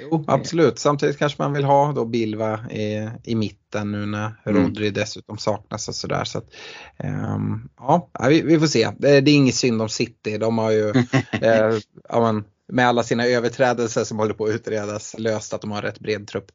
Jo, 0.00 0.24
absolut. 0.26 0.78
Samtidigt 0.78 1.18
kanske 1.18 1.42
man 1.42 1.52
vill 1.52 1.64
ha 1.64 1.92
då 1.92 2.04
Bilva 2.04 2.70
i, 2.70 3.10
i 3.24 3.34
mitten 3.34 3.92
nu 3.92 4.06
när 4.06 4.34
Mm. 4.44 4.62
Rodri 4.62 4.90
dessutom 4.90 5.38
saknas 5.38 5.88
och 5.88 5.94
sådär. 5.94 6.24
Så 6.24 6.38
att, 6.38 6.50
ehm, 6.96 7.68
ja, 7.78 8.10
vi, 8.28 8.42
vi 8.42 8.58
får 8.58 8.66
se. 8.66 8.90
Det, 8.98 9.20
det 9.20 9.30
är 9.30 9.34
inget 9.34 9.54
synd 9.54 9.82
om 9.82 9.88
City. 9.88 10.38
De 10.38 10.58
har 10.58 10.70
ju 10.70 10.88
eh, 11.32 11.78
ja, 12.08 12.20
men, 12.32 12.44
med 12.72 12.88
alla 12.88 13.02
sina 13.02 13.26
överträdelser 13.26 14.04
som 14.04 14.18
håller 14.18 14.34
på 14.34 14.44
att 14.44 14.50
utredas 14.50 15.14
löst 15.18 15.54
att 15.54 15.60
de 15.60 15.70
har 15.70 15.82
rätt 15.82 16.00
bred 16.00 16.28
trupp. 16.28 16.52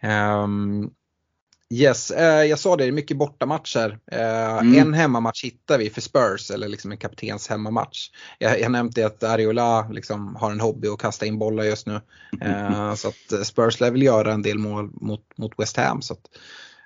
Ehm, 0.00 0.90
Yes, 1.72 2.10
eh, 2.10 2.44
jag 2.44 2.58
sa 2.58 2.76
det, 2.76 2.84
det 2.84 2.88
är 2.88 2.92
mycket 2.92 3.16
bortamatcher. 3.16 3.98
Eh, 4.12 4.58
Mm. 4.58 4.78
En 4.78 4.94
hemmamatch 4.94 5.44
hittar 5.44 5.78
vi 5.78 5.90
för 5.90 6.00
Spurs, 6.00 6.50
eller 6.50 6.68
liksom 6.68 6.90
en 6.92 6.98
kaptens 6.98 7.48
hemmamatch. 7.48 8.10
Jag, 8.38 8.60
jag 8.60 8.72
nämnde 8.72 9.06
att 9.06 9.22
Ariola 9.22 9.88
liksom 9.88 10.36
har 10.36 10.50
en 10.50 10.60
hobby 10.60 10.88
att 10.88 10.98
kasta 10.98 11.26
in 11.26 11.38
bollar 11.38 11.64
just 11.64 11.86
nu. 11.86 12.00
Eh, 12.40 12.94
så 12.94 13.08
att 13.08 13.46
Spurs 13.46 13.80
lär 13.80 13.90
väl 13.90 14.02
göra 14.02 14.32
en 14.32 14.42
del 14.42 14.58
mål 14.58 14.90
mot, 14.92 15.22
mot 15.38 15.52
West 15.58 15.76
Ham. 15.76 16.02
Så 16.02 16.12
att, 16.12 16.26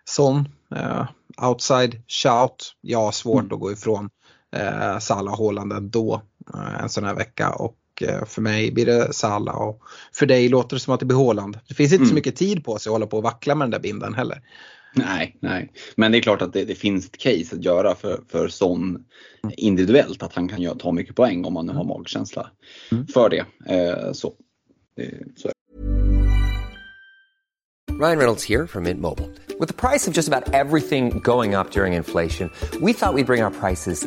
sån 0.04 0.48
eh, 0.76 1.06
outside 1.42 2.02
shout, 2.08 2.74
ja 2.80 3.12
svårt 3.12 3.42
Mm. 3.42 3.54
att 3.54 3.60
gå 3.60 3.72
ifrån 3.72 4.10
eh, 4.56 4.98
Salah 4.98 5.32
och 5.32 5.38
Haaland 5.38 5.72
ändå 5.72 6.22
eh, 6.54 6.82
en 6.82 6.88
sån 6.88 7.04
här 7.04 7.14
vecka. 7.14 7.50
Och 7.50 7.76
eh, 8.02 8.24
för 8.24 8.42
mig 8.42 8.72
blir 8.72 8.86
det 8.86 9.12
Salah 9.12 9.56
och 9.56 9.82
för 10.12 10.26
dig 10.26 10.48
låter 10.48 10.76
det 10.76 10.80
som 10.80 10.94
att 10.94 11.00
det 11.00 11.06
blir 11.06 11.16
Haaland. 11.18 11.58
Det 11.68 11.74
finns 11.74 11.92
inte 11.92 12.04
så 12.04 12.08
Mm. 12.08 12.14
mycket 12.14 12.36
tid 12.36 12.64
på 12.64 12.78
sig 12.78 12.90
att 12.90 12.94
hålla 12.94 13.06
på 13.06 13.16
och 13.16 13.22
vackla 13.22 13.54
med 13.54 13.64
den 13.66 13.70
där 13.70 13.78
binden 13.78 14.14
heller. 14.14 14.40
Nej, 14.96 15.36
nej. 15.40 15.72
Men 15.96 16.12
det 16.12 16.18
är 16.18 16.22
klart 16.22 16.42
att 16.42 16.52
det, 16.52 16.64
det 16.64 16.74
finns 16.74 17.06
ett 17.06 17.18
case 17.18 17.56
att 17.56 17.64
göra 17.64 17.94
för, 17.94 18.20
för 18.28 18.48
sån 18.48 19.04
individuellt 19.56 20.22
att 20.22 20.34
han 20.34 20.48
kan 20.48 20.62
göra, 20.62 20.74
ta 20.74 20.92
mycket 20.92 21.16
poäng 21.16 21.44
om 21.44 21.52
man 21.52 21.66
nu 21.66 21.72
har 21.72 21.84
magkänsla 21.84 22.50
Mm. 22.92 23.06
för 23.06 23.28
det. 23.30 23.44
Eh, 23.74 24.12
så. 24.12 24.32
Det, 24.96 25.10
så. 25.36 25.50
Ryan 28.00 28.18
Reynolds 28.18 28.44
here 28.48 28.66
from 28.66 28.82
Mint 28.84 29.00
Mobile. 29.00 29.28
With 29.60 29.68
the 29.68 29.88
price 29.88 30.08
of 30.10 30.14
just 30.16 30.28
about 30.32 30.52
everything 30.54 31.20
going 31.20 31.54
up 31.54 31.70
during 31.70 31.94
inflation, 31.94 32.50
we 32.80 32.92
thought 32.92 33.14
we'd 33.14 33.26
bring 33.26 33.44
our 33.44 33.50
prices 33.50 34.06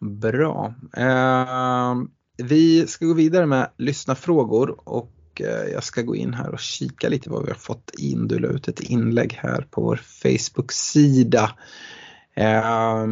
Bra. 0.00 0.74
Eh, 0.96 1.94
vi 2.36 2.86
ska 2.86 3.06
gå 3.06 3.14
vidare 3.14 3.46
med 3.46 3.70
lyssnarfrågor 3.76 4.88
och 4.88 5.40
eh, 5.40 5.72
jag 5.72 5.84
ska 5.84 6.02
gå 6.02 6.16
in 6.16 6.34
här 6.34 6.50
och 6.50 6.58
kika 6.60 7.08
lite 7.08 7.30
vad 7.30 7.44
vi 7.44 7.50
har 7.50 7.58
fått 7.58 7.90
in. 7.98 8.28
Du 8.28 8.38
la 8.38 8.48
ut 8.48 8.68
ett 8.68 8.80
inlägg 8.80 9.32
här 9.32 9.66
på 9.70 9.82
vår 9.82 9.96
Facebook-sida. 10.22 11.50
Eh, 12.36 13.06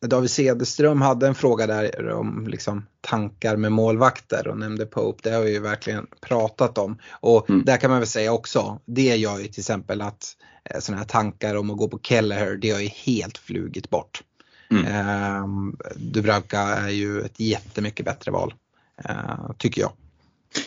David 0.00 0.30
Cederström 0.30 1.00
hade 1.00 1.26
en 1.26 1.34
fråga 1.34 1.66
där 1.66 2.10
om 2.10 2.46
liksom, 2.48 2.86
tankar 3.00 3.56
med 3.56 3.72
målvakter 3.72 4.48
och 4.48 4.58
nämnde 4.58 4.86
Pope. 4.86 5.28
Det 5.28 5.34
har 5.36 5.42
vi 5.42 5.52
ju 5.52 5.60
verkligen 5.60 6.06
pratat 6.20 6.78
om. 6.78 6.98
Och 7.20 7.50
Mm. 7.50 7.64
där 7.64 7.76
kan 7.76 7.90
man 7.90 7.98
väl 8.00 8.08
säga 8.08 8.32
också, 8.32 8.80
det 8.86 9.16
gör 9.16 9.38
ju 9.38 9.44
till 9.44 9.60
exempel 9.60 10.00
att 10.00 10.36
eh, 10.64 10.80
sådana 10.80 10.98
här 11.00 11.08
tankar 11.08 11.54
om 11.54 11.70
att 11.70 11.76
gå 11.78 11.88
på 11.88 11.98
Kelleher, 12.02 12.56
det 12.56 12.70
har 12.70 12.80
ju 12.80 12.88
helt 12.88 13.38
flugit 13.38 13.90
bort. 13.90 14.22
Mm. 14.70 14.86
Ehm, 14.86 15.76
Dubravka 15.96 16.60
är 16.60 16.88
ju 16.88 17.20
ett 17.20 17.40
jättemycket 17.40 18.04
bättre 18.06 18.30
val, 18.30 18.54
eh, 19.04 19.52
tycker 19.58 19.80
jag. 19.80 19.92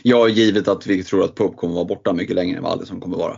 Ja, 0.01 0.27
givet 0.27 0.67
att 0.67 0.87
vi 0.87 1.03
tror 1.03 1.23
att 1.23 1.35
Pope 1.35 1.57
kommer 1.57 1.73
vara 1.73 1.85
borta 1.85 2.13
mycket 2.13 2.35
längre 2.35 2.57
än 2.57 2.63
vad 2.63 2.71
Alisson 2.71 2.99
kommer 2.99 3.17
vara. 3.17 3.37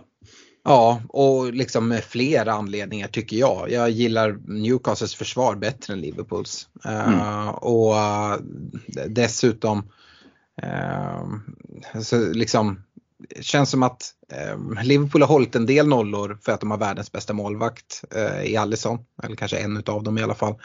Ja, 0.63 1.01
och 1.09 1.53
liksom 1.53 1.87
med 1.87 2.03
flera 2.03 2.53
anledningar 2.53 3.07
tycker 3.07 3.37
jag. 3.37 3.71
Jag 3.71 3.89
gillar 3.89 4.37
Newcastles 4.47 5.15
försvar 5.15 5.55
bättre 5.55 5.93
än 5.93 6.01
Liverpools. 6.01 6.69
Eh, 6.85 7.47
och 7.47 7.97
eh, 7.97 8.37
dessutom 9.07 9.83
eh, 10.61 11.27
så 12.01 12.33
liksom 12.33 12.83
känns 13.41 13.69
som 13.69 13.83
att 13.83 14.14
Liverpool 14.83 15.21
har 15.21 15.27
hållit 15.27 15.55
en 15.55 15.65
del 15.65 15.87
nollor 15.87 16.37
för 16.41 16.51
att 16.51 16.59
de 16.59 16.71
har 16.71 16.77
världens 16.77 17.11
bästa 17.11 17.33
målvakt 17.33 18.03
eh, 18.15 18.43
i 18.43 18.57
Alisson. 18.57 18.99
Eller 19.23 19.35
kanske 19.35 19.57
en 19.57 19.77
utav 19.77 20.03
dem 20.03 20.17
i 20.17 20.23
alla 20.23 20.35
fall. 20.35 20.55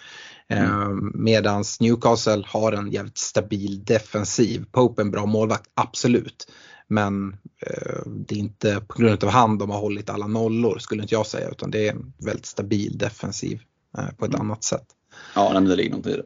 Eh, 0.49 0.89
medans 1.15 1.81
Newcastle 1.81 2.45
har 2.47 2.73
en 2.73 2.91
jävligt 2.91 3.19
stabil 3.19 3.85
defensiv. 3.85 4.65
Pope 4.73 5.03
är 5.03 5.05
en 5.05 5.11
bra 5.11 5.27
målvakt, 5.27 5.71
absolut. 5.75 6.53
Men 6.89 7.37
eh, 7.67 8.03
det 8.07 8.35
är 8.35 8.39
inte 8.39 8.81
på 8.89 8.99
grund 8.99 9.25
av 9.25 9.31
han 9.31 9.59
de 9.59 9.71
har 9.71 9.79
hållit 9.79 10.11
alla 10.11 10.27
nollor 10.27 10.79
skulle 10.79 11.03
inte 11.03 11.15
jag 11.15 11.27
säga 11.27 11.49
utan 11.49 11.71
det 11.71 11.89
är 11.89 11.93
en 11.93 12.13
väldigt 12.19 12.47
stabil 12.47 12.99
defensiv 12.99 13.61
eh, 13.99 14.11
på 14.19 14.25
ett 14.25 14.35
annat 14.35 14.65
sätt. 14.65 14.87
Ja, 15.35 15.45
nej, 15.45 15.53
men 15.53 15.65
det 15.65 15.77
ligger 15.77 15.97
något 15.97 16.07
i 16.07 16.17
det. 16.17 16.25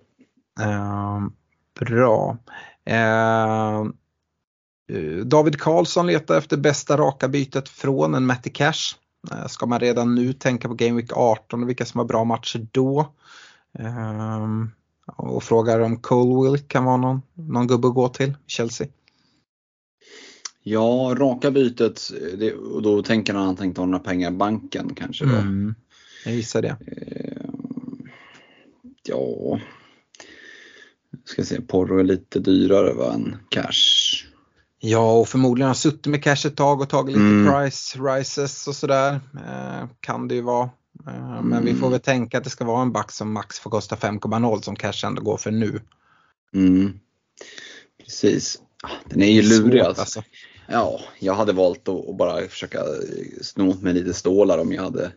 Eh, 0.64 1.20
bra. 1.80 2.38
Eh, 4.88 5.24
David 5.24 5.60
Karlsson 5.60 6.06
letar 6.06 6.38
efter 6.38 6.56
bästa 6.56 6.96
raka 6.96 7.28
bytet 7.28 7.68
från 7.68 8.14
en 8.14 8.26
Matty 8.26 8.50
Cash. 8.50 8.96
Eh, 9.32 9.46
ska 9.46 9.66
man 9.66 9.80
redan 9.80 10.14
nu 10.14 10.32
tänka 10.32 10.68
på 10.68 10.74
Game 10.74 10.96
Week 11.00 11.12
18 11.12 11.62
och 11.62 11.68
vilka 11.68 11.84
som 11.84 11.98
har 11.98 12.04
bra 12.04 12.24
matcher 12.24 12.66
då? 12.72 13.12
Eh, 13.78 14.46
och 15.06 15.42
frågar 15.42 15.80
om 15.80 15.96
Colwill 16.00 16.58
kan 16.58 16.84
vara 16.84 16.96
någon, 16.96 17.22
någon 17.34 17.66
gubbe 17.66 17.88
att 17.88 17.94
gå 17.94 18.08
till, 18.08 18.34
Chelsea. 18.46 18.86
Ja, 20.62 21.14
raka 21.18 21.50
bytet, 21.50 22.10
det, 22.38 22.52
och 22.54 22.82
då 22.82 23.02
tänker 23.02 23.34
han 23.34 23.42
att 23.42 23.46
han 23.46 23.56
tänkte 23.56 23.80
ha 23.80 23.86
några 23.86 24.04
pengar 24.04 24.30
i 24.30 24.34
banken 24.34 24.94
kanske 24.94 25.24
då. 25.24 25.34
Mm, 25.34 25.74
jag 26.24 26.34
gissar 26.34 26.62
det. 26.62 26.76
Eh, 26.86 27.50
ja, 29.02 29.60
ska 31.24 31.44
se, 31.44 31.60
Porro 31.60 31.98
är 31.98 32.04
lite 32.04 32.38
dyrare 32.38 32.92
va, 32.92 33.12
än 33.14 33.36
Cash. 33.48 34.24
Ja, 34.86 35.12
och 35.12 35.28
förmodligen 35.28 35.68
har 35.68 35.74
suttit 35.74 36.06
med 36.06 36.22
cash 36.22 36.46
ett 36.46 36.56
tag 36.56 36.80
och 36.80 36.88
tagit 36.88 37.16
lite 37.16 37.26
Mm. 37.26 37.52
price 37.54 37.98
rises 37.98 38.68
och 38.68 38.74
sådär. 38.76 39.20
Eh, 39.34 39.88
kan 40.00 40.28
det 40.28 40.34
ju 40.34 40.40
vara. 40.40 40.70
Eh, 41.06 41.42
men 41.42 41.64
vi 41.64 41.74
får 41.74 41.90
väl 41.90 42.00
tänka 42.00 42.38
att 42.38 42.44
det 42.44 42.50
ska 42.50 42.64
vara 42.64 42.82
en 42.82 42.92
back 42.92 43.12
som 43.12 43.32
max 43.32 43.58
får 43.58 43.70
kosta 43.70 43.96
5,0 43.96 44.60
som 44.60 44.76
cash 44.76 45.06
ändå 45.06 45.22
går 45.22 45.36
för 45.36 45.50
nu. 45.50 45.80
Mm. 46.54 46.92
Precis. 48.04 48.58
Ah, 48.82 48.88
Den 49.04 49.22
är 49.22 49.30
ju 49.30 49.42
lurig 49.42 49.80
alltså. 49.80 50.00
alltså. 50.00 50.22
Ja, 50.68 51.00
jag 51.18 51.34
hade 51.34 51.52
valt 51.52 51.88
att, 51.88 52.16
bara 52.18 52.40
försöka 52.48 52.78
sno 53.42 53.74
mig 53.80 53.92
lite 53.92 54.14
stålar 54.14 54.58
om 54.58 54.72
jag 54.72 54.82
hade 54.82 55.12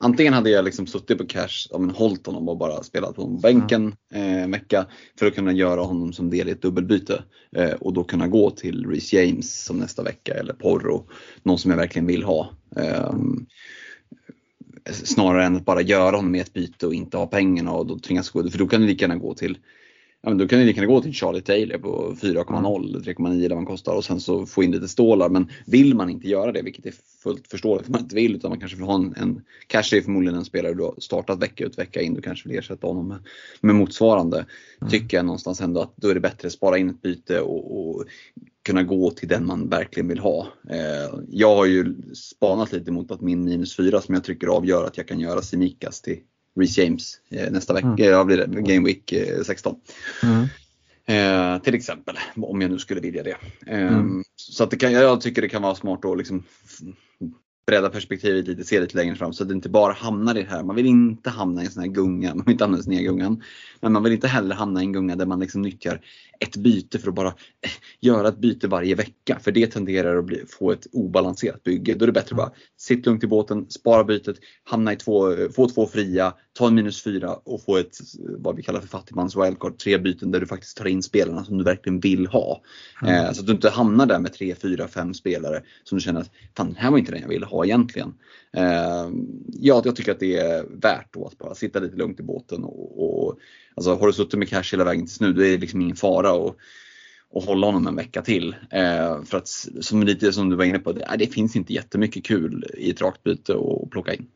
antingen 0.00 0.34
hade 0.34 0.50
jag 0.50 0.64
liksom 0.64 0.86
suttit 0.86 1.18
på 1.18 1.26
cash, 1.26 1.68
ja, 1.70 1.78
men 1.78 1.90
hållit 1.90 2.26
honom 2.26 2.48
och 2.48 2.56
bara 2.56 2.82
spelat 2.82 3.16
på 3.16 3.26
bänken 3.26 3.94
eh, 4.12 4.42
en 4.42 4.50
vecka 4.50 4.86
för 5.18 5.26
att 5.26 5.34
kunna 5.34 5.52
göra 5.52 5.80
honom 5.80 6.12
som 6.12 6.30
del 6.30 6.48
i 6.48 6.52
ett 6.52 6.62
dubbelbyte 6.62 7.22
eh, 7.56 7.72
och 7.72 7.92
då 7.92 8.04
kunna 8.04 8.28
gå 8.28 8.50
till 8.50 8.86
Reece 8.86 9.12
James 9.12 9.64
som 9.64 9.78
nästa 9.78 10.02
vecka 10.02 10.34
eller 10.34 10.52
Porro, 10.52 11.08
någon 11.42 11.58
som 11.58 11.70
jag 11.70 11.78
verkligen 11.78 12.06
vill 12.06 12.22
ha. 12.22 12.50
Eh, 12.76 13.14
snarare 14.90 15.44
än 15.44 15.56
att 15.56 15.64
bara 15.64 15.82
göra 15.82 16.16
honom 16.16 16.32
med 16.32 16.40
ett 16.40 16.52
byte 16.52 16.86
och 16.86 16.94
inte 16.94 17.16
ha 17.16 17.26
pengarna 17.26 17.72
och 17.72 17.86
då 17.86 17.98
tvingas 17.98 18.30
gå, 18.30 18.50
för 18.50 18.58
då 18.58 18.68
kan 18.68 18.80
du 18.80 18.86
lika 18.86 19.04
gärna 19.04 19.16
gå 19.16 19.34
till 19.34 19.58
ja, 20.22 20.28
men 20.28 20.38
då 20.38 20.48
kan 20.48 20.58
du 20.58 20.64
lika 20.64 20.80
gärna 20.80 20.92
gå 20.92 21.02
till 21.02 21.12
Charlie 21.12 21.40
Taylor 21.40 21.78
på 21.78 22.14
4,0, 22.22 23.02
3,9 23.02 23.48
där 23.48 23.54
man 23.54 23.66
kostar 23.66 23.94
och 23.94 24.04
sen 24.04 24.20
så 24.20 24.46
få 24.46 24.62
in 24.62 24.70
lite 24.70 24.88
stålar. 24.88 25.28
Men 25.28 25.50
vill 25.66 25.94
man 25.94 26.10
inte 26.10 26.28
göra 26.28 26.52
det, 26.52 26.62
vilket 26.62 26.86
är 26.86 26.94
fullt 27.22 27.46
förståeligt 27.48 27.84
att 27.84 27.92
man 27.92 28.00
inte 28.00 28.14
vill, 28.14 28.34
utan 28.34 28.50
man 28.50 28.60
kanske 28.60 28.76
vill 28.76 28.86
ha 28.86 28.94
en, 28.94 29.14
en 29.16 29.42
cash 29.66 29.94
är 29.96 30.00
förmodligen 30.00 30.38
en 30.38 30.44
spelare 30.44 30.74
du 30.74 30.82
har 30.82 30.94
startat 30.98 31.42
vecka 31.42 31.64
ut 31.64 31.78
vecka 31.78 32.00
in, 32.00 32.14
du 32.14 32.22
kanske 32.22 32.48
vill 32.48 32.58
ersätta 32.58 32.86
honom 32.86 33.08
med, 33.08 33.18
med 33.60 33.74
motsvarande. 33.74 34.46
Mm. 34.80 34.90
Tycker 34.90 35.16
jag 35.16 35.26
någonstans 35.26 35.60
ändå 35.60 35.80
att 35.80 35.92
då 35.96 36.08
är 36.08 36.14
det 36.14 36.20
bättre 36.20 36.46
att 36.46 36.52
spara 36.52 36.78
in 36.78 36.90
ett 36.90 37.02
byte 37.02 37.40
och, 37.40 37.90
och 37.90 38.04
kunna 38.62 38.82
gå 38.82 39.10
till 39.10 39.28
den 39.28 39.46
man 39.46 39.68
verkligen 39.68 40.08
vill 40.08 40.18
ha. 40.18 40.46
Eh, 40.70 41.20
jag 41.28 41.56
har 41.56 41.66
ju 41.66 41.94
spanat 42.14 42.72
lite 42.72 42.90
mot 42.90 43.10
att 43.10 43.20
min 43.20 43.44
minus 43.44 43.76
4 43.76 44.00
som 44.00 44.14
jag 44.14 44.24
trycker 44.24 44.46
av 44.46 44.66
gör 44.66 44.84
att 44.84 44.96
jag 44.96 45.08
kan 45.08 45.20
göra 45.20 45.42
Simikas 45.42 46.02
till 46.02 46.18
Reece 46.58 46.82
James 46.82 47.20
eh, 47.30 47.50
nästa 47.50 47.74
vecka, 47.74 47.88
mm. 47.88 48.04
ja, 48.04 48.24
blir 48.24 48.36
det, 48.36 48.62
Game 48.74 48.86
Week 48.86 49.14
16. 49.46 49.76
Eh, 50.22 50.28
mm. 50.28 50.48
Eh, 51.06 51.62
till 51.62 51.74
exempel, 51.74 52.18
om 52.36 52.60
jag 52.60 52.70
nu 52.70 52.78
skulle 52.78 53.00
vilja 53.00 53.22
det. 53.22 53.36
Eh, 53.66 53.92
mm. 53.92 54.22
Så 54.36 54.64
att 54.64 54.70
det 54.70 54.76
kan, 54.76 54.92
jag 54.92 55.20
tycker 55.20 55.42
det 55.42 55.48
kan 55.48 55.62
vara 55.62 55.74
smart 55.74 56.04
att 56.04 56.18
liksom 56.18 56.44
bredda 57.70 57.90
perspektivet 57.90 58.48
lite, 58.48 58.64
se 58.64 58.80
lite 58.80 58.96
längre 58.96 59.14
fram 59.14 59.32
så 59.32 59.42
att 59.42 59.48
det 59.48 59.54
inte 59.54 59.68
bara 59.68 59.92
hamnar 59.92 60.38
i 60.38 60.42
det 60.42 60.50
här. 60.50 60.62
Man 60.62 60.76
vill 60.76 60.86
inte 60.86 61.30
hamna 61.30 61.62
i 61.62 61.64
en 61.64 61.70
sån 61.70 61.82
här 61.82 61.90
gunga, 61.90 62.34
man 62.34 62.44
vill 62.44 62.52
inte 62.52 62.64
hamna 62.64 62.76
i 62.76 62.78
en 62.78 62.84
sån 62.84 62.92
här 62.92 63.02
gungan. 63.02 63.42
Men 63.80 63.92
man 63.92 64.02
vill 64.02 64.12
inte 64.12 64.28
heller 64.28 64.54
hamna 64.54 64.80
i 64.80 64.84
en 64.84 64.92
gunga 64.92 65.16
där 65.16 65.26
man 65.26 65.40
liksom 65.40 65.62
nyttjar 65.62 66.00
ett 66.40 66.56
byte 66.56 66.98
för 66.98 67.08
att 67.08 67.14
bara 67.14 67.28
eh, 67.28 67.70
göra 68.00 68.28
ett 68.28 68.38
byte 68.38 68.68
varje 68.68 68.94
vecka. 68.94 69.38
För 69.40 69.52
det 69.52 69.66
tenderar 69.66 70.16
att 70.16 70.24
bli, 70.24 70.44
få 70.48 70.72
ett 70.72 70.86
obalanserat 70.92 71.62
bygge. 71.62 71.94
Då 71.94 72.04
är 72.04 72.06
det 72.06 72.12
bättre 72.12 72.34
att 72.34 72.36
bara 72.36 72.52
sitta 72.76 73.10
lugnt 73.10 73.24
i 73.24 73.26
båten, 73.26 73.66
spara 73.70 74.04
bytet, 74.04 74.36
hamna 74.64 74.92
i 74.92 74.96
två, 74.96 75.32
eh, 75.32 75.48
få 75.50 75.68
två 75.68 75.86
fria, 75.86 76.34
ta 76.52 76.66
en 76.66 76.74
minus 76.74 77.02
fyra 77.02 77.34
och 77.34 77.62
få 77.62 77.76
ett, 77.76 77.96
vad 78.38 78.56
vi 78.56 78.62
kallar 78.62 78.80
för 78.80 78.88
fattigmans 78.88 79.36
wildcard, 79.36 79.78
tre 79.78 79.98
byten 79.98 80.30
där 80.30 80.40
du 80.40 80.46
faktiskt 80.46 80.76
tar 80.76 80.86
in 80.86 81.02
spelarna 81.02 81.44
som 81.44 81.58
du 81.58 81.64
verkligen 81.64 82.00
vill 82.00 82.26
ha. 82.26 82.62
Mm. 83.02 83.14
Eh, 83.14 83.32
så 83.32 83.40
att 83.40 83.46
du 83.46 83.52
inte 83.52 83.70
hamnar 83.70 84.06
där 84.06 84.18
med 84.18 84.32
tre, 84.32 84.54
fyra, 84.54 84.88
fem 84.88 85.14
spelare 85.14 85.62
som 85.84 85.98
du 85.98 86.02
känner 86.02 86.20
att 86.20 86.30
fan, 86.56 86.66
den 86.66 86.76
här 86.76 86.90
var 86.90 86.98
inte 86.98 87.12
den 87.12 87.20
jag 87.20 87.28
ville 87.28 87.46
ha 87.46 87.64
egentligen. 87.64 88.14
Eh, 88.56 89.10
ja, 89.46 89.82
jag 89.84 89.96
tycker 89.96 90.12
att 90.12 90.20
det 90.20 90.36
är 90.36 90.64
värt 90.82 91.14
då 91.14 91.26
att 91.26 91.38
bara 91.38 91.54
sitta 91.54 91.78
lite 91.78 91.96
lugnt 91.96 92.20
i 92.20 92.22
båten 92.22 92.64
och, 92.64 93.26
och 93.26 93.38
alltså, 93.74 93.94
har 93.94 94.06
du 94.06 94.12
suttit 94.12 94.38
med 94.38 94.48
cash 94.48 94.72
hela 94.72 94.84
vägen 94.84 95.06
tills 95.06 95.20
nu, 95.20 95.32
då 95.32 95.44
är 95.44 95.50
det 95.50 95.58
liksom 95.58 95.80
ingen 95.80 95.96
fara 95.96 96.32
och, 96.32 96.56
och 97.30 97.42
hålla 97.42 97.66
honom 97.66 97.86
en 97.86 97.96
vecka 97.96 98.22
till. 98.22 98.56
Eh, 98.70 99.22
för 99.22 99.36
att 99.36 99.48
som 99.80 100.02
lite 100.02 100.32
som 100.32 100.50
du 100.50 100.56
var 100.56 100.64
inne 100.64 100.78
på, 100.78 100.92
det, 100.92 101.16
det 101.18 101.26
finns 101.26 101.56
inte 101.56 101.72
jättemycket 101.72 102.24
kul 102.24 102.64
i 102.78 102.90
ett 102.90 103.00
rakt 103.00 103.22
byte 103.22 103.54
att 103.54 103.90
plocka 103.90 104.14
in. 104.14 104.26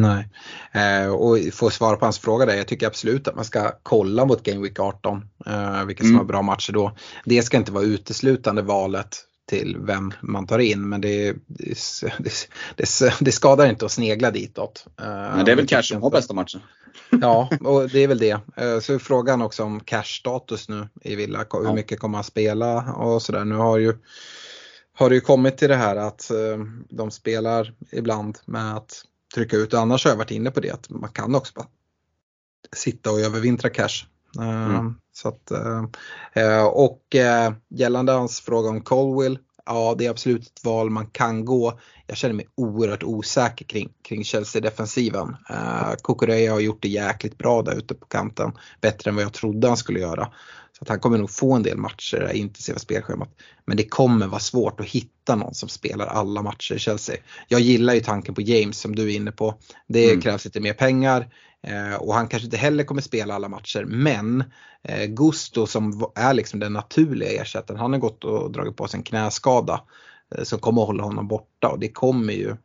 Nej, 0.00 0.28
eh, 0.72 1.08
och 1.08 1.38
för 1.52 1.66
att 1.66 1.72
svara 1.72 1.96
på 1.96 2.06
hans 2.06 2.18
fråga 2.18 2.46
där, 2.46 2.54
jag 2.54 2.66
tycker 2.66 2.86
absolut 2.86 3.28
att 3.28 3.36
man 3.36 3.44
ska 3.44 3.72
kolla 3.82 4.24
mot 4.24 4.42
Game 4.42 4.60
Week 4.60 4.80
18, 4.80 5.22
eh, 5.46 5.84
vilka 5.84 6.02
som 6.02 6.08
mm. 6.08 6.18
har 6.18 6.24
bra 6.24 6.42
matcher 6.42 6.72
då. 6.72 6.96
Det 7.24 7.42
ska 7.42 7.56
inte 7.56 7.72
vara 7.72 7.84
uteslutande 7.84 8.62
valet 8.62 9.24
till 9.48 9.76
vem 9.80 10.12
man 10.20 10.46
tar 10.46 10.58
in 10.58 10.88
men 10.88 11.00
det, 11.00 11.32
det, 11.46 11.78
det, 12.76 13.14
det 13.20 13.32
skadar 13.32 13.66
inte 13.66 13.84
att 13.84 13.92
snegla 13.92 14.30
ditåt. 14.30 14.86
Men 14.96 15.44
det 15.44 15.52
är 15.52 15.56
väl 15.56 15.66
Cash 15.66 15.82
som 15.82 16.02
har 16.02 16.10
bästa 16.10 16.34
matchen. 16.34 16.60
Ja, 17.10 17.48
och 17.60 17.88
det 17.88 18.04
är 18.04 18.08
väl 18.08 18.18
det. 18.18 18.40
Eh, 18.56 18.80
så 18.80 18.94
är 18.94 18.98
frågan 18.98 19.42
också 19.42 19.64
om 19.64 19.80
cash-status 19.80 20.68
nu 20.68 20.88
i 21.02 21.14
Villa. 21.14 21.44
Hur 21.52 21.74
mycket 21.74 21.98
kommer 21.98 22.18
han 22.18 22.24
spela 22.24 22.92
och 22.92 23.22
sådär. 23.22 23.44
Nu 23.44 23.54
har 23.54 23.78
ju 23.78 23.94
har 24.94 25.08
det 25.08 25.14
ju 25.14 25.20
kommit 25.20 25.58
till 25.58 25.68
det 25.68 25.76
här 25.76 25.96
att 25.96 26.30
eh, 26.30 26.58
de 26.90 27.10
spelar 27.10 27.74
ibland 27.92 28.38
med 28.44 28.76
att 28.76 29.04
trycka 29.34 29.56
ut. 29.56 29.74
Annars 29.74 30.04
har 30.04 30.10
jag 30.10 30.16
varit 30.16 30.30
inne 30.30 30.50
på 30.50 30.60
det 30.60 30.70
att 30.70 30.90
man 30.90 31.10
kan 31.10 31.34
också 31.34 31.52
bara 31.56 31.66
sitta 32.76 33.10
och 33.10 33.20
övervintra 33.20 33.70
cash. 33.70 34.06
Eh, 34.38 34.76
mm. 34.76 34.94
Så 35.12 35.28
att, 35.28 35.52
och 36.72 37.16
gällande 37.68 38.12
hans 38.12 38.40
fråga 38.40 38.68
om 38.68 38.80
Colwill 38.80 39.38
ja 39.68 39.94
det 39.98 40.06
är 40.06 40.10
absolut 40.10 40.46
ett 40.46 40.64
val 40.64 40.90
man 40.90 41.06
kan 41.06 41.44
gå. 41.44 41.80
Jag 42.06 42.16
känner 42.16 42.34
mig 42.34 42.46
oerhört 42.54 43.02
osäker 43.02 43.64
kring, 43.64 43.92
kring 44.02 44.24
Chelsea-defensiven. 44.24 45.36
Kukureya 46.04 46.52
har 46.52 46.60
gjort 46.60 46.82
det 46.82 46.88
jäkligt 46.88 47.38
bra 47.38 47.62
där 47.62 47.76
ute 47.76 47.94
på 47.94 48.06
kanten. 48.06 48.52
Bättre 48.80 49.10
än 49.10 49.14
vad 49.14 49.24
jag 49.24 49.32
trodde 49.32 49.68
han 49.68 49.76
skulle 49.76 50.00
göra. 50.00 50.32
Så 50.78 50.84
att 50.84 50.88
han 50.88 51.00
kommer 51.00 51.18
nog 51.18 51.30
få 51.30 51.52
en 51.52 51.62
del 51.62 51.76
matcher, 51.76 52.16
det 52.20 52.38
intensiva 52.38 52.78
spelschemat. 52.78 53.28
Men 53.64 53.76
det 53.76 53.84
kommer 53.84 54.26
vara 54.26 54.40
svårt 54.40 54.80
att 54.80 54.86
hitta 54.86 55.36
någon 55.36 55.54
som 55.54 55.68
spelar 55.68 56.06
alla 56.06 56.42
matcher 56.42 56.74
i 56.74 56.78
Chelsea. 56.78 57.16
Jag 57.48 57.60
gillar 57.60 57.94
ju 57.94 58.00
tanken 58.00 58.34
på 58.34 58.40
James 58.40 58.80
som 58.80 58.96
du 58.96 59.02
är 59.12 59.16
inne 59.16 59.32
på. 59.32 59.54
Det 59.86 60.10
mm. 60.10 60.20
krävs 60.20 60.44
lite 60.44 60.60
mer 60.60 60.72
pengar. 60.72 61.28
Eh, 61.62 61.94
och 61.94 62.14
han 62.14 62.28
kanske 62.28 62.46
inte 62.46 62.56
heller 62.56 62.84
kommer 62.84 63.02
spela 63.02 63.34
alla 63.34 63.48
matcher 63.48 63.84
men 63.84 64.44
eh, 64.82 65.06
Gusto 65.06 65.66
som 65.66 66.06
är 66.14 66.34
liksom 66.34 66.60
den 66.60 66.72
naturliga 66.72 67.42
ersättaren, 67.42 67.80
han 67.80 67.92
har 67.92 68.00
gått 68.00 68.24
och 68.24 68.52
dragit 68.52 68.76
på 68.76 68.88
sig 68.88 68.98
en 68.98 69.04
knäskada 69.04 69.80
eh, 70.34 70.44
som 70.44 70.58
kommer 70.58 70.82
att 70.82 70.86
hålla 70.86 71.02
honom 71.02 71.28
borta 71.28 71.68
och 71.68 71.78
det 71.78 71.88
kommer 71.88 72.32
ju 72.32 72.56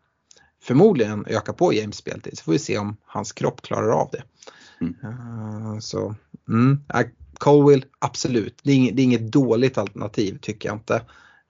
förmodligen 0.62 1.26
öka 1.26 1.54
på 1.54 1.74
James 1.74 1.96
speltid 1.96 2.38
så 2.38 2.44
får 2.44 2.52
vi 2.52 2.60
se 2.60 2.78
om 2.78 2.98
hans 3.06 3.32
kropp 3.32 3.62
klarar 3.62 3.90
av 3.90 4.10
det. 4.12 4.24
Mm. 4.82 5.82
Så 5.82 6.16
mm, 6.50 6.84
Colwill, 7.44 7.86
absolut, 8.00 8.60
det 8.64 8.72
är, 8.72 8.76
inget, 8.76 8.96
det 8.96 9.02
är 9.02 9.04
inget 9.04 9.32
dåligt 9.32 9.78
alternativ 9.78 10.38
tycker 10.42 10.70
jag 10.70 10.76
inte. 10.76 11.02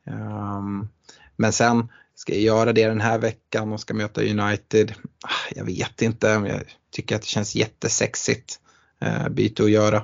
Um, 0.07 0.89
men 1.35 1.51
sen 1.53 1.87
Ska 2.15 2.33
jag 2.33 2.41
göra 2.41 2.73
det 2.73 2.87
den 2.87 3.01
här 3.01 3.19
veckan 3.19 3.73
och 3.73 3.79
ska 3.79 3.93
möta 3.93 4.21
United? 4.21 4.93
Ah, 5.23 5.53
jag 5.55 5.65
vet 5.65 6.01
inte. 6.01 6.27
Jag 6.27 6.61
tycker 6.91 7.15
att 7.15 7.21
det 7.21 7.27
känns 7.27 7.55
jättesexigt 7.55 8.59
uh, 9.05 9.29
byte 9.29 9.63
att 9.63 9.71
göra. 9.71 9.97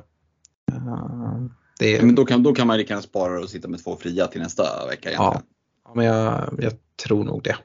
Uh, 0.71 1.45
det... 1.79 2.01
Men 2.01 2.15
då 2.15 2.25
kan, 2.25 2.43
då 2.43 2.53
kan 2.53 2.67
man 2.67 2.77
lika 2.77 2.93
gärna 2.93 3.01
spara 3.01 3.39
och 3.39 3.49
sitta 3.49 3.67
med 3.67 3.83
två 3.83 3.95
fria 3.95 4.27
till 4.27 4.41
nästa 4.41 4.63
vecka 4.87 5.09
egentligen. 5.09 5.43
Ja, 5.85 5.93
men 5.95 6.05
jag, 6.05 6.59
jag 6.61 6.73
tror 7.05 7.23
nog 7.23 7.43
det. 7.43 7.55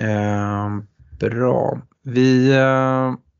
Uh, 0.00 0.78
bra. 1.18 1.80
Vi 2.02 2.52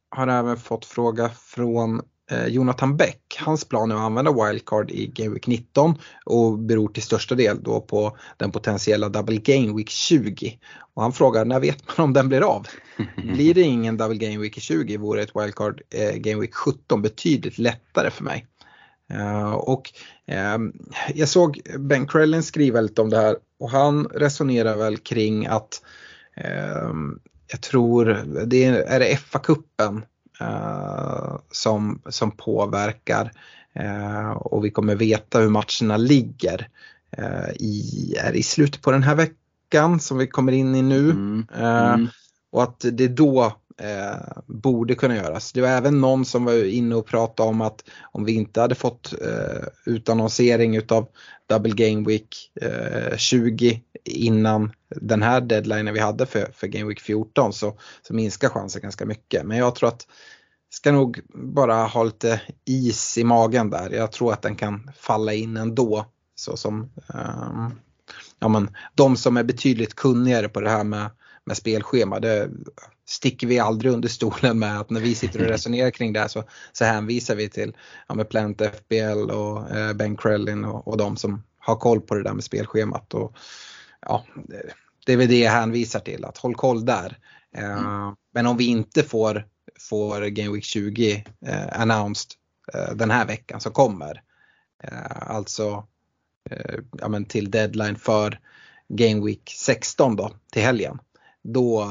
har 0.09 0.29
även 0.29 0.57
fått 0.57 0.85
fråga 0.85 1.29
från 1.29 1.97
Eh, 1.97 2.03
Jonathan 2.49 2.97
Bäck, 2.97 3.37
hans 3.41 3.65
plan 3.65 3.91
är 3.91 3.95
att 3.95 4.01
använda 4.01 4.33
wildcard 4.33 4.91
i 4.91 5.07
Game 5.07 5.35
Week 5.35 5.47
19 5.47 5.95
och 6.25 6.59
beror 6.59 6.89
till 6.89 7.03
största 7.03 7.35
del 7.35 7.63
då 7.63 7.81
på 7.81 8.17
den 8.37 8.53
potentiella 8.53 9.09
Double 9.09 9.37
Game 9.37 9.77
Week 9.77 9.89
20. 9.89 10.59
Och 10.95 11.03
han 11.03 11.13
frågar 11.13 11.45
när 11.45 11.61
vet 11.61 11.99
man 11.99 12.05
om 12.05 12.13
den 12.13 12.29
blir 12.29 12.41
av? 12.41 12.67
Blir 13.17 13.55
det 13.55 13.63
ingen 13.63 13.97
Double 13.97 14.19
Game 14.19 14.39
Week 14.39 14.61
20 14.61 14.97
vore 14.97 15.23
ett 15.23 15.37
wildcard 15.37 15.83
eh, 15.91 16.17
Game 16.17 16.41
Week 16.41 16.55
17 16.55 17.03
betydligt 17.03 17.59
lättare 17.59 18.11
för 18.11 18.25
mig. 18.25 18.47
Uh, 19.13 19.53
och 19.53 19.93
uh, 20.31 20.59
jag 21.15 21.29
såg 21.29 21.61
Ben 21.79 22.07
Krellin 22.07 22.43
skriva 22.43 22.81
lite 22.81 23.03
om 23.03 23.11
det 23.11 23.17
här 23.17 23.37
och 23.61 23.71
han 23.71 24.05
resonerar 24.05 24.77
väl 24.77 24.97
kring 24.97 25.47
att 25.47 25.83
uh, 26.45 26.95
jag 27.47 27.61
tror 27.61 28.05
det 28.47 28.65
är, 28.65 28.73
är 28.73 29.01
det 29.01 29.17
FA-cupen 29.17 29.97
Eh, 29.97 30.01
som, 31.51 32.03
som 32.09 32.31
påverkar 32.31 33.33
eh, 33.73 34.31
och 34.31 34.65
vi 34.65 34.71
kommer 34.71 34.95
veta 34.95 35.39
hur 35.39 35.49
matcherna 35.49 35.97
ligger 35.97 36.69
eh, 37.11 37.51
i, 37.55 38.15
är 38.21 38.33
i 38.33 38.43
slutet 38.43 38.83
på 38.83 38.91
den 38.91 39.03
här 39.03 39.15
veckan 39.15 40.01
som 40.01 40.19
vi 40.19 40.27
kommer 40.27 40.53
in 40.53 40.75
i 40.75 40.83
nu. 40.83 41.11
Mm. 41.11 41.47
Mm. 41.55 42.09
Och 42.53 42.63
att 42.63 42.85
det 42.93 43.09
då 43.09 43.57
eh, 43.81 44.43
borde 44.47 44.95
kunna 44.95 45.17
göras. 45.17 45.53
Det 45.53 45.61
var 45.61 45.69
även 45.69 46.01
någon 46.01 46.25
som 46.25 46.45
var 46.45 46.65
inne 46.65 46.95
och 46.95 47.07
pratade 47.07 47.49
om 47.49 47.61
att 47.61 47.85
om 48.13 48.25
vi 48.25 48.33
inte 48.33 48.61
hade 48.61 48.75
fått 48.75 49.13
eh, 49.23 49.67
utannonsering 49.87 50.77
utav 50.77 51.09
Double 51.49 51.73
Game 51.73 52.09
Week 52.09 52.53
eh, 52.61 53.17
20 53.17 53.81
innan 54.05 54.73
den 54.89 55.23
här 55.23 55.41
deadlinen 55.41 55.95
vi 55.95 56.01
hade 56.01 56.27
för, 56.27 56.53
för 56.55 56.67
Game 56.67 56.89
Week 56.89 57.01
14 57.01 57.53
så, 57.53 57.79
så 58.03 58.15
minskar 58.15 58.49
chansen 58.49 58.83
ganska 58.83 59.07
mycket. 59.07 59.47
Men 59.47 59.59
jag 59.59 59.75
tror 59.75 59.89
att 59.89 60.07
ska 60.71 60.93
nog 60.93 61.21
bara 61.35 61.75
ha 61.75 62.05
lite 62.05 62.41
is 62.65 63.19
i 63.19 63.25
magen 63.25 63.71
där. 63.71 63.91
Jag 63.91 64.13
tror 64.13 64.33
att 64.33 64.43
den 64.43 64.57
kan 64.57 64.91
falla 64.97 65.33
in 65.33 65.57
ändå. 65.57 66.07
Så 66.35 66.57
som 66.57 66.91
eh, 67.15 67.69
ja, 68.39 68.49
men, 68.49 68.71
de 68.95 69.17
som 69.17 69.37
är 69.37 69.43
betydligt 69.45 69.95
kunnigare 69.95 70.49
på 70.49 70.61
det 70.61 70.71
här 70.71 70.85
med, 70.85 71.11
med 71.45 71.57
spelschema. 71.57 72.21
Det 72.21 72.51
sticker 73.07 73.47
vi 73.47 73.59
aldrig 73.59 73.93
under 73.93 74.09
stolen 74.09 74.59
med 74.59 74.81
att 74.81 74.91
när 74.91 75.01
vi 75.01 75.15
sitter 75.15 75.43
och 75.43 75.49
resonerar 75.51 75.91
kring 75.91 76.13
det 76.13 76.21
här 76.21 76.29
så, 76.29 76.45
så 76.73 76.85
hänvisar 76.85 77.35
vi 77.35 77.49
till 77.49 77.77
ja, 78.09 78.15
med 78.15 78.29
Plant 78.29 78.63
FBL 78.63 79.31
och 79.31 79.77
eh, 79.77 79.93
Ben 79.93 80.17
Krellin 80.17 80.65
och, 80.65 80.89
och 80.89 80.97
de 80.97 81.17
som 81.17 81.43
har 81.59 81.77
koll 81.77 82.01
på 82.01 82.15
det 82.15 82.23
där 82.23 82.33
med 82.33 82.45
spelschemat. 82.45 83.15
Och, 83.15 83.37
ja, 84.01 84.25
det, 85.07 85.13
är 85.13 85.17
väl 85.17 85.29
det 85.29 85.41
jag 85.41 85.53
hänvisar 85.53 86.01
till, 86.01 86.25
att 86.25 86.39
håll 86.39 86.55
koll 86.55 86.85
där. 86.85 87.19
Eh, 87.57 87.79
mm. 87.79 88.17
Men 88.33 88.47
om 88.47 88.57
vi 88.57 88.67
inte 88.67 89.03
får, 89.03 89.47
får 89.81 90.27
Game 90.27 90.53
Week 90.53 90.65
20 90.65 91.25
eh, 91.47 91.81
announced 91.81 92.31
eh, 92.75 92.95
den 92.95 93.11
här 93.11 93.27
veckan 93.27 93.61
som 93.61 93.73
kommer. 93.73 94.23
Eh, 94.83 95.31
alltså 95.31 95.87
eh, 96.51 96.79
ja, 97.01 97.09
men 97.09 97.25
till 97.25 97.51
deadline 97.51 97.97
för 97.97 98.41
Game 98.89 99.27
Week 99.27 99.53
16 99.57 100.17
då 100.17 100.31
till 100.53 100.63
helgen. 100.63 100.99
Då, 101.47 101.91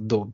då 0.00 0.32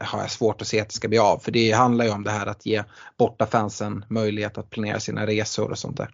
har 0.00 0.20
jag 0.20 0.30
svårt 0.30 0.62
att 0.62 0.68
se 0.68 0.80
att 0.80 0.88
det 0.88 0.94
ska 0.94 1.08
bli 1.08 1.18
av. 1.18 1.38
För 1.38 1.52
det 1.52 1.72
handlar 1.72 2.04
ju 2.04 2.10
om 2.10 2.24
det 2.24 2.30
här 2.30 2.46
att 2.46 2.66
ge 2.66 2.82
borta 3.18 3.46
fansen 3.46 4.04
möjlighet 4.08 4.58
att 4.58 4.70
planera 4.70 5.00
sina 5.00 5.26
resor 5.26 5.70
och 5.70 5.78
sånt 5.78 5.96
där. 5.96 6.08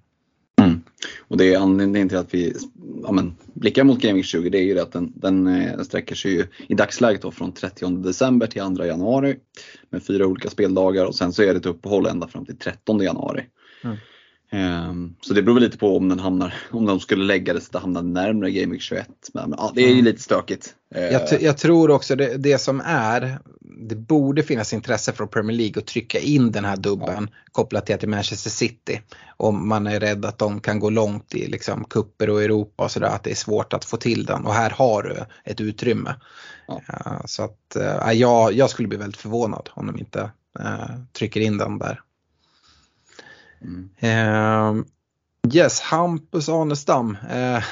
Mm. 0.61 0.83
Och 1.29 1.37
det 1.37 1.55
är 1.55 1.59
anledningen 1.59 2.09
till 2.09 2.19
att 2.19 2.35
vi 2.35 2.55
ja, 3.03 3.13
men, 3.13 3.37
blickar 3.55 3.85
mot 3.85 4.05
Week 4.05 4.25
20 4.25 4.51
det 4.51 4.59
är 4.59 4.63
ju 4.63 4.75
det 4.75 4.83
att 4.83 4.93
den, 4.93 5.13
den 5.17 5.47
eh, 5.47 5.83
sträcker 5.83 6.15
sig 6.15 6.33
ju 6.33 6.47
i 6.69 6.75
dagsläget 6.75 7.23
då 7.23 7.31
från 7.31 7.53
30 7.53 7.89
december 7.89 8.47
till 8.47 8.77
2 8.77 8.85
januari 8.85 9.37
med 9.91 10.07
fyra 10.07 10.27
olika 10.27 10.51
speldagar 10.51 11.05
och 11.05 11.15
sen 11.15 11.33
så 11.33 11.43
är 11.43 11.47
det 11.47 11.57
ett 11.57 11.67
uppehåll 11.67 12.07
ända 12.07 12.29
fram 12.29 12.47
till 12.47 12.59
13 12.59 13.01
januari. 13.01 13.45
Mm. 13.85 13.97
Um, 14.53 15.17
så 15.21 15.35
det 15.35 15.43
beror 15.43 15.61
lite 15.61 15.79
på 15.79 15.97
om 15.97 16.09
den 16.09 16.19
hamnar, 16.19 16.55
om 16.71 16.87
de 16.87 17.01
skulle 17.01 17.25
lägga 17.25 17.53
det 17.53 17.61
så 17.61 17.67
att 17.67 17.73
det 17.73 17.79
hamnar 17.79 18.03
närmare 18.03 18.51
Game 18.51 18.73
Week 18.73 18.83
21. 18.83 19.09
Men, 19.35 19.55
ja, 19.57 19.73
det 19.75 19.81
är 19.81 19.87
ju 19.87 19.93
mm. 19.93 20.05
lite 20.05 20.23
stökigt. 20.23 20.75
Jag, 20.89 21.43
jag, 21.43 21.59
tror 21.59 21.91
också 21.91 22.17
det, 22.17 22.37
det 22.37 22.59
som 22.59 22.83
är, 22.85 23.39
det 23.61 23.95
borde 23.95 24.43
finnas 24.43 24.73
intresse 24.73 25.13
från 25.13 25.29
Premier 25.29 25.57
League 25.57 25.81
att 25.81 25.87
trycka 25.87 26.19
in 26.19 26.53
den 26.53 26.65
här 26.65 26.77
dubben 26.77 27.29
ja. 27.31 27.39
kopplat 27.53 27.87
till, 27.87 27.99
till 27.99 28.09
Manchester 28.09 28.51
City. 28.51 29.01
Om 29.37 29.69
man 29.69 29.87
är 29.87 30.01
rädd 30.01 30.25
att 30.25 30.39
de 30.39 30.61
kan 30.61 30.79
gå 30.79 30.91
långt 30.91 31.35
i 31.35 31.47
liksom 31.47 31.85
kupper 31.85 32.31
och 32.31 32.43
Europa 32.43 32.85
och 32.85 32.91
sådär, 32.91 33.07
att 33.07 33.25
det 33.25 33.31
är 33.31 33.35
svårt 33.35 33.73
att 33.73 33.85
få 33.85 33.97
till 33.97 34.25
den. 34.25 34.47
Och 34.47 34.55
här 34.55 34.71
har 34.71 35.03
du 35.03 35.25
ett 35.45 35.61
utrymme. 35.61 36.15
Ja. 36.67 36.81
Uh, 36.91 37.21
så 37.25 37.43
att 37.43 37.77
uh, 37.77 38.13
jag, 38.13 38.53
jag 38.53 38.71
skulle 38.71 38.89
bli 38.89 38.99
väldigt 38.99 39.21
förvånad 39.21 39.71
om 39.73 39.87
de 39.87 39.99
inte 39.99 40.31
uh, 40.61 40.97
trycker 41.13 41.41
in 41.41 41.59
den 41.59 41.79
där. 41.79 42.01
Mm. 43.65 43.89
Uh, 44.03 44.85
yes, 45.53 45.81
Hampus 45.81 46.49
Anestam. 46.49 47.17
Uh, 47.35 47.63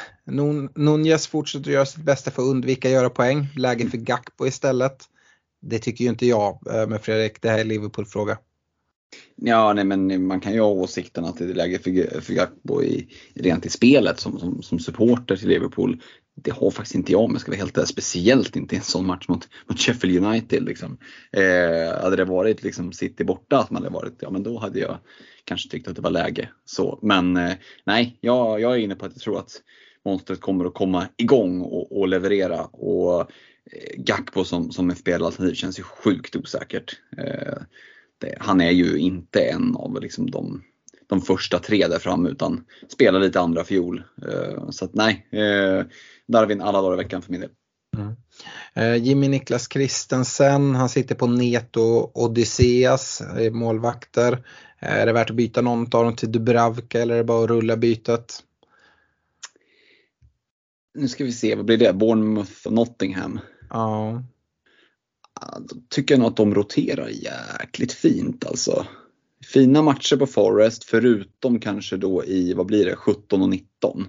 Nunez 0.74 1.26
fortsätter 1.26 1.70
göra 1.70 1.86
sitt 1.86 2.05
bästa 2.05 2.30
för 2.30 2.43
att 2.43 2.49
undvika 2.49 2.88
att 2.88 2.95
göra 2.95 3.11
poäng. 3.11 3.49
Läge 3.57 3.90
för 3.90 3.99
Gakpo 3.99 4.47
istället. 4.47 5.05
Det 5.62 5.78
tycker 5.78 6.05
ju 6.05 6.11
inte 6.11 6.26
jag, 6.26 6.59
uh, 6.74 6.86
men 6.88 6.99
Fredrik, 6.99 7.43
det 7.43 7.49
här 7.49 7.59
är 7.59 7.64
Liverpool-fråga. 7.64 8.38
Ja, 9.36 9.72
nej, 9.72 9.84
men 9.84 10.26
man 10.26 10.40
kan 10.40 10.53
ju 10.53 10.61
ha 10.61 10.68
åsikten 10.68 11.24
att 11.24 11.38
det 11.38 11.45
är 11.45 11.55
läge 11.55 11.78
för, 11.78 12.20
för 12.20 12.32
Gakpo 12.32 12.82
i, 12.82 13.09
rent 13.34 13.66
i 13.66 13.68
spelet 13.68 14.20
som, 14.20 14.38
som, 14.38 14.62
som 14.62 14.78
supporter 14.78 15.36
till 15.36 15.49
Liverpool. 15.49 16.03
Det 16.35 16.51
har 16.51 16.70
faktiskt 16.70 16.95
inte 16.95 17.12
jag 17.12 17.20
om 17.20 17.33
jag 17.33 17.41
ska 17.41 17.51
vara 17.51 17.59
helt 17.59 17.76
ärlig. 17.76 17.89
Speciellt 17.89 18.57
inte 18.57 18.74
i 18.74 18.78
en 18.78 18.85
sån 18.85 19.07
match 19.07 19.28
mot, 19.28 19.49
mot 19.68 19.80
Sheffield 19.80 20.24
United. 20.24 20.62
Liksom. 20.62 20.99
Eh, 21.33 22.03
hade 22.03 22.16
det 22.16 22.24
varit 22.24 22.62
liksom 22.62 22.93
City 22.93 23.24
borta, 23.24 23.59
att 23.59 23.70
man 23.70 23.83
hade 23.83 23.95
varit, 23.95 24.16
ja 24.20 24.30
men 24.30 24.43
då 24.43 24.59
hade 24.59 24.78
jag 24.78 24.99
kanske 25.45 25.68
tyckt 25.68 25.89
att 25.89 25.97
det 25.97 26.03
var 26.03 26.11
läge. 26.11 26.49
Så, 26.64 26.99
men 27.03 27.37
eh, 27.37 27.53
nej, 27.85 28.18
jag, 28.20 28.61
jag 28.61 28.72
är 28.72 28.78
inne 28.78 28.95
på 28.95 29.07
att 29.07 29.12
jag 29.12 29.22
tror 29.22 29.39
att 29.39 29.62
monstret 30.05 30.41
kommer 30.41 30.64
att 30.64 30.74
komma 30.74 31.09
igång 31.16 31.61
och, 31.61 32.01
och 32.01 32.09
leverera. 32.09 32.64
Och 32.64 33.20
eh, 33.20 33.97
Gakpo 33.97 34.45
som, 34.45 34.70
som 34.70 34.91
FBL-alternativ 34.91 35.55
känns 35.55 35.78
ju 35.78 35.83
sjukt 35.83 36.37
osäkert. 36.37 37.01
Eh, 37.18 37.62
det, 38.18 38.37
han 38.41 38.61
är 38.61 38.70
ju 38.70 38.99
inte 38.99 39.41
en 39.41 39.76
av 39.76 40.01
liksom 40.01 40.30
de, 40.30 40.62
de 41.12 41.20
första 41.20 41.58
tre 41.58 41.86
där 41.86 41.98
framme 41.98 42.28
utan 42.28 42.64
spelar 42.88 43.20
lite 43.20 43.40
andra 43.40 43.64
fiol. 43.64 44.02
Eh, 44.28 44.70
så 44.70 44.84
att 44.84 44.94
nej, 44.94 45.26
eh, 45.30 45.86
Darwin 46.28 46.60
alla 46.60 46.82
dagar 46.82 46.94
i 46.94 47.02
veckan 47.02 47.22
för 47.22 47.32
min 47.32 47.40
del. 47.40 47.50
Mm. 47.96 48.14
Eh, 48.74 49.04
Jimmy 49.04 49.28
Niklas 49.28 49.66
Kristensen, 49.66 50.74
han 50.74 50.88
sitter 50.88 51.14
på 51.14 51.26
Neto 51.26 52.10
Odysseas, 52.14 53.22
målvakter. 53.52 54.46
Är 54.78 55.06
det 55.06 55.12
värt 55.12 55.30
att 55.30 55.36
byta 55.36 55.60
någon 55.60 55.82
av 55.82 56.04
dem 56.04 56.16
till 56.16 56.32
Dubravka 56.32 57.02
eller 57.02 57.14
är 57.14 57.18
det 57.18 57.24
bara 57.24 57.44
att 57.44 57.50
rulla 57.50 57.76
bytet? 57.76 58.42
Nu 60.94 61.08
ska 61.08 61.24
vi 61.24 61.32
se, 61.32 61.54
vad 61.54 61.64
blir 61.64 61.78
det? 61.78 61.92
Bournemouth 61.92 62.66
och 62.66 62.72
Nottingham? 62.72 63.40
Ja. 63.70 64.22
Då 65.58 65.76
tycker 65.88 66.14
jag 66.14 66.20
nog 66.20 66.28
att 66.28 66.36
de 66.36 66.54
roterar 66.54 67.08
jäkligt 67.08 67.92
fint 67.92 68.46
alltså. 68.46 68.86
Fina 69.53 69.82
matcher 69.82 70.16
på 70.16 70.26
Forest 70.26 70.84
förutom 70.84 71.61
kanske 71.61 71.96
då 71.96 72.24
i, 72.24 72.55
vad 72.55 72.66
blir 72.66 72.84
det, 72.84 72.96
17 72.96 73.42
och 73.42 73.48
19. 73.48 74.07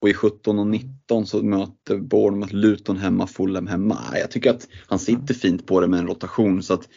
Och 0.00 0.08
i 0.08 0.14
17 0.14 0.58
och 0.58 0.66
19 0.66 1.26
så 1.26 1.42
möter 1.42 1.96
Bournemouth 1.96 2.54
Luton 2.54 2.96
hemma, 2.96 3.26
Fulham 3.26 3.66
hemma. 3.66 3.98
Jag 4.14 4.30
tycker 4.30 4.50
att 4.50 4.68
han 4.86 4.98
sitter 4.98 5.34
fint 5.34 5.66
på 5.66 5.80
det 5.80 5.88
med 5.88 6.00
en 6.00 6.06
rotation. 6.06 6.62
så 6.62 6.74
att 6.74 6.88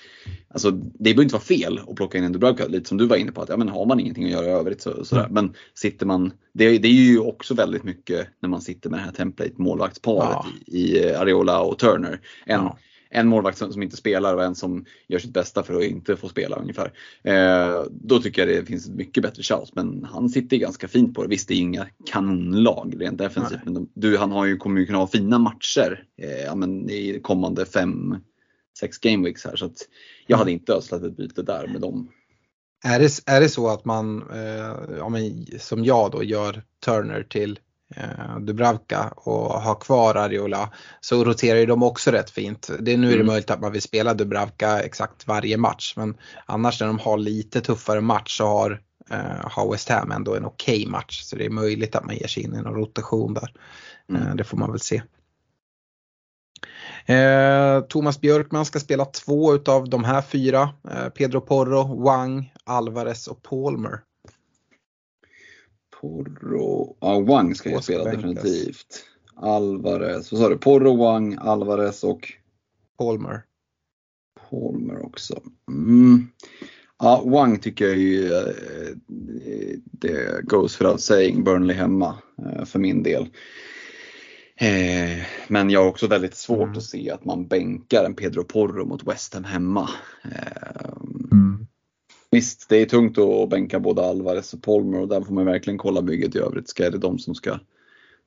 alltså, 0.49 0.71
Det 0.71 1.03
behöver 1.03 1.23
inte 1.23 1.33
vara 1.33 1.43
fel 1.43 1.79
att 1.87 1.95
plocka 1.95 2.17
in 2.17 2.23
en 2.23 2.31
Dubravka, 2.31 2.67
lite 2.67 2.89
som 2.89 2.97
du 2.97 3.07
var 3.07 3.15
inne 3.15 3.31
på. 3.31 3.41
att 3.41 3.49
ja, 3.49 3.57
men 3.57 3.69
Har 3.69 3.85
man 3.85 3.99
ingenting 3.99 4.25
att 4.25 4.31
göra 4.31 4.45
i 4.45 4.49
övrigt 4.49 4.81
så, 4.81 5.05
sådär. 5.05 5.27
Men 5.31 5.53
sitter 5.73 6.05
man, 6.05 6.33
det, 6.53 6.77
det, 6.77 6.87
är 6.87 6.91
ju 6.91 7.19
också 7.19 7.53
väldigt 7.53 7.83
mycket 7.83 8.27
när 8.41 8.49
man 8.49 8.61
sitter 8.61 8.89
med 8.89 8.99
det 8.99 9.03
här 9.03 9.11
template 9.11 9.53
målvaktsparet 9.57 10.29
ja. 10.31 10.45
i, 10.67 10.97
i 10.97 11.13
Areola 11.13 11.61
och 11.61 11.79
Turner. 11.79 12.19
En, 12.45 12.61
ja 12.63 12.77
en 13.15 13.27
målvakt 13.27 13.57
som, 13.57 13.73
som, 13.73 13.83
inte 13.83 13.97
spelar 13.97 14.35
och 14.35 14.43
en 14.43 14.55
som 14.55 14.85
gör 15.07 15.19
sitt 15.19 15.33
bästa 15.33 15.63
för 15.63 15.77
att 15.77 15.83
inte 15.83 16.15
få 16.15 16.29
spela 16.29 16.55
ungefär. 16.55 16.93
Eh, 17.23 17.83
då 17.91 18.19
tycker 18.19 18.47
jag 18.47 18.57
det 18.57 18.65
finns 18.65 18.87
ett 18.87 18.95
mycket 18.95 19.23
bättre 19.23 19.43
chans. 19.43 19.75
Men 19.75 20.07
han 20.11 20.29
sitter 20.29 20.57
ganska 20.57 20.87
fint 20.87 21.15
på 21.15 21.23
det. 21.23 21.29
Visst, 21.29 21.47
det 21.47 21.53
är 21.53 21.59
inga 21.59 21.87
kanonlag 22.05 22.95
rent 22.97 23.17
defensivt. 23.17 23.59
Men 23.63 23.73
de, 23.73 23.89
du, 23.93 24.17
han 24.17 24.31
har 24.31 24.45
ju, 24.45 24.57
kommer 24.57 24.79
ju 24.79 24.85
kunna 24.85 24.97
ha 24.97 25.07
fina 25.07 25.39
matcher 25.39 26.03
eh, 26.21 26.55
men 26.55 26.89
i 26.89 27.19
kommande 27.23 27.65
fem, 27.65 28.17
sex 28.79 28.97
gameweeks 28.97 29.45
här. 29.45 29.55
Så 29.55 29.65
att 29.65 29.77
jag 30.27 30.37
hade 30.37 30.51
inte 30.51 30.73
ödslat 30.73 31.03
ett 31.03 31.17
byte 31.17 31.43
där 31.43 31.67
med 31.67 31.81
dem. 31.81 32.09
Är 32.85 32.99
det, 32.99 33.21
är 33.25 33.41
det 33.41 33.49
så 33.49 33.67
att 33.67 33.85
man, 33.85 34.29
eh, 34.31 34.97
ja, 34.97 35.09
men, 35.09 35.45
som 35.59 35.85
jag 35.85 36.11
då, 36.11 36.23
gör 36.23 36.63
Turner 36.85 37.23
till 37.23 37.59
Dubravka 38.39 39.13
och 39.15 39.61
ha 39.61 39.75
kvar 39.75 40.15
Ariola 40.15 40.69
så 41.01 41.23
roterar 41.23 41.59
ju 41.59 41.65
de 41.65 41.83
också 41.83 42.11
rätt 42.11 42.29
fint. 42.29 42.69
Det, 42.79 42.97
nu 42.97 43.07
är 43.07 43.11
det 43.11 43.15
mm. 43.15 43.27
möjligt 43.27 43.51
att 43.51 43.61
man 43.61 43.71
vill 43.71 43.81
spela 43.81 44.13
Dubravka 44.13 44.79
exakt 44.79 45.27
varje 45.27 45.57
match 45.57 45.93
men 45.97 46.17
annars 46.45 46.79
när 46.79 46.87
de 46.87 46.99
har 46.99 47.17
lite 47.17 47.61
tuffare 47.61 48.01
match 48.01 48.37
så 48.37 48.45
har, 48.47 48.81
eh, 49.09 49.49
har 49.51 49.71
West 49.71 49.89
Ham 49.89 50.11
ändå 50.11 50.35
en 50.35 50.45
okej 50.45 50.75
okay 50.75 50.91
match 50.91 51.21
så 51.21 51.35
det 51.35 51.45
är 51.45 51.49
möjligt 51.49 51.95
att 51.95 52.05
man 52.05 52.15
ger 52.15 52.27
sig 52.27 52.43
in 52.43 52.55
i 52.55 52.61
någon 52.61 52.75
rotation 52.75 53.33
där. 53.33 53.53
Mm. 54.09 54.21
Eh, 54.21 54.35
det 54.35 54.43
får 54.43 54.57
man 54.57 54.71
väl 54.71 54.79
se. 54.79 55.01
Eh, 57.05 57.81
Thomas 57.81 58.21
Björkman 58.21 58.65
ska 58.65 58.79
spela 58.79 59.05
två 59.05 59.55
utav 59.55 59.89
de 59.89 60.03
här 60.03 60.21
fyra. 60.21 60.69
Eh, 60.91 61.09
Pedro 61.09 61.41
Porro, 61.41 62.03
Wang, 62.03 62.53
Alvarez 62.63 63.27
och 63.27 63.43
Palmer. 63.43 63.99
Porro, 66.01 66.97
ja 67.01 67.19
Wang 67.19 67.55
ska 67.55 67.69
jag 67.69 67.83
spela 67.83 68.03
definitivt. 68.03 69.05
Alvarez, 69.35 70.31
vad 70.31 70.41
sa 70.41 70.49
du? 70.49 70.57
Porro, 70.57 70.95
Wang, 70.95 71.37
Alvarez 71.41 72.03
och? 72.03 72.33
Palmer. 72.97 73.43
Palmer 74.49 75.05
också. 75.05 75.41
Mm. 75.67 76.27
Ja, 76.99 77.23
Wang 77.25 77.59
tycker 77.59 77.85
jag 77.85 77.97
ju 77.97 78.33
eh, 78.33 79.75
det 79.91 80.43
goes 80.43 80.81
without 80.81 81.01
saying, 81.01 81.43
Burnley 81.43 81.75
hemma 81.75 82.17
eh, 82.45 82.65
för 82.65 82.79
min 82.79 83.03
del. 83.03 83.27
Eh, 84.55 85.25
men 85.47 85.69
jag 85.69 85.81
har 85.81 85.87
också 85.87 86.07
väldigt 86.07 86.35
svårt 86.35 86.67
mm. 86.67 86.77
att 86.77 86.83
se 86.83 87.11
att 87.11 87.25
man 87.25 87.47
bänkar 87.47 88.03
en 88.03 88.15
Pedro 88.15 88.43
Porro 88.43 88.85
mot 88.85 89.07
West 89.07 89.33
Ham 89.33 89.43
hemma. 89.43 89.89
Mm. 91.31 91.64
Visst, 92.31 92.69
det 92.69 92.77
är 92.77 92.85
tungt 92.85 93.17
att 93.17 93.49
bänka 93.49 93.79
både 93.79 94.05
Alvarez 94.05 94.53
och 94.53 94.63
Polmer 94.63 94.99
och 94.99 95.07
där 95.07 95.21
får 95.21 95.33
man 95.33 95.45
verkligen 95.45 95.77
kolla 95.77 96.01
bygget 96.01 96.35
i 96.35 96.39
övrigt. 96.39 96.69
Ska 96.69 96.85
är 96.85 96.91
det 96.91 96.97
de 96.97 97.19
som 97.19 97.35
ska, 97.35 97.59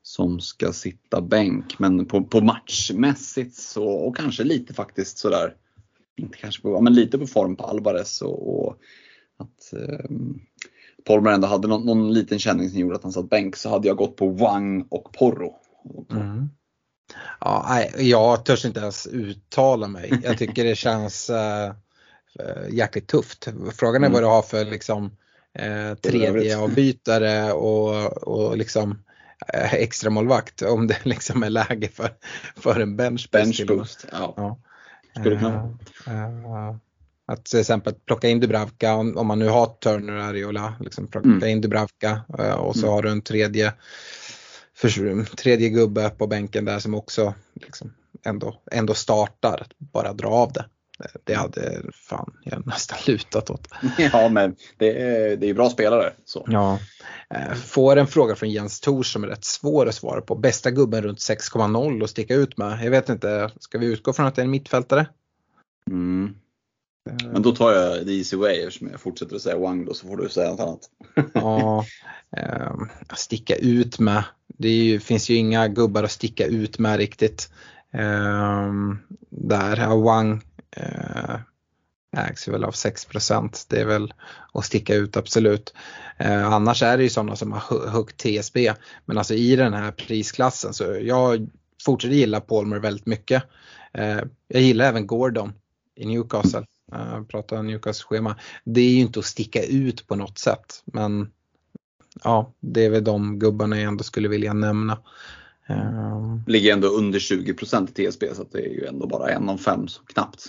som 0.03 0.41
ska 0.41 0.73
sitta 0.73 1.21
bänk? 1.21 1.79
Men 1.79 2.07
på, 2.07 2.25
på 2.25 2.41
matchmässigt 2.41 3.55
så, 3.55 3.89
och 3.89 4.17
kanske 4.17 4.45
lite 4.45 4.75
faktiskt 4.75 5.19
sådär, 5.19 5.55
inte 6.17 6.39
kanske 6.39 6.63
på, 6.63 6.81
men 6.81 6.95
lite 6.95 7.19
på 7.19 7.27
form 7.27 7.57
på 7.57 7.65
Alvarez 7.65 8.23
och, 8.23 8.67
och 8.67 8.77
att 9.37 9.73
eh, 9.73 10.11
Polmer 11.05 11.31
ändå 11.31 11.49
hade 11.49 11.69
någon, 11.69 11.87
någon, 11.87 12.13
liten 12.13 12.39
känning 12.39 12.71
som 12.71 12.79
gjorde 12.79 12.97
att 12.97 13.03
han 13.03 13.13
satt 13.13 13.31
bänk 13.31 13.57
så 13.57 13.69
hade 13.69 13.89
jag 13.89 13.97
gått 13.97 14.17
på 14.17 14.29
Wang 14.29 14.87
och 14.89 15.13
Porro. 15.13 15.57
Mm. 16.11 16.49
Ja, 17.41 17.85
jag 17.99 18.45
törs 18.45 18.65
inte 18.65 18.81
ens 18.81 19.07
uttala 19.07 19.89
mig. 19.89 20.21
Jag 20.23 20.39
tycker 20.39 20.65
det 20.65 20.75
känns 20.75 21.31
Eh, 21.31 21.73
jäkligt 22.71 23.09
tufft. 23.09 23.49
Frågan 23.77 24.03
är 24.03 24.07
mm. 24.07 24.13
vad 24.13 24.23
du 24.23 24.27
har 24.27 24.43
för 24.43 24.65
liksom 24.65 25.17
eh, 25.59 25.95
tredje 25.95 26.59
avbytare 26.59 27.53
och, 27.53 28.29
och 28.29 28.57
liksom 28.57 29.03
eh, 29.55 29.75
extra 29.75 30.11
målvakt 30.11 30.63
om 30.63 30.87
det 30.87 30.99
liksom 31.05 31.43
är 31.43 31.51
läge 31.51 31.89
för, 31.89 32.11
för 32.57 32.81
en 32.81 32.97
bench. 32.97 33.29
Bench 33.33 33.67
boost 33.67 34.07
ja. 34.13 34.35
ja. 34.37 34.59
Skulle 35.21 35.39
kunna. 35.39 35.79
Uh, 36.09 36.77
att 37.27 37.45
till 37.45 37.61
exempel 37.61 37.95
plocka 37.95 38.29
in 38.29 38.41
Dubravka 38.41 38.95
om, 38.95 39.17
om 39.17 39.27
man 39.27 39.39
nu 39.39 39.49
har 39.49 39.67
Turner 39.67 40.17
och 40.17 40.25
Ariola. 40.25 40.75
Liksom 40.81 41.07
plocka 41.07 41.29
mm. 41.29 41.49
in 41.49 41.61
Dubravka 41.61 42.21
uh, 42.41 42.53
och 42.53 42.77
så 42.77 42.87
mm. 42.87 42.93
har 42.93 43.03
du 43.03 43.11
en 43.11 43.23
tredje, 43.23 43.73
för, 44.75 45.25
tredje 45.37 45.69
gubbe 45.69 46.11
på 46.11 46.27
bänken 46.27 46.65
där 46.65 46.79
som 46.79 46.95
också 46.95 47.35
liksom, 47.55 47.93
ändå, 48.25 48.61
ändå 48.71 48.95
startar, 48.95 49.67
bara 49.79 50.13
dra 50.13 50.29
av 50.29 50.53
det. 50.53 50.65
Det 51.25 51.35
hade 51.35 51.83
fan 51.93 52.35
jag 52.45 52.67
nästan 52.67 52.99
lutat 53.07 53.51
åt. 53.51 53.69
Ja 54.13 54.29
men 54.29 54.57
det 54.77 55.03
är, 55.03 55.37
det 55.37 55.51
är 55.51 55.55
bra 55.55 55.71
spelare. 55.71 56.13
Så. 56.25 56.45
Ja. 56.49 56.79
Eh, 57.31 57.55
får 57.55 57.97
en 57.97 58.07
fråga 58.07 58.35
från 58.35 58.51
Jens 58.51 58.81
Tors 58.81 59.13
som 59.13 59.25
är 59.25 59.29
rätt 59.29 59.45
svår 59.45 59.89
att 59.89 59.95
svara 59.95 60.21
på. 60.21 60.35
Bästa 60.35 60.71
gubben 60.71 61.03
runt 61.03 61.19
6,0 61.19 62.03
och 62.03 62.11
sticka 62.11 62.35
ut 62.35 62.57
med. 62.57 62.85
Jag 62.85 62.91
vet 62.91 63.09
inte, 63.09 63.51
ska 63.61 63.79
vi 63.79 63.87
utgå 63.87 64.13
från 64.13 64.27
att 64.27 64.35
det 64.35 64.43
är 64.43 64.45
en 64.45 64.51
mittfältare? 64.51 65.07
Mm. 65.91 66.35
Men 67.33 67.43
då 67.43 67.55
tar 67.55 67.73
jag 67.73 68.07
the 68.07 68.13
easy 68.13 68.37
way 68.37 68.61
eftersom 68.61 68.89
jag 68.91 69.01
fortsätter 69.01 69.37
att 69.37 69.43
säga 69.43 69.59
Wang 69.59 69.85
då 69.85 69.95
så 69.95 70.07
får 70.07 70.17
du 70.17 70.29
säga 70.29 70.51
något 70.51 70.61
annat. 70.61 70.81
ja, 71.35 71.85
eh, 72.37 72.73
sticka 73.17 73.57
ut 73.57 73.99
med. 73.99 74.25
Det 74.47 74.69
ju, 74.69 75.01
finns 75.01 75.31
ju 75.31 75.35
inga 75.35 75.69
gubbar 75.69 76.05
att 76.05 76.11
sticka 76.11 76.47
ut 76.47 76.79
med 76.79 76.97
riktigt. 76.97 77.51
Eh, 77.93 78.73
där, 79.31 79.97
Wang 80.03 80.43
eh, 80.77 81.41
ägs 82.17 82.49
väl 82.49 82.65
av 82.65 82.73
6% 82.73 83.67
Det 83.69 83.81
är 83.81 83.85
väl 83.85 84.15
att 84.53 84.65
sticka 84.65 84.95
ut 84.95 85.17
absolut. 85.17 85.75
Eh, 86.17 86.53
annars 86.53 86.83
är 86.83 86.97
det 86.97 87.03
ju 87.03 87.09
sådana 87.09 87.37
som 87.37 87.53
har 87.53 87.89
högt 87.89 88.17
TSB. 88.17 88.75
Men 89.05 89.19
alltså 89.19 89.35
i 89.35 89.57
den 89.57 89.75
här 89.75 89.91
prisklassen 89.91 90.75
så 90.75 90.85
jag 91.03 91.49
fortsätter 91.85 92.15
gilla 92.15 92.41
Palmer 92.41 92.79
väldigt 92.79 93.07
mycket. 93.07 93.43
Eh, 93.93 94.21
jag 94.49 94.63
gillar 94.63 94.85
även 94.85 95.07
Gordon 95.07 95.53
i 95.97 96.07
Newcastle. 96.07 96.65
Eh, 96.93 97.23
prata 97.23 97.63
Newcastle 97.63 98.05
schema. 98.05 98.37
Det 98.65 98.81
är 98.81 98.91
ju 98.91 99.01
inte 99.01 99.19
att 99.19 99.25
sticka 99.25 99.63
ut 99.63 100.07
på 100.07 100.17
något 100.17 100.39
sätt 100.39 100.83
men 100.85 101.31
ja, 102.25 102.53
det 102.61 102.85
är 102.85 102.91
väl 102.91 103.05
de 103.05 103.39
gubbarna 103.39 103.77
jag 103.77 103.89
ändå 103.89 104.05
skulle 104.05 104.29
vilja 104.29 104.53
nämna. 104.53 104.99
Uh, 105.71 106.39
Ligger 106.47 106.73
ändå 106.73 106.89
under 106.89 107.19
20% 107.19 108.01
i 108.01 108.11
TSB 108.11 108.35
så 108.35 108.45
det 108.53 108.59
är 108.59 108.71
ju 108.71 108.87
ändå 108.87 109.07
bara 109.07 109.31
en 109.31 109.49
av 109.49 109.57
fem 109.57 109.89
så 109.89 110.03
knappt. 110.03 110.47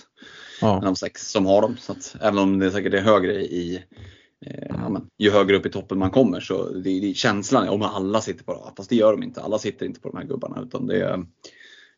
Ja. 0.60 0.78
En 0.78 0.88
av 0.88 0.94
sex 0.94 1.30
som 1.30 1.46
har 1.46 1.62
dem. 1.62 1.76
Så 1.76 1.92
att, 1.92 2.16
även 2.20 2.38
om 2.38 2.58
det 2.58 2.70
säkert 2.70 2.94
är 2.94 3.00
högre 3.00 3.42
i 3.42 3.84
eh, 4.46 4.66
ja, 4.68 4.88
men, 4.88 5.06
ju 5.18 5.30
högre 5.30 5.56
upp 5.56 5.66
i 5.66 5.70
toppen 5.70 5.98
man 5.98 6.10
kommer 6.10 6.40
så 6.40 6.70
det, 6.70 7.00
det, 7.00 7.14
känslan 7.14 7.64
är 7.64 7.70
om 7.70 7.82
alla 7.82 8.20
sitter 8.20 8.44
på 8.44 8.52
dem. 8.52 8.72
Fast 8.76 8.90
det 8.90 8.96
gör 8.96 9.12
de 9.12 9.22
inte. 9.22 9.42
Alla 9.42 9.58
sitter 9.58 9.86
inte 9.86 10.00
på 10.00 10.08
de 10.08 10.16
här 10.16 10.24
gubbarna 10.24 10.62
utan 10.62 10.86
det 10.86 11.00
är, 11.02 11.14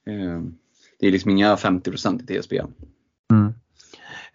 eh, 0.07 0.43
det 0.99 1.07
är 1.07 1.11
liksom 1.11 1.31
inga 1.31 1.57
50% 1.57 2.23
i 2.23 2.41
TSB. 2.41 2.63
Mm. 3.33 3.55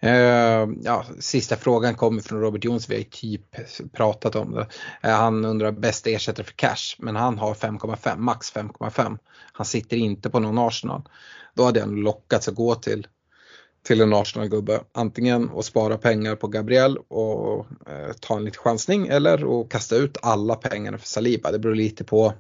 Uh, 0.04 0.74
ja, 0.84 1.06
sista 1.20 1.56
frågan 1.56 1.96
kommer 1.96 2.22
från 2.22 2.42
Robert 2.42 2.66
Jonsson, 2.66 2.90
vi 2.90 2.96
har 2.96 3.30
ju 3.30 3.38
typ 3.38 3.94
pratat 3.94 4.36
om 4.36 4.52
det. 4.52 4.68
Uh, 5.08 5.16
han 5.16 5.46
undrar 5.46 5.72
bästa 5.72 6.10
ersättare 6.10 6.46
för 6.46 6.54
cash, 6.54 6.96
men 6.98 7.16
han 7.16 7.38
har 7.38 7.54
5,5, 7.54 8.18
max 8.18 8.54
5,5. 8.54 9.18
Han 9.52 9.66
sitter 9.66 9.98
inte 9.98 10.30
på 10.30 10.40
någon 10.40 10.58
Arsenal. 10.58 11.02
Då 11.54 11.64
hade 11.64 11.80
han 11.80 11.96
lockats 11.96 12.48
att 12.48 12.56
gå 12.56 12.76
till, 12.76 13.08
till 13.88 14.02
en 14.02 14.14
Arsenal-gubbe. 14.14 14.80
Antingen 14.92 15.50
att 15.56 15.66
spara 15.66 15.98
pengar 15.98 16.36
på 16.36 16.48
Gabriel 16.48 16.98
och 16.98 17.60
uh, 17.60 18.14
ta 18.20 18.38
en 18.38 18.46
liten 18.46 18.62
chansning 18.62 19.08
eller 19.08 19.62
att 19.62 19.70
kasta 19.70 19.96
ut 19.96 20.18
alla 20.22 20.56
pengarna 20.56 20.98
för 20.98 21.08
Saliba. 21.08 21.52
Det 21.52 21.60
beror 21.60 21.76
lite 21.76 22.04
på, 22.04 22.34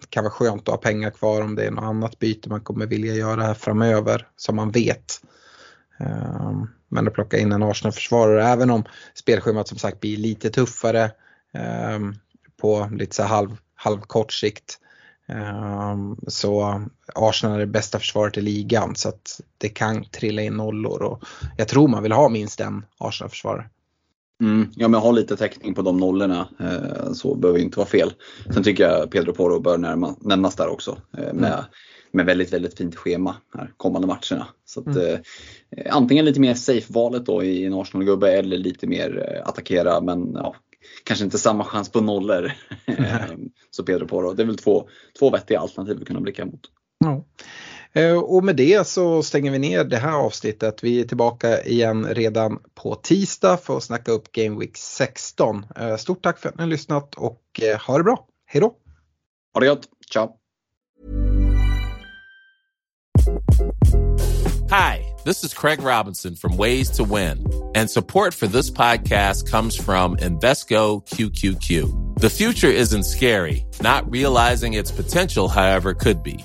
det 0.00 0.10
kan 0.10 0.24
vara 0.24 0.32
skönt 0.32 0.68
att 0.68 0.74
ha 0.74 0.76
pengar 0.76 1.10
kvar 1.10 1.42
om 1.42 1.54
det 1.54 1.64
är 1.66 1.70
något 1.70 1.84
annat 1.84 2.18
byte 2.18 2.48
man 2.48 2.60
kommer 2.60 2.86
vilja 2.86 3.14
göra 3.14 3.42
här 3.42 3.54
framöver 3.54 4.28
som 4.36 4.56
man 4.56 4.70
vet. 4.70 5.20
Ehm, 5.98 6.68
men 6.88 7.08
att 7.08 7.14
plocka 7.14 7.38
in 7.38 7.52
en 7.52 7.62
Arsenal-försvarare 7.62 8.48
även 8.48 8.70
om 8.70 8.84
spelschemat 9.14 9.68
som 9.68 9.78
sagt 9.78 10.00
blir 10.00 10.16
lite 10.16 10.50
tuffare 10.50 11.10
ehm, 11.54 12.14
på 12.60 12.88
lite 12.92 13.16
så 13.16 13.22
halv, 13.22 13.56
halv 13.74 14.00
kort 14.00 14.32
sikt. 14.32 14.78
Ehm, 15.28 16.16
så 16.28 16.82
Arsenal 17.14 17.54
är 17.54 17.60
det 17.60 17.66
bästa 17.66 17.98
försvaret 17.98 18.36
i 18.36 18.40
ligan 18.40 18.96
så 18.96 19.08
att 19.08 19.40
det 19.58 19.68
kan 19.68 20.04
trilla 20.04 20.42
in 20.42 20.56
nollor 20.56 21.02
och 21.02 21.24
jag 21.56 21.68
tror 21.68 21.88
man 21.88 22.02
vill 22.02 22.12
ha 22.12 22.28
minst 22.28 22.60
en 22.60 22.86
Arsenal-försvarare. 22.98 23.70
Mm, 24.42 24.68
ja 24.74 24.88
men 24.88 25.00
ha 25.00 25.12
lite 25.12 25.36
täckning 25.36 25.74
på 25.74 25.82
de 25.82 25.96
nollorna 25.96 26.48
eh, 26.60 27.12
så 27.12 27.34
behöver 27.34 27.60
inte 27.60 27.78
vara 27.78 27.88
fel. 27.88 28.12
Sen 28.54 28.62
tycker 28.62 28.88
jag 28.88 29.10
Pedro 29.10 29.32
Porro 29.32 29.60
bör 29.60 29.78
närma, 29.78 30.16
nämnas 30.20 30.56
där 30.56 30.68
också 30.68 30.98
eh, 31.18 31.32
med 31.32 31.52
mm 31.52 31.64
med 32.14 32.26
väldigt, 32.26 32.52
väldigt 32.52 32.78
fint 32.78 32.96
schema 32.96 33.36
här 33.54 33.72
kommande 33.76 34.06
matcherna. 34.06 34.46
Så 34.64 34.80
att, 34.80 34.86
mm. 34.86 35.20
eh, 35.70 35.96
antingen 35.96 36.24
lite 36.24 36.40
mer 36.40 36.54
safe-valet 36.54 37.26
då 37.26 37.44
i 37.44 37.64
en 37.64 37.74
Arsenal-gubbe 37.74 38.32
eller 38.32 38.58
lite 38.58 38.86
mer 38.86 39.28
eh, 39.28 39.48
attackera 39.48 40.00
men 40.00 40.32
ja, 40.34 40.56
kanske 41.04 41.24
inte 41.24 41.38
samma 41.38 41.64
chans 41.64 41.92
på 41.92 42.00
nollor. 42.00 42.52
så 43.70 43.82
Pedro 43.82 44.06
Porro. 44.06 44.32
Det 44.32 44.42
är 44.42 44.46
väl 44.46 44.56
två, 44.56 44.88
två 45.18 45.30
vettiga 45.30 45.60
alternativ 45.60 45.98
att 46.00 46.06
kunna 46.06 46.20
blicka 46.20 46.44
mot. 46.44 46.60
Ja. 46.98 47.24
Eh, 47.96 48.16
och 48.16 48.44
med 48.44 48.56
det 48.56 48.86
så 48.86 49.22
stänger 49.22 49.50
vi 49.50 49.58
ner 49.58 49.84
det 49.84 49.96
här 49.96 50.12
avsnittet. 50.12 50.84
Vi 50.84 51.00
är 51.00 51.04
tillbaka 51.04 51.62
igen 51.62 52.06
redan 52.06 52.58
på 52.74 52.94
tisdag 52.94 53.56
för 53.56 53.76
att 53.76 53.82
snacka 53.82 54.12
upp 54.12 54.32
Game 54.32 54.60
Week 54.60 54.76
16. 54.76 55.66
Eh, 55.76 55.96
stort 55.96 56.22
tack 56.22 56.38
för 56.38 56.48
att 56.48 56.54
ni 56.54 56.62
har 56.62 56.68
lyssnat 56.68 57.14
och 57.14 57.40
ha 57.86 57.98
det 57.98 58.04
bra. 58.04 58.26
Hej 58.46 58.60
då! 58.60 58.74
Ha 59.54 59.60
det 59.60 59.66
gott! 59.66 59.88
Ciao! 60.12 60.36
Hi, 64.70 65.14
this 65.24 65.44
is 65.44 65.54
Craig 65.54 65.78
Robinson 65.82 66.36
from 66.36 66.56
Ways 66.56 66.90
to 66.96 67.04
Win, 67.04 67.46
and 67.76 67.90
support 67.90 68.34
for 68.34 68.48
this 68.48 68.70
podcast 68.70 69.50
comes 69.50 69.76
from 69.76 70.16
Invesco 70.16 71.00
QQQ. 71.06 72.20
The 72.20 72.30
future 72.30 72.72
isn't 72.72 73.04
scary, 73.04 73.64
not 73.80 74.10
realizing 74.10 74.74
its 74.74 74.90
potential, 74.90 75.48
however, 75.48 75.94
could 75.94 76.22
be. 76.22 76.44